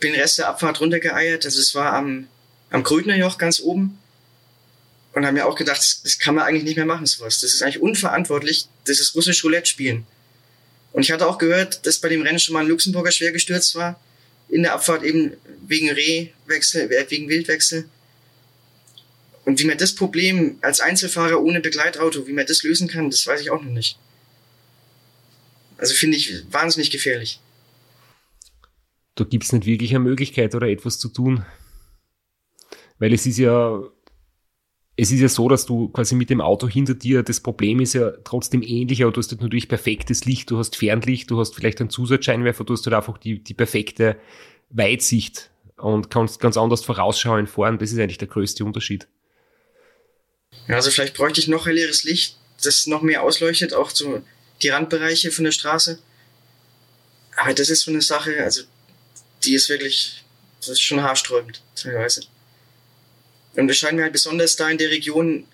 bin 0.00 0.12
den 0.12 0.20
Rest 0.20 0.38
der 0.38 0.48
Abfahrt 0.48 0.80
runtergeeiert. 0.80 1.44
Also 1.44 1.60
es 1.60 1.76
war 1.76 1.92
am, 1.92 2.26
am 2.70 2.82
Krötnerjoch 2.82 3.38
ganz 3.38 3.60
oben. 3.60 4.00
Und 5.12 5.24
haben 5.24 5.34
mir 5.34 5.46
auch 5.46 5.54
gedacht, 5.54 5.78
das, 5.78 6.02
das 6.02 6.18
kann 6.18 6.34
man 6.34 6.44
eigentlich 6.44 6.64
nicht 6.64 6.76
mehr 6.76 6.86
machen, 6.86 7.06
sowas. 7.06 7.38
Das 7.38 7.52
ist 7.52 7.62
eigentlich 7.62 7.80
unverantwortlich. 7.80 8.66
Das 8.84 8.98
ist 8.98 9.14
russisch 9.14 9.44
Roulette 9.44 9.66
spielen. 9.66 10.06
Und 10.92 11.02
ich 11.02 11.12
hatte 11.12 11.26
auch 11.26 11.38
gehört, 11.38 11.86
dass 11.86 11.98
bei 11.98 12.08
dem 12.08 12.22
Rennen 12.22 12.38
schon 12.38 12.52
mal 12.52 12.60
ein 12.60 12.68
Luxemburger 12.68 13.12
schwer 13.12 13.32
gestürzt 13.32 13.74
war. 13.74 14.00
In 14.48 14.62
der 14.62 14.74
Abfahrt 14.74 15.04
eben 15.04 15.32
wegen 15.66 15.90
Rehwechsel, 15.90 16.90
wegen 17.08 17.28
Wildwechsel. 17.28 17.88
Und 19.44 19.60
wie 19.60 19.64
man 19.64 19.78
das 19.78 19.94
Problem 19.94 20.58
als 20.60 20.80
Einzelfahrer 20.80 21.40
ohne 21.40 21.60
Begleitauto, 21.60 22.26
wie 22.26 22.32
man 22.32 22.46
das 22.46 22.62
lösen 22.62 22.88
kann, 22.88 23.10
das 23.10 23.26
weiß 23.26 23.40
ich 23.40 23.50
auch 23.50 23.62
noch 23.62 23.70
nicht. 23.70 23.98
Also 25.78 25.94
finde 25.94 26.16
ich 26.16 26.42
wahnsinnig 26.50 26.90
gefährlich 26.90 27.40
da 29.20 29.24
gibt 29.24 29.44
es 29.44 29.52
nicht 29.52 29.66
wirklich 29.66 29.90
eine 29.90 30.00
Möglichkeit 30.00 30.54
oder 30.54 30.68
etwas 30.68 30.98
zu 30.98 31.08
tun. 31.08 31.44
Weil 32.98 33.12
es 33.12 33.26
ist 33.26 33.38
ja, 33.38 33.82
es 35.00 35.10
ist 35.10 35.20
ja 35.20 35.28
so, 35.28 35.48
dass 35.48 35.64
du 35.64 35.88
quasi 35.88 36.14
mit 36.14 36.28
dem 36.28 36.42
Auto 36.42 36.68
hinter 36.68 36.92
dir, 36.92 37.22
das 37.22 37.40
Problem 37.40 37.80
ist 37.80 37.94
ja 37.94 38.10
trotzdem 38.22 38.60
ähnlich, 38.62 39.02
aber 39.02 39.12
du 39.12 39.20
hast 39.20 39.30
halt 39.30 39.40
natürlich 39.40 39.66
perfektes 39.66 40.26
Licht, 40.26 40.50
du 40.50 40.58
hast 40.58 40.76
Fernlicht, 40.76 41.30
du 41.30 41.40
hast 41.40 41.54
vielleicht 41.54 41.80
einen 41.80 41.88
Zusatzscheinwerfer, 41.88 42.64
du 42.64 42.74
hast 42.74 42.84
halt 42.84 42.94
einfach 42.94 43.16
die, 43.16 43.42
die 43.42 43.54
perfekte 43.54 44.16
Weitsicht 44.68 45.48
und 45.78 46.10
kannst 46.10 46.38
ganz 46.38 46.58
anders 46.58 46.84
vorausschauen 46.84 47.46
fahren. 47.46 47.78
Das 47.78 47.92
ist 47.92 47.98
eigentlich 47.98 48.18
der 48.18 48.28
größte 48.28 48.62
Unterschied. 48.62 49.08
Ja, 50.68 50.74
also 50.74 50.90
vielleicht 50.90 51.14
bräuchte 51.14 51.40
ich 51.40 51.48
noch 51.48 51.66
helleres 51.66 52.04
Licht, 52.04 52.36
das 52.62 52.86
noch 52.86 53.00
mehr 53.00 53.22
ausleuchtet, 53.22 53.72
auch 53.72 53.88
so 53.88 54.20
die 54.60 54.68
Randbereiche 54.68 55.30
von 55.30 55.44
der 55.44 55.52
Straße. 55.52 55.98
Aber 57.36 57.54
das 57.54 57.70
ist 57.70 57.84
so 57.84 57.90
eine 57.90 58.02
Sache, 58.02 58.44
also 58.44 58.64
die 59.44 59.54
ist 59.54 59.70
wirklich, 59.70 60.24
das 60.58 60.68
ist 60.68 60.82
schon 60.82 61.02
haarsträubend, 61.02 61.62
teilweise. 61.74 62.24
Und 63.56 63.68
es 63.68 63.78
scheint 63.78 63.96
mir 63.96 64.04
halt 64.04 64.12
besonders 64.12 64.56
da 64.56 64.70
in 64.70 64.78
der 64.78 64.90
Region, 64.90 65.46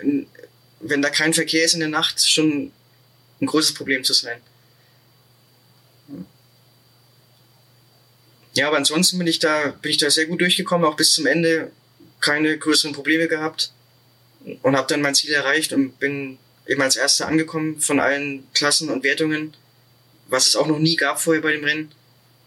wenn 0.80 1.02
da 1.02 1.10
kein 1.10 1.32
Verkehr 1.32 1.64
ist 1.64 1.74
in 1.74 1.80
der 1.80 1.88
Nacht, 1.88 2.26
schon 2.26 2.72
ein 3.40 3.46
großes 3.46 3.74
Problem 3.74 4.04
zu 4.04 4.12
sein. 4.12 4.40
Ja, 8.54 8.68
aber 8.68 8.78
ansonsten 8.78 9.18
bin 9.18 9.26
ich 9.26 9.38
da, 9.38 9.68
bin 9.82 9.90
ich 9.90 9.98
da 9.98 10.10
sehr 10.10 10.26
gut 10.26 10.40
durchgekommen, 10.40 10.86
auch 10.86 10.96
bis 10.96 11.12
zum 11.12 11.26
Ende 11.26 11.70
keine 12.20 12.56
größeren 12.56 12.94
Probleme 12.94 13.28
gehabt 13.28 13.72
und 14.62 14.76
habe 14.76 14.86
dann 14.88 15.02
mein 15.02 15.14
Ziel 15.14 15.32
erreicht 15.32 15.72
und 15.72 15.98
bin 15.98 16.38
eben 16.66 16.80
als 16.80 16.96
Erster 16.96 17.28
angekommen 17.28 17.80
von 17.80 18.00
allen 18.00 18.46
Klassen 18.54 18.88
und 18.90 19.04
Wertungen, 19.04 19.54
was 20.28 20.46
es 20.46 20.56
auch 20.56 20.66
noch 20.66 20.78
nie 20.78 20.96
gab 20.96 21.20
vorher 21.20 21.42
bei 21.42 21.52
dem 21.52 21.64
Rennen. 21.64 21.92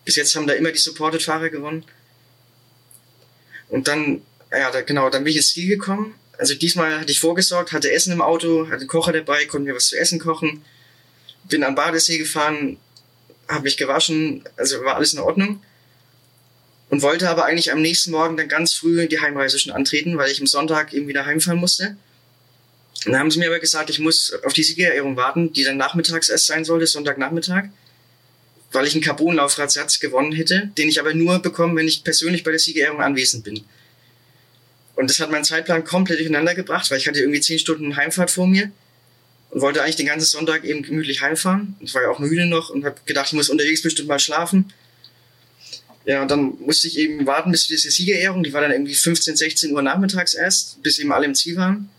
Bis 0.04 0.16
jetzt 0.16 0.36
haben 0.36 0.47
da 0.47 0.54
immer 0.54 0.72
die 0.72 0.80
Supported-Fahrer 0.80 1.50
gewonnen. 1.50 1.86
Und 3.70 3.88
dann, 3.88 4.24
ja, 4.52 4.72
da, 4.72 4.82
genau, 4.82 5.10
dann 5.10 5.24
bin 5.24 5.32
ich 5.32 5.38
ins 5.38 5.50
Ziel 5.50 5.68
gekommen. 5.68 6.16
Also 6.38 6.56
diesmal 6.56 7.00
hatte 7.00 7.12
ich 7.12 7.20
vorgesorgt, 7.20 7.72
hatte 7.72 7.91
Essen 7.91 8.14
im 8.14 8.22
Auto, 8.22 8.68
hatte 8.68 8.80
einen 8.80 8.88
Kocher 8.88 9.12
dabei, 9.12 9.45
konnte 9.45 9.68
mir 9.68 9.76
was 9.76 9.88
zu 9.88 9.97
essen 9.97 10.20
kochen. 10.20 10.64
Bin 11.50 11.64
an 11.64 11.76
Badesee 11.76 12.18
gefahren, 12.18 12.78
habe 13.47 13.64
mich 13.64 13.78
gewaschen, 13.78 14.43
also 14.56 14.84
war 14.84 14.95
alles 14.95 15.14
in 15.14 15.20
Ordnung. 15.20 15.62
Und 16.89 17.02
wollte 17.02 17.30
aber 17.30 17.45
eigentlich 17.45 17.72
am 17.72 17.82
nächsten 17.82 18.12
Morgen 18.12 18.38
dann 18.38 18.47
ganz 18.47 18.74
früh 18.74 19.08
die 19.08 19.20
Heimreise 19.20 19.60
schon 19.60 19.74
antreten, 19.74 20.18
weil 20.18 20.32
ich 20.32 20.39
am 20.39 20.47
Sonntag 20.47 20.93
eben 20.93 21.08
wieder 21.08 21.26
heimfahren 21.26 21.60
musste. 21.60 21.97
Und 23.06 23.12
dann 23.12 23.20
haben 23.20 23.32
sie 23.32 23.39
mir 23.39 23.47
aber 23.47 23.60
gesagt, 23.60 23.89
ich 23.89 24.00
muss 24.00 24.34
auf 24.43 24.54
die 24.54 24.64
Siegerehrung 24.64 25.16
warten, 25.16 25.54
die 25.54 25.64
dann 25.64 25.78
nachmittags 25.78 26.30
erst 26.30 26.47
sein 26.47 26.66
sollte, 26.66 26.88
Sonntagnachmittag 26.88 27.66
weil 28.72 28.86
ich 28.86 28.93
einen 28.93 29.04
Carbon-Laufradsatz 29.04 30.00
gewonnen 30.00 30.32
hätte, 30.32 30.72
den 30.78 30.89
ich 30.89 31.00
aber 31.00 31.14
nur 31.14 31.39
bekomme, 31.39 31.76
wenn 31.76 31.88
ich 31.88 32.04
persönlich 32.04 32.43
bei 32.43 32.52
der 32.52 32.60
Siegerehrung 32.60 33.02
anwesend 33.02 33.43
bin. 33.43 33.64
Und 35.00 35.10
das 35.10 35.22
hat 35.22 35.32
meinen 35.32 35.45
Zeitplan 35.45 35.86
komplett 35.86 36.20
durcheinander 36.20 36.54
gebracht, 36.54 36.91
weil 36.91 36.97
ich 36.97 37.08
hatte 37.08 37.22
irgendwie 37.22 37.39
zehn 37.39 37.58
Stunden 37.58 37.95
Heimfahrt 37.95 38.32
vor 38.32 38.47
mir 38.47 38.70
und 39.50 39.62
wollte 39.62 39.82
eigentlich 39.82 39.95
den 39.95 40.08
ganzen 40.08 40.26
Sonntag 40.26 40.66
eben 40.66 40.84
gemütlich 40.84 41.22
heimfahren. 41.22 41.78
Ich 41.80 41.95
war 41.95 42.02
ja 42.02 42.10
auch 42.10 42.20
müde 42.20 42.45
noch 42.47 42.70
und 42.70 42.84
habe 42.84 42.97
gedacht, 43.06 43.28
ich 43.28 43.34
muss 43.34 43.50
unterwegs 43.50 43.82
bestimmt 43.82 44.10
mal 44.10 44.20
schlafen. 44.20 44.74
Ja, 46.04 46.22
und 46.22 46.30
dann 46.30 46.58
musste 46.60 46.89
ich 46.89 46.97
eben 46.97 47.26
warten 47.26 47.50
bis 47.50 47.62
zu 47.62 47.68
dieser 47.70 47.91
Siegerehrung. 47.91 48.43
Die 48.43 48.52
war 48.52 48.60
dann 48.60 48.72
irgendwie 48.72 48.93
15, 48.93 49.38
16 49.38 49.72
Uhr 49.72 49.82
nachmittags 49.82 50.34
erst, 50.34 50.84
bis 50.84 51.00
eben 51.00 51.14
alle 51.14 51.28
im 51.28 51.34
Ziel 51.34 51.56
waren. 51.56 51.89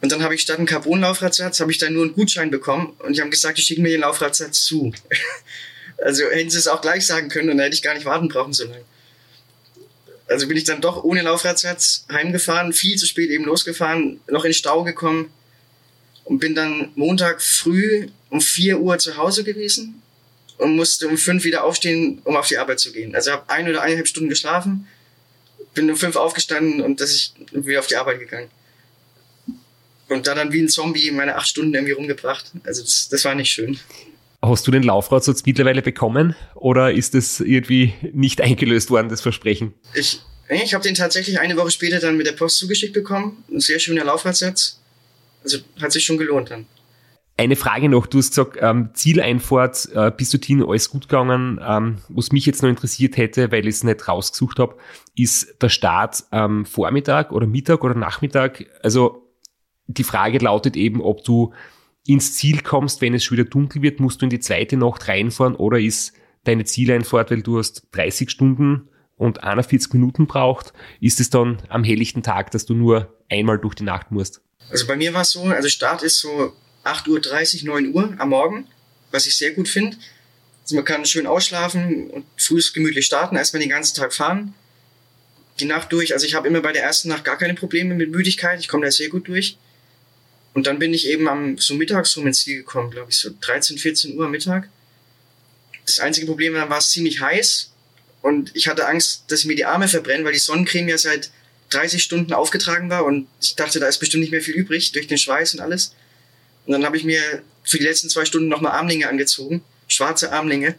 Und 0.00 0.10
dann 0.10 0.22
habe 0.22 0.34
ich 0.34 0.40
statt 0.40 0.56
einen 0.56 0.66
Carbon-Laufradsatz, 0.66 1.60
habe 1.60 1.70
ich 1.70 1.76
dann 1.76 1.92
nur 1.92 2.04
einen 2.04 2.14
Gutschein 2.14 2.50
bekommen 2.50 2.94
und 3.00 3.14
die 3.14 3.20
haben 3.20 3.30
gesagt, 3.30 3.58
die 3.58 3.62
schicken 3.62 3.82
mir 3.82 3.90
den 3.90 4.00
Laufradsatz 4.00 4.64
zu. 4.64 4.90
Also 5.98 6.24
hätten 6.24 6.50
sie 6.50 6.58
es 6.58 6.68
auch 6.68 6.82
gleich 6.82 7.06
sagen 7.06 7.30
können 7.30 7.48
und 7.48 7.56
dann 7.56 7.64
hätte 7.64 7.74
ich 7.76 7.82
gar 7.82 7.94
nicht 7.94 8.04
warten 8.04 8.28
brauchen 8.28 8.52
so 8.52 8.64
lange. 8.64 8.84
Also 10.28 10.48
bin 10.48 10.56
ich 10.56 10.64
dann 10.64 10.80
doch 10.80 11.04
ohne 11.04 11.22
Laufradsatz 11.22 12.04
heimgefahren, 12.10 12.72
viel 12.72 12.96
zu 12.96 13.06
spät 13.06 13.30
eben 13.30 13.44
losgefahren, 13.44 14.20
noch 14.28 14.44
in 14.44 14.52
Stau 14.52 14.82
gekommen 14.82 15.30
und 16.24 16.40
bin 16.40 16.54
dann 16.54 16.90
Montag 16.96 17.40
früh 17.40 18.08
um 18.30 18.40
4 18.40 18.80
Uhr 18.80 18.98
zu 18.98 19.16
Hause 19.16 19.44
gewesen 19.44 20.02
und 20.58 20.74
musste 20.74 21.06
um 21.06 21.16
5 21.16 21.44
wieder 21.44 21.64
aufstehen, 21.64 22.20
um 22.24 22.36
auf 22.36 22.48
die 22.48 22.58
Arbeit 22.58 22.80
zu 22.80 22.92
gehen. 22.92 23.14
Also 23.14 23.30
habe 23.30 23.48
ein 23.48 23.68
oder 23.68 23.82
eineinhalb 23.82 24.08
Stunden 24.08 24.28
geschlafen, 24.28 24.88
bin 25.74 25.88
um 25.88 25.96
5 25.96 26.16
aufgestanden 26.16 26.80
und 26.80 27.00
dass 27.00 27.12
ich 27.12 27.32
wieder 27.52 27.78
auf 27.78 27.86
die 27.86 27.96
Arbeit 27.96 28.18
gegangen. 28.18 28.50
Und 30.08 30.26
da 30.26 30.34
dann 30.34 30.52
wie 30.52 30.60
ein 30.60 30.68
Zombie 30.68 31.10
meine 31.10 31.36
acht 31.36 31.48
Stunden 31.48 31.74
irgendwie 31.74 31.92
rumgebracht. 31.92 32.52
Also 32.64 32.82
das, 32.82 33.08
das 33.08 33.24
war 33.24 33.34
nicht 33.34 33.50
schön. 33.50 33.78
Hast 34.48 34.66
du 34.66 34.70
den 34.70 34.84
Laufradsatz 34.84 35.44
mittlerweile 35.44 35.82
bekommen 35.82 36.36
oder 36.54 36.92
ist 36.92 37.16
es 37.16 37.40
irgendwie 37.40 37.94
nicht 38.12 38.40
eingelöst 38.40 38.90
worden, 38.90 39.08
das 39.08 39.20
Versprechen? 39.20 39.74
Ich, 39.94 40.20
ich 40.48 40.72
habe 40.72 40.84
den 40.84 40.94
tatsächlich 40.94 41.40
eine 41.40 41.56
Woche 41.56 41.72
später 41.72 41.98
dann 41.98 42.16
mit 42.16 42.26
der 42.26 42.32
Post 42.32 42.58
zugeschickt 42.58 42.92
bekommen. 42.92 43.42
Ein 43.50 43.58
sehr 43.58 43.80
schöner 43.80 44.04
Laufradsatz. 44.04 44.80
Also 45.42 45.58
hat 45.80 45.90
sich 45.90 46.04
schon 46.04 46.16
gelohnt 46.16 46.50
dann. 46.50 46.66
Eine 47.36 47.56
Frage 47.56 47.88
noch, 47.88 48.06
du 48.06 48.18
hast 48.18 48.30
gesagt, 48.30 48.56
ähm, 48.60 48.90
Zieleinfahrt 48.94 49.90
äh, 49.94 50.12
bis 50.16 50.30
dorthin 50.30 50.62
alles 50.62 50.90
gut 50.90 51.08
gegangen. 51.08 51.60
Ähm, 51.66 51.98
was 52.08 52.30
mich 52.30 52.46
jetzt 52.46 52.62
noch 52.62 52.70
interessiert 52.70 53.16
hätte, 53.16 53.50
weil 53.50 53.66
ich 53.66 53.74
es 53.74 53.84
nicht 53.84 54.06
rausgesucht 54.08 54.60
habe, 54.60 54.76
ist 55.16 55.56
der 55.60 55.68
Start 55.68 56.24
am 56.30 56.60
ähm, 56.60 56.66
Vormittag 56.66 57.32
oder 57.32 57.46
Mittag 57.46 57.82
oder 57.82 57.94
Nachmittag. 57.94 58.64
Also 58.82 59.26
die 59.88 60.04
Frage 60.04 60.38
lautet 60.38 60.76
eben, 60.76 61.00
ob 61.00 61.24
du 61.24 61.52
ins 62.06 62.34
Ziel 62.34 62.62
kommst, 62.62 63.00
wenn 63.00 63.14
es 63.14 63.24
schon 63.24 63.38
wieder 63.38 63.48
dunkel 63.48 63.82
wird, 63.82 64.00
musst 64.00 64.20
du 64.20 64.26
in 64.26 64.30
die 64.30 64.40
zweite 64.40 64.76
Nacht 64.76 65.08
reinfahren 65.08 65.54
oder 65.54 65.78
ist 65.78 66.12
deine 66.44 66.64
Zieleinfahrt, 66.64 67.30
weil 67.30 67.42
du 67.42 67.58
hast 67.58 67.88
30 67.92 68.30
Stunden 68.30 68.88
und 69.16 69.42
41 69.42 69.92
Minuten 69.94 70.26
braucht, 70.26 70.72
ist 71.00 71.20
es 71.20 71.30
dann 71.30 71.58
am 71.68 71.84
helllichten 71.84 72.22
Tag, 72.22 72.50
dass 72.50 72.66
du 72.66 72.74
nur 72.74 73.14
einmal 73.30 73.58
durch 73.58 73.74
die 73.74 73.84
Nacht 73.84 74.10
musst? 74.10 74.40
Also 74.70 74.86
bei 74.86 74.96
mir 74.96 75.14
war 75.14 75.22
es 75.22 75.30
so, 75.30 75.42
also 75.42 75.68
Start 75.68 76.02
ist 76.02 76.18
so 76.18 76.52
8.30 76.84 77.62
Uhr, 77.62 77.80
9 77.80 77.94
Uhr 77.94 78.14
am 78.18 78.28
Morgen, 78.28 78.66
was 79.10 79.26
ich 79.26 79.36
sehr 79.36 79.52
gut 79.52 79.68
finde. 79.68 79.96
Also 80.62 80.76
man 80.76 80.84
kann 80.84 81.04
schön 81.04 81.26
ausschlafen 81.26 82.10
und 82.10 82.24
früh 82.36 82.60
gemütlich 82.74 83.06
starten, 83.06 83.36
erstmal 83.36 83.60
den 83.60 83.70
ganzen 83.70 83.96
Tag 83.96 84.12
fahren. 84.12 84.54
Die 85.60 85.64
Nacht 85.64 85.92
durch, 85.92 86.12
also 86.12 86.26
ich 86.26 86.34
habe 86.34 86.48
immer 86.48 86.60
bei 86.60 86.72
der 86.72 86.82
ersten 86.82 87.08
Nacht 87.08 87.24
gar 87.24 87.38
keine 87.38 87.54
Probleme 87.54 87.94
mit 87.94 88.10
Müdigkeit, 88.10 88.60
ich 88.60 88.68
komme 88.68 88.84
da 88.84 88.90
sehr 88.90 89.08
gut 89.08 89.28
durch. 89.28 89.56
Und 90.56 90.66
dann 90.66 90.78
bin 90.78 90.94
ich 90.94 91.06
eben 91.06 91.28
am 91.28 91.58
so 91.58 91.74
mittags 91.74 92.16
rum 92.16 92.26
ins 92.26 92.40
Ziel 92.40 92.56
gekommen, 92.56 92.90
glaube 92.90 93.10
ich, 93.10 93.18
so 93.18 93.28
13, 93.42 93.76
14 93.76 94.16
Uhr 94.16 94.26
Mittag. 94.26 94.70
Das 95.84 95.98
einzige 95.98 96.26
Problem 96.26 96.54
war, 96.54 96.70
war 96.70 96.78
es 96.78 96.92
ziemlich 96.92 97.20
heiß 97.20 97.72
und 98.22 98.52
ich 98.54 98.66
hatte 98.66 98.88
Angst, 98.88 99.24
dass 99.28 99.40
ich 99.40 99.44
mir 99.44 99.54
die 99.54 99.66
Arme 99.66 99.86
verbrenne, 99.86 100.24
weil 100.24 100.32
die 100.32 100.38
Sonnencreme 100.38 100.88
ja 100.88 100.96
seit 100.96 101.30
30 101.70 102.02
Stunden 102.02 102.32
aufgetragen 102.32 102.88
war 102.88 103.04
und 103.04 103.28
ich 103.38 103.54
dachte, 103.54 103.80
da 103.80 103.86
ist 103.86 103.98
bestimmt 103.98 104.22
nicht 104.22 104.30
mehr 104.30 104.40
viel 104.40 104.54
übrig 104.54 104.92
durch 104.92 105.06
den 105.06 105.18
Schweiß 105.18 105.52
und 105.52 105.60
alles. 105.60 105.92
Und 106.64 106.72
dann 106.72 106.86
habe 106.86 106.96
ich 106.96 107.04
mir 107.04 107.20
für 107.62 107.76
die 107.76 107.84
letzten 107.84 108.08
zwei 108.08 108.24
Stunden 108.24 108.48
nochmal 108.48 108.72
Armlinge 108.72 109.10
angezogen, 109.10 109.62
schwarze 109.88 110.32
Armlinge, 110.32 110.76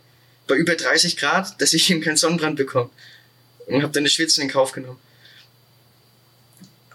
bei 0.48 0.56
über 0.56 0.74
30 0.74 1.18
Grad, 1.18 1.62
dass 1.62 1.74
ich 1.74 1.88
eben 1.92 2.02
keinen 2.02 2.18
Sonnenbrand 2.18 2.56
bekomme. 2.56 2.90
Und 3.68 3.84
habe 3.84 3.94
dann 3.94 4.06
das 4.06 4.14
Schwitzen 4.14 4.42
in 4.42 4.50
Kauf 4.50 4.72
genommen. 4.72 4.98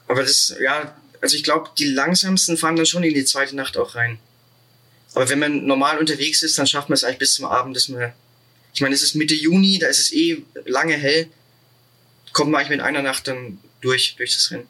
Aber 0.08 0.22
das, 0.22 0.56
ja, 0.60 0.96
also 1.22 1.36
ich 1.36 1.44
glaube, 1.44 1.70
die 1.78 1.86
langsamsten 1.86 2.58
fahren 2.58 2.76
dann 2.76 2.84
schon 2.84 3.04
in 3.04 3.14
die 3.14 3.24
zweite 3.24 3.56
Nacht 3.56 3.78
auch 3.78 3.94
rein. 3.94 4.18
Aber 5.14 5.28
wenn 5.30 5.38
man 5.38 5.64
normal 5.64 5.98
unterwegs 5.98 6.42
ist, 6.42 6.58
dann 6.58 6.66
schafft 6.66 6.88
man 6.88 6.94
es 6.94 7.04
eigentlich 7.04 7.18
bis 7.18 7.34
zum 7.34 7.46
Abend, 7.46 7.76
dass 7.76 7.88
man 7.88 8.12
ich 8.74 8.80
meine, 8.80 8.94
es 8.94 9.02
ist 9.02 9.14
Mitte 9.14 9.34
Juni, 9.34 9.78
da 9.78 9.88
ist 9.88 9.98
es 9.98 10.12
eh 10.12 10.42
lange 10.64 10.94
hell. 10.94 11.28
Kommt 12.32 12.50
man 12.50 12.60
eigentlich 12.60 12.78
mit 12.78 12.80
einer 12.80 13.02
Nacht 13.02 13.28
dann 13.28 13.58
durch, 13.80 14.16
durch 14.16 14.32
das 14.32 14.50
Rennen. 14.50 14.66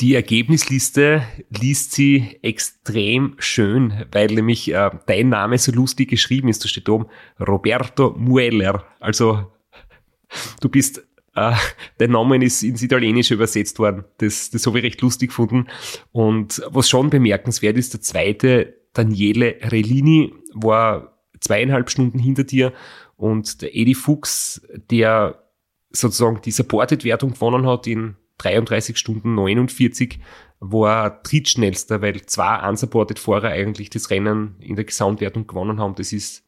Die 0.00 0.14
Ergebnisliste 0.14 1.26
liest 1.48 1.92
sie 1.92 2.38
extrem 2.42 3.36
schön, 3.38 4.04
weil 4.10 4.26
nämlich 4.26 4.70
äh, 4.70 4.90
dein 5.06 5.28
Name 5.28 5.58
so 5.58 5.72
lustig 5.72 6.10
geschrieben 6.10 6.48
ist. 6.48 6.64
Da 6.64 6.68
steht 6.68 6.88
oben 6.88 7.06
Roberto 7.40 8.10
Mueller. 8.10 8.84
Also 9.00 9.50
du 10.60 10.68
bist, 10.68 11.02
äh, 11.34 11.54
dein 11.98 12.10
Name 12.10 12.42
ist 12.44 12.62
ins 12.62 12.82
Italienische 12.82 13.34
übersetzt 13.34 13.78
worden. 13.78 14.04
Das, 14.18 14.50
das 14.50 14.66
habe 14.66 14.78
ich 14.78 14.84
recht 14.84 15.00
lustig 15.00 15.30
gefunden. 15.30 15.66
Und 16.12 16.62
was 16.68 16.88
schon 16.88 17.10
bemerkenswert 17.10 17.76
ist, 17.76 17.94
der 17.94 18.00
zweite, 18.00 18.74
Daniele 18.92 19.56
Relini, 19.62 20.34
war 20.54 21.18
zweieinhalb 21.40 21.90
Stunden 21.90 22.18
hinter 22.18 22.44
dir 22.44 22.72
und 23.16 23.62
der 23.62 23.74
Eddie 23.74 23.94
Fuchs, 23.94 24.62
der 24.90 25.42
sozusagen 25.90 26.40
die 26.42 26.50
Supported-Wertung 26.50 27.34
gewonnen 27.34 27.66
hat 27.66 27.86
in 27.86 28.16
33 28.38 28.96
Stunden 28.96 29.34
49, 29.34 30.18
war 30.60 31.22
drittschnellster, 31.22 32.02
weil 32.02 32.22
zwei 32.22 32.68
Unsupported-Fahrer 32.68 33.48
eigentlich 33.48 33.90
das 33.90 34.10
Rennen 34.10 34.56
in 34.60 34.76
der 34.76 34.84
Gesamtwertung 34.84 35.46
gewonnen 35.46 35.80
haben. 35.80 35.94
Das 35.94 36.12
ist, 36.12 36.44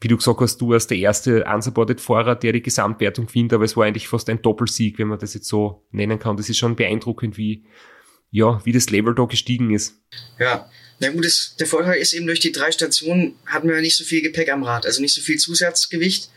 wie 0.00 0.08
du 0.08 0.16
gesagt 0.16 0.40
hast, 0.40 0.60
du 0.60 0.72
als 0.72 0.86
der 0.86 0.98
erste 0.98 1.44
Unsupported-Fahrer, 1.44 2.34
der 2.34 2.52
die 2.52 2.62
Gesamtwertung 2.62 3.26
gewinnt, 3.26 3.52
aber 3.52 3.64
es 3.64 3.76
war 3.76 3.84
eigentlich 3.84 4.08
fast 4.08 4.30
ein 4.30 4.40
Doppelsieg, 4.40 4.98
wenn 4.98 5.08
man 5.08 5.18
das 5.18 5.34
jetzt 5.34 5.48
so 5.48 5.86
nennen 5.90 6.18
kann. 6.18 6.38
Das 6.38 6.48
ist 6.48 6.56
schon 6.56 6.74
beeindruckend, 6.74 7.36
wie, 7.36 7.64
ja, 8.30 8.60
wie 8.64 8.72
das 8.72 8.88
Level 8.88 9.14
da 9.14 9.24
gestiegen 9.24 9.74
ist. 9.74 9.96
Ja, 10.38 10.70
na 11.00 11.10
gut, 11.10 11.24
das, 11.24 11.54
der 11.58 11.66
Vorteil 11.66 11.98
ist 11.98 12.14
eben 12.14 12.26
durch 12.26 12.40
die 12.40 12.52
drei 12.52 12.72
Stationen 12.72 13.34
hatten 13.46 13.68
wir 13.68 13.80
nicht 13.80 13.96
so 13.96 14.04
viel 14.04 14.22
Gepäck 14.22 14.50
am 14.50 14.62
Rad, 14.62 14.86
also 14.86 15.02
nicht 15.02 15.14
so 15.14 15.20
viel 15.20 15.36
Zusatzgewicht. 15.36 16.30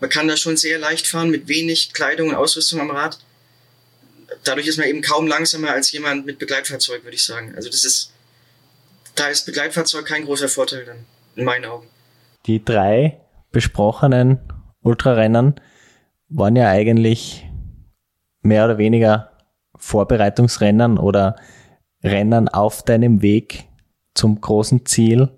Man 0.00 0.10
kann 0.10 0.28
da 0.28 0.36
schon 0.36 0.58
sehr 0.58 0.78
leicht 0.78 1.06
fahren 1.06 1.30
mit 1.30 1.48
wenig 1.48 1.94
Kleidung 1.94 2.30
und 2.30 2.34
Ausrüstung 2.34 2.80
am 2.80 2.90
Rad. 2.90 3.18
Dadurch 4.42 4.66
ist 4.66 4.76
man 4.76 4.88
eben 4.88 5.00
kaum 5.00 5.26
langsamer 5.26 5.70
als 5.70 5.90
jemand 5.92 6.26
mit 6.26 6.38
Begleitfahrzeug, 6.38 7.04
würde 7.04 7.14
ich 7.14 7.24
sagen. 7.24 7.54
Also 7.56 7.70
das 7.70 7.84
ist, 7.84 8.12
da 9.14 9.28
ist 9.28 9.46
Begleitfahrzeug 9.46 10.04
kein 10.04 10.24
großer 10.24 10.48
Vorteil 10.48 10.84
dann, 10.84 11.06
in 11.36 11.44
meinen 11.44 11.64
Augen. 11.64 11.88
Die 12.46 12.64
drei 12.64 13.20
besprochenen 13.52 14.38
Ultrarennen 14.82 15.54
waren 16.28 16.56
ja 16.56 16.68
eigentlich 16.68 17.46
mehr 18.42 18.66
oder 18.66 18.78
weniger 18.78 19.30
Vorbereitungsrennen 19.76 20.98
oder 20.98 21.36
Rennen 22.02 22.48
auf 22.48 22.82
deinem 22.82 23.22
Weg 23.22 23.64
zum 24.14 24.40
großen 24.40 24.84
Ziel 24.84 25.30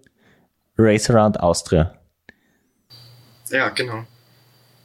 Race 0.76 1.08
Around 1.08 1.40
Austria. 1.40 1.94
Ja, 3.50 3.68
genau. 3.68 4.04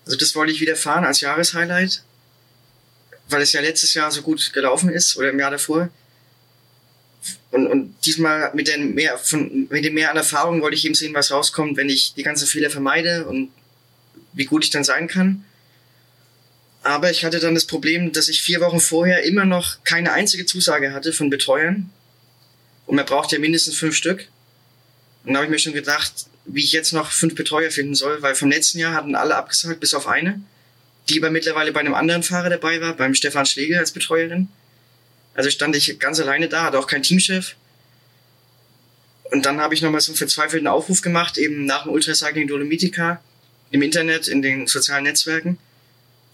Also 0.06 0.18
das 0.18 0.36
wollte 0.36 0.52
ich 0.52 0.62
wieder 0.62 0.76
fahren 0.76 1.06
als 1.06 1.22
Jahreshighlight, 1.22 2.04
weil 3.30 3.42
es 3.42 3.54
ja 3.54 3.62
letztes 3.62 3.94
Jahr 3.94 4.12
so 4.12 4.22
gut 4.22 4.54
gelaufen 4.54 4.90
ist 4.90 5.18
oder 5.18 5.32
im 5.32 5.40
Jahr 5.40 5.52
davor. 5.52 5.90
Und, 7.52 7.68
und 7.68 7.96
diesmal 8.06 8.52
mit, 8.54 8.68
den 8.70 8.96
mehr, 8.96 9.18
von, 9.18 9.68
mit 9.70 9.84
dem 9.84 9.94
Mehr 9.94 10.10
an 10.10 10.18
Erfahrung 10.18 10.62
wollte 10.62 10.76
ich 10.76 10.86
eben 10.86 10.96
sehen, 10.96 11.14
was 11.14 11.32
rauskommt, 11.32 11.78
wenn 11.78 11.90
ich 11.90 12.14
die 12.14 12.24
ganzen 12.24 12.48
Fehler 12.48 12.70
vermeide 12.70 13.26
und 13.26 13.52
wie 14.34 14.46
gut 14.46 14.64
ich 14.64 14.70
dann 14.70 14.86
sein 14.86 15.08
kann. 15.08 15.44
Aber 16.84 17.12
ich 17.12 17.26
hatte 17.26 17.40
dann 17.40 17.54
das 17.54 17.66
Problem, 17.66 18.12
dass 18.12 18.28
ich 18.28 18.42
vier 18.42 18.62
Wochen 18.62 18.80
vorher 18.80 19.24
immer 19.24 19.46
noch 19.46 19.84
keine 19.84 20.14
einzige 20.14 20.46
Zusage 20.46 20.94
hatte 20.94 21.14
von 21.14 21.30
Betreuern. 21.30 21.90
Und 22.88 22.96
man 22.96 23.06
braucht 23.06 23.32
ja 23.32 23.40
mindestens 23.40 23.76
fünf 23.78 23.96
Stück. 23.96 24.28
Und 25.24 25.34
da 25.34 25.40
habe 25.40 25.46
ich 25.46 25.52
mir 25.52 25.60
schon 25.60 25.74
gedacht, 25.74 26.26
wie 26.46 26.64
ich 26.64 26.72
jetzt 26.72 26.94
noch 26.94 27.12
fünf 27.12 27.36
Betreuer 27.36 27.70
finden 27.70 27.94
soll, 27.94 28.22
weil 28.22 28.34
vom 28.34 28.50
letzten 28.50 28.80
Jahr 28.80 28.94
hatten 28.94 29.14
alle 29.16 29.36
abgesagt, 29.36 29.80
bis 29.80 29.94
auf 29.94 30.08
eine, 30.08 30.42
die 31.08 31.20
aber 31.20 31.30
mittlerweile 31.30 31.72
bei 31.72 31.82
einem 31.82 31.94
anderen 31.94 32.24
Fahrer 32.24 32.50
dabei 32.50 32.82
war, 32.82 32.96
beim 32.96 33.14
Stefan 33.14 33.46
Schlegel 33.46 33.78
als 33.78 33.92
Betreuerin. 33.92 34.48
Also 35.34 35.50
stand 35.50 35.76
ich 35.76 36.00
ganz 36.00 36.20
alleine 36.20 36.50
da, 36.50 36.64
hatte 36.64 36.80
auch 36.80 36.88
keinen 36.88 37.04
Teamchef. 37.04 37.56
Und 39.32 39.46
dann 39.46 39.62
habe 39.62 39.74
ich 39.74 39.82
nochmal 39.82 40.02
so 40.02 40.12
einen 40.12 40.18
verzweifelten 40.18 40.68
Aufruf 40.68 41.02
gemacht, 41.02 41.38
eben 41.38 41.66
nach 41.66 41.84
dem 41.84 41.94
Ultracycling 41.94 42.48
Dolomitica 42.48 43.22
im 43.72 43.82
Internet, 43.82 44.28
in 44.28 44.42
den 44.42 44.68
sozialen 44.68 45.06
Netzwerken 45.06 45.58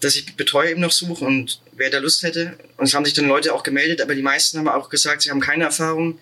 dass 0.00 0.14
ich 0.14 0.36
Betreuer 0.36 0.70
eben 0.70 0.80
noch 0.80 0.92
suche 0.92 1.24
und 1.24 1.60
wer 1.72 1.90
da 1.90 1.98
Lust 1.98 2.22
hätte. 2.22 2.56
Und 2.76 2.86
es 2.86 2.94
haben 2.94 3.04
sich 3.04 3.14
dann 3.14 3.26
Leute 3.26 3.52
auch 3.52 3.62
gemeldet, 3.62 4.00
aber 4.00 4.14
die 4.14 4.22
meisten 4.22 4.58
haben 4.58 4.68
auch 4.68 4.90
gesagt, 4.90 5.22
sie 5.22 5.30
haben 5.30 5.40
keine 5.40 5.64
Erfahrung. 5.64 6.18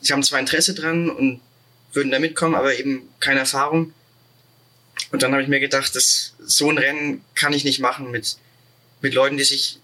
Sie 0.00 0.12
haben 0.12 0.22
zwar 0.22 0.38
Interesse 0.38 0.74
dran 0.74 1.10
und 1.10 1.40
würden 1.92 2.12
da 2.12 2.20
mitkommen, 2.20 2.54
aber 2.54 2.78
eben 2.78 3.08
keine 3.18 3.40
Erfahrung. 3.40 3.92
Und 5.10 5.22
dann 5.22 5.32
habe 5.32 5.42
ich 5.42 5.48
mir 5.48 5.60
gedacht, 5.60 5.96
dass 5.96 6.34
so 6.38 6.70
ein 6.70 6.78
Rennen 6.78 7.24
kann 7.34 7.52
ich 7.52 7.64
nicht 7.64 7.80
machen 7.80 8.10
mit, 8.10 8.36
mit 9.00 9.14
Leuten, 9.14 9.36
die 9.36 9.44
sich 9.44 9.80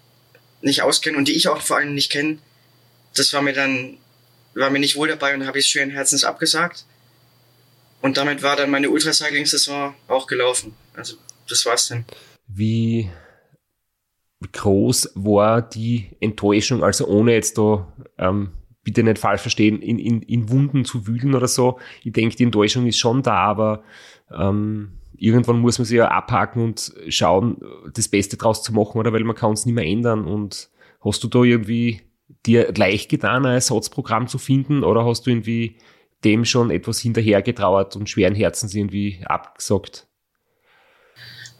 nicht 0.64 0.82
auskennen 0.82 1.18
und 1.18 1.28
die 1.28 1.32
ich 1.32 1.48
auch 1.48 1.60
vor 1.60 1.76
allem 1.76 1.94
nicht 1.94 2.10
kenne. 2.10 2.38
Das 3.16 3.32
war 3.32 3.42
mir 3.42 3.52
dann, 3.52 3.98
war 4.54 4.70
mir 4.70 4.80
nicht 4.80 4.96
wohl 4.96 5.08
dabei 5.08 5.34
und 5.34 5.46
habe 5.46 5.58
ich 5.58 5.66
schweren 5.66 5.90
Herzens 5.90 6.24
abgesagt. 6.24 6.84
Und 8.00 8.16
damit 8.16 8.42
war 8.42 8.56
dann 8.56 8.70
meine 8.70 8.90
Ultracycling-Saison 8.90 9.94
auch 10.08 10.26
gelaufen. 10.26 10.74
Also 10.94 11.16
das 11.48 11.64
war's 11.64 11.88
dann. 11.88 12.04
Wie 12.46 13.08
groß 14.52 15.12
war 15.14 15.62
die 15.62 16.10
Enttäuschung, 16.20 16.84
also 16.84 17.06
ohne 17.06 17.32
jetzt 17.32 17.56
da, 17.56 17.92
ähm, 18.18 18.52
bitte 18.82 19.02
nicht 19.02 19.18
falsch 19.18 19.40
verstehen, 19.40 19.80
in, 19.80 19.98
in, 19.98 20.20
in 20.22 20.50
Wunden 20.50 20.84
zu 20.84 21.06
wühlen 21.06 21.34
oder 21.34 21.48
so. 21.48 21.78
Ich 22.02 22.12
denke, 22.12 22.36
die 22.36 22.44
Enttäuschung 22.44 22.86
ist 22.86 22.98
schon 22.98 23.22
da, 23.22 23.36
aber 23.36 23.84
ähm, 24.30 24.98
irgendwann 25.24 25.60
muss 25.60 25.78
man 25.78 25.86
sich 25.86 25.96
ja 25.96 26.08
abhaken 26.08 26.62
und 26.62 26.92
schauen, 27.08 27.58
das 27.92 28.08
Beste 28.08 28.36
draus 28.36 28.62
zu 28.62 28.72
machen, 28.72 28.98
oder 28.98 29.12
weil 29.12 29.24
man 29.24 29.36
kann 29.36 29.52
es 29.52 29.64
nicht 29.64 29.74
mehr 29.74 29.86
ändern. 29.86 30.26
Und 30.26 30.68
hast 31.00 31.24
du 31.24 31.28
da 31.28 31.42
irgendwie 31.42 32.02
dir 32.44 32.72
leicht 32.76 33.08
getan, 33.10 33.46
ein 33.46 33.54
Ersatzprogramm 33.54 34.28
zu 34.28 34.38
finden, 34.38 34.84
oder 34.84 35.04
hast 35.04 35.26
du 35.26 35.30
irgendwie 35.30 35.78
dem 36.24 36.44
schon 36.44 36.70
etwas 36.70 37.00
hinterhergetrauert 37.00 37.96
und 37.96 38.08
schweren 38.08 38.34
Herzens 38.34 38.74
irgendwie 38.74 39.22
abgesagt? 39.24 40.06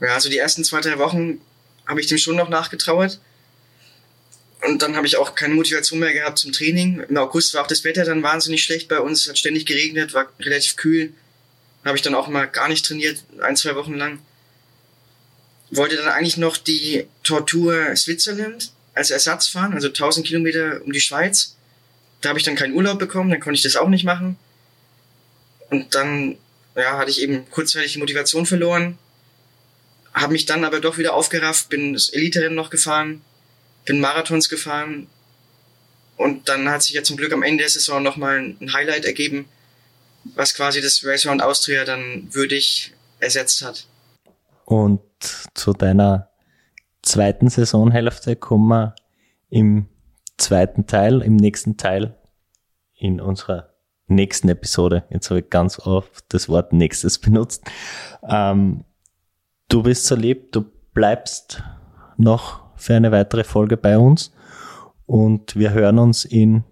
Ja, 0.01 0.15
also 0.15 0.29
die 0.29 0.39
ersten 0.39 0.65
zwei, 0.65 0.81
drei 0.81 0.99
Wochen 0.99 1.41
habe 1.87 2.01
ich 2.01 2.07
dem 2.07 2.19
schon 2.19 2.37
noch 2.37 2.49
nachgetrauert. 2.49 3.21
Und 4.67 4.81
dann 4.81 4.97
habe 4.97 5.07
ich 5.07 5.19
auch 5.19 5.35
keine 5.35 5.55
Motivation 5.55 5.99
mehr 5.99 6.12
gehabt 6.12 6.39
zum 6.39 6.53
Training. 6.53 7.01
Im 7.09 7.17
August 7.19 7.53
war 7.53 7.62
auch 7.62 7.67
das 7.67 7.85
Wetter 7.85 8.05
dann 8.05 8.23
wahnsinnig 8.23 8.65
schlecht 8.65 8.89
bei 8.89 8.99
uns. 8.99 9.23
Es 9.23 9.29
hat 9.29 9.39
ständig 9.39 9.67
geregnet, 9.67 10.15
war 10.15 10.27
relativ 10.41 10.77
kühl. 10.77 11.12
Habe 11.85 11.97
ich 11.97 12.03
dann 12.03 12.14
auch 12.14 12.28
mal 12.28 12.47
gar 12.47 12.68
nicht 12.68 12.85
trainiert, 12.85 13.22
ein, 13.41 13.57
zwei 13.57 13.74
Wochen 13.74 13.95
lang. 13.95 14.20
Wollte 15.70 15.97
dann 15.97 16.09
eigentlich 16.09 16.37
noch 16.37 16.57
die 16.57 17.07
Tortur 17.22 17.95
Switzerland 17.97 18.72
als 18.95 19.11
Ersatz 19.11 19.49
fahren, 19.49 19.74
also 19.74 19.89
1000 19.89 20.26
Kilometer 20.26 20.80
um 20.85 20.93
die 20.93 21.01
Schweiz. 21.01 21.57
Da 22.20 22.30
habe 22.30 22.39
ich 22.39 22.45
dann 22.45 22.55
keinen 22.55 22.74
Urlaub 22.74 22.99
bekommen, 22.99 23.30
dann 23.30 23.41
konnte 23.41 23.57
ich 23.57 23.62
das 23.62 23.76
auch 23.76 23.89
nicht 23.89 24.05
machen. 24.05 24.37
Und 25.70 25.95
dann 25.95 26.37
ja, 26.76 26.97
hatte 26.97 27.11
ich 27.11 27.20
eben 27.20 27.49
kurzzeitig 27.51 27.93
die 27.93 27.99
Motivation 27.99 28.47
verloren 28.47 28.99
habe 30.14 30.32
mich 30.32 30.47
dann 30.47 30.64
aber 30.64 30.80
doch 30.80 30.97
wieder 30.97 31.14
aufgerafft, 31.14 31.68
bin 31.68 31.93
das 31.93 32.09
Elite-Rennen 32.09 32.55
noch 32.55 32.70
gefahren, 32.70 33.20
bin 33.85 34.01
Marathons 34.01 34.49
gefahren 34.49 35.09
und 36.16 36.49
dann 36.49 36.68
hat 36.70 36.85
sich 36.85 36.95
ja 36.95 37.03
zum 37.03 37.16
Glück 37.16 37.32
am 37.32 37.43
Ende 37.43 37.62
der 37.64 37.70
Saison 37.70 38.03
nochmal 38.03 38.55
ein 38.61 38.72
Highlight 38.72 39.05
ergeben, 39.05 39.47
was 40.35 40.55
quasi 40.55 40.81
das 40.81 41.05
Race 41.05 41.27
Around 41.27 41.43
Austria 41.43 41.85
dann 41.85 42.29
würdig 42.33 42.95
ersetzt 43.20 43.64
hat. 43.64 43.87
Und 44.64 45.01
zu 45.55 45.72
deiner 45.72 46.31
zweiten 47.03 47.49
Saisonhälfte 47.49 48.37
kommen 48.37 48.68
wir 48.68 48.95
im 49.51 49.89
zweiten 50.39 50.87
Teil, 50.87 51.22
im 51.22 51.37
nächsten 51.37 51.77
Teil 51.77 52.16
in 52.95 53.20
unserer 53.20 53.75
nächsten 54.07 54.49
Episode. 54.49 55.05
Jetzt 55.11 55.31
habe 55.31 55.41
ich 55.41 55.51
ganz 55.51 55.79
oft 55.79 56.25
das 56.29 56.49
Wort 56.49 56.72
nächstes 56.72 57.18
benutzt. 57.18 57.64
Ähm, 58.29 58.85
du 59.68 59.83
bist 59.83 60.07
so 60.07 60.14
lieb, 60.14 60.53
du 60.53 60.64
bleibst 60.93 61.62
noch 62.16 62.62
für 62.77 62.95
eine 62.95 63.12
weitere 63.12 63.45
Folge 63.45 63.77
bei 63.77 63.99
uns 63.99 64.33
und 65.07 65.57
wir 65.57 65.72
hören 65.72 65.99
uns 65.99 66.25
in 66.25 66.64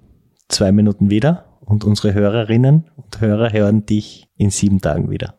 zwei 0.48 0.72
Minuten 0.72 1.10
wieder 1.10 1.51
und 1.72 1.84
unsere 1.84 2.12
Hörerinnen 2.12 2.90
und 2.96 3.20
Hörer 3.20 3.50
hören 3.50 3.86
dich 3.86 4.28
in 4.36 4.50
sieben 4.50 4.82
Tagen 4.82 5.10
wieder. 5.10 5.38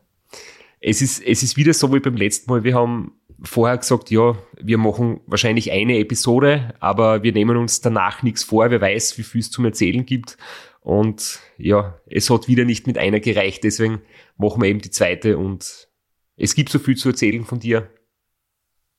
Es 0.80 1.00
ist, 1.00 1.24
es 1.24 1.44
ist 1.44 1.56
wieder 1.56 1.72
so 1.72 1.94
wie 1.94 2.00
beim 2.00 2.16
letzten 2.16 2.50
Mal. 2.50 2.64
Wir 2.64 2.74
haben 2.74 3.12
vorher 3.40 3.78
gesagt, 3.78 4.10
ja, 4.10 4.36
wir 4.60 4.76
machen 4.76 5.20
wahrscheinlich 5.26 5.70
eine 5.70 5.96
Episode, 5.98 6.74
aber 6.80 7.22
wir 7.22 7.32
nehmen 7.32 7.56
uns 7.56 7.80
danach 7.80 8.24
nichts 8.24 8.42
vor. 8.42 8.68
Wer 8.70 8.80
weiß, 8.80 9.16
wie 9.16 9.22
viel 9.22 9.42
es 9.42 9.52
zum 9.52 9.64
Erzählen 9.64 10.04
gibt. 10.04 10.36
Und 10.80 11.38
ja, 11.56 11.98
es 12.06 12.28
hat 12.28 12.48
wieder 12.48 12.64
nicht 12.64 12.88
mit 12.88 12.98
einer 12.98 13.20
gereicht. 13.20 13.62
Deswegen 13.62 14.02
machen 14.36 14.60
wir 14.60 14.68
eben 14.68 14.80
die 14.80 14.90
zweite 14.90 15.38
und 15.38 15.88
es 16.36 16.56
gibt 16.56 16.70
so 16.70 16.80
viel 16.80 16.96
zu 16.96 17.10
erzählen 17.10 17.44
von 17.44 17.60
dir. 17.60 17.88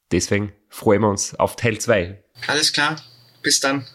Deswegen 0.10 0.54
freuen 0.70 1.02
wir 1.02 1.10
uns 1.10 1.36
auf 1.36 1.58
Teil 1.58 1.80
2. 1.80 2.24
Alles 2.48 2.72
klar. 2.72 2.96
Bis 3.44 3.60
dann. 3.60 3.86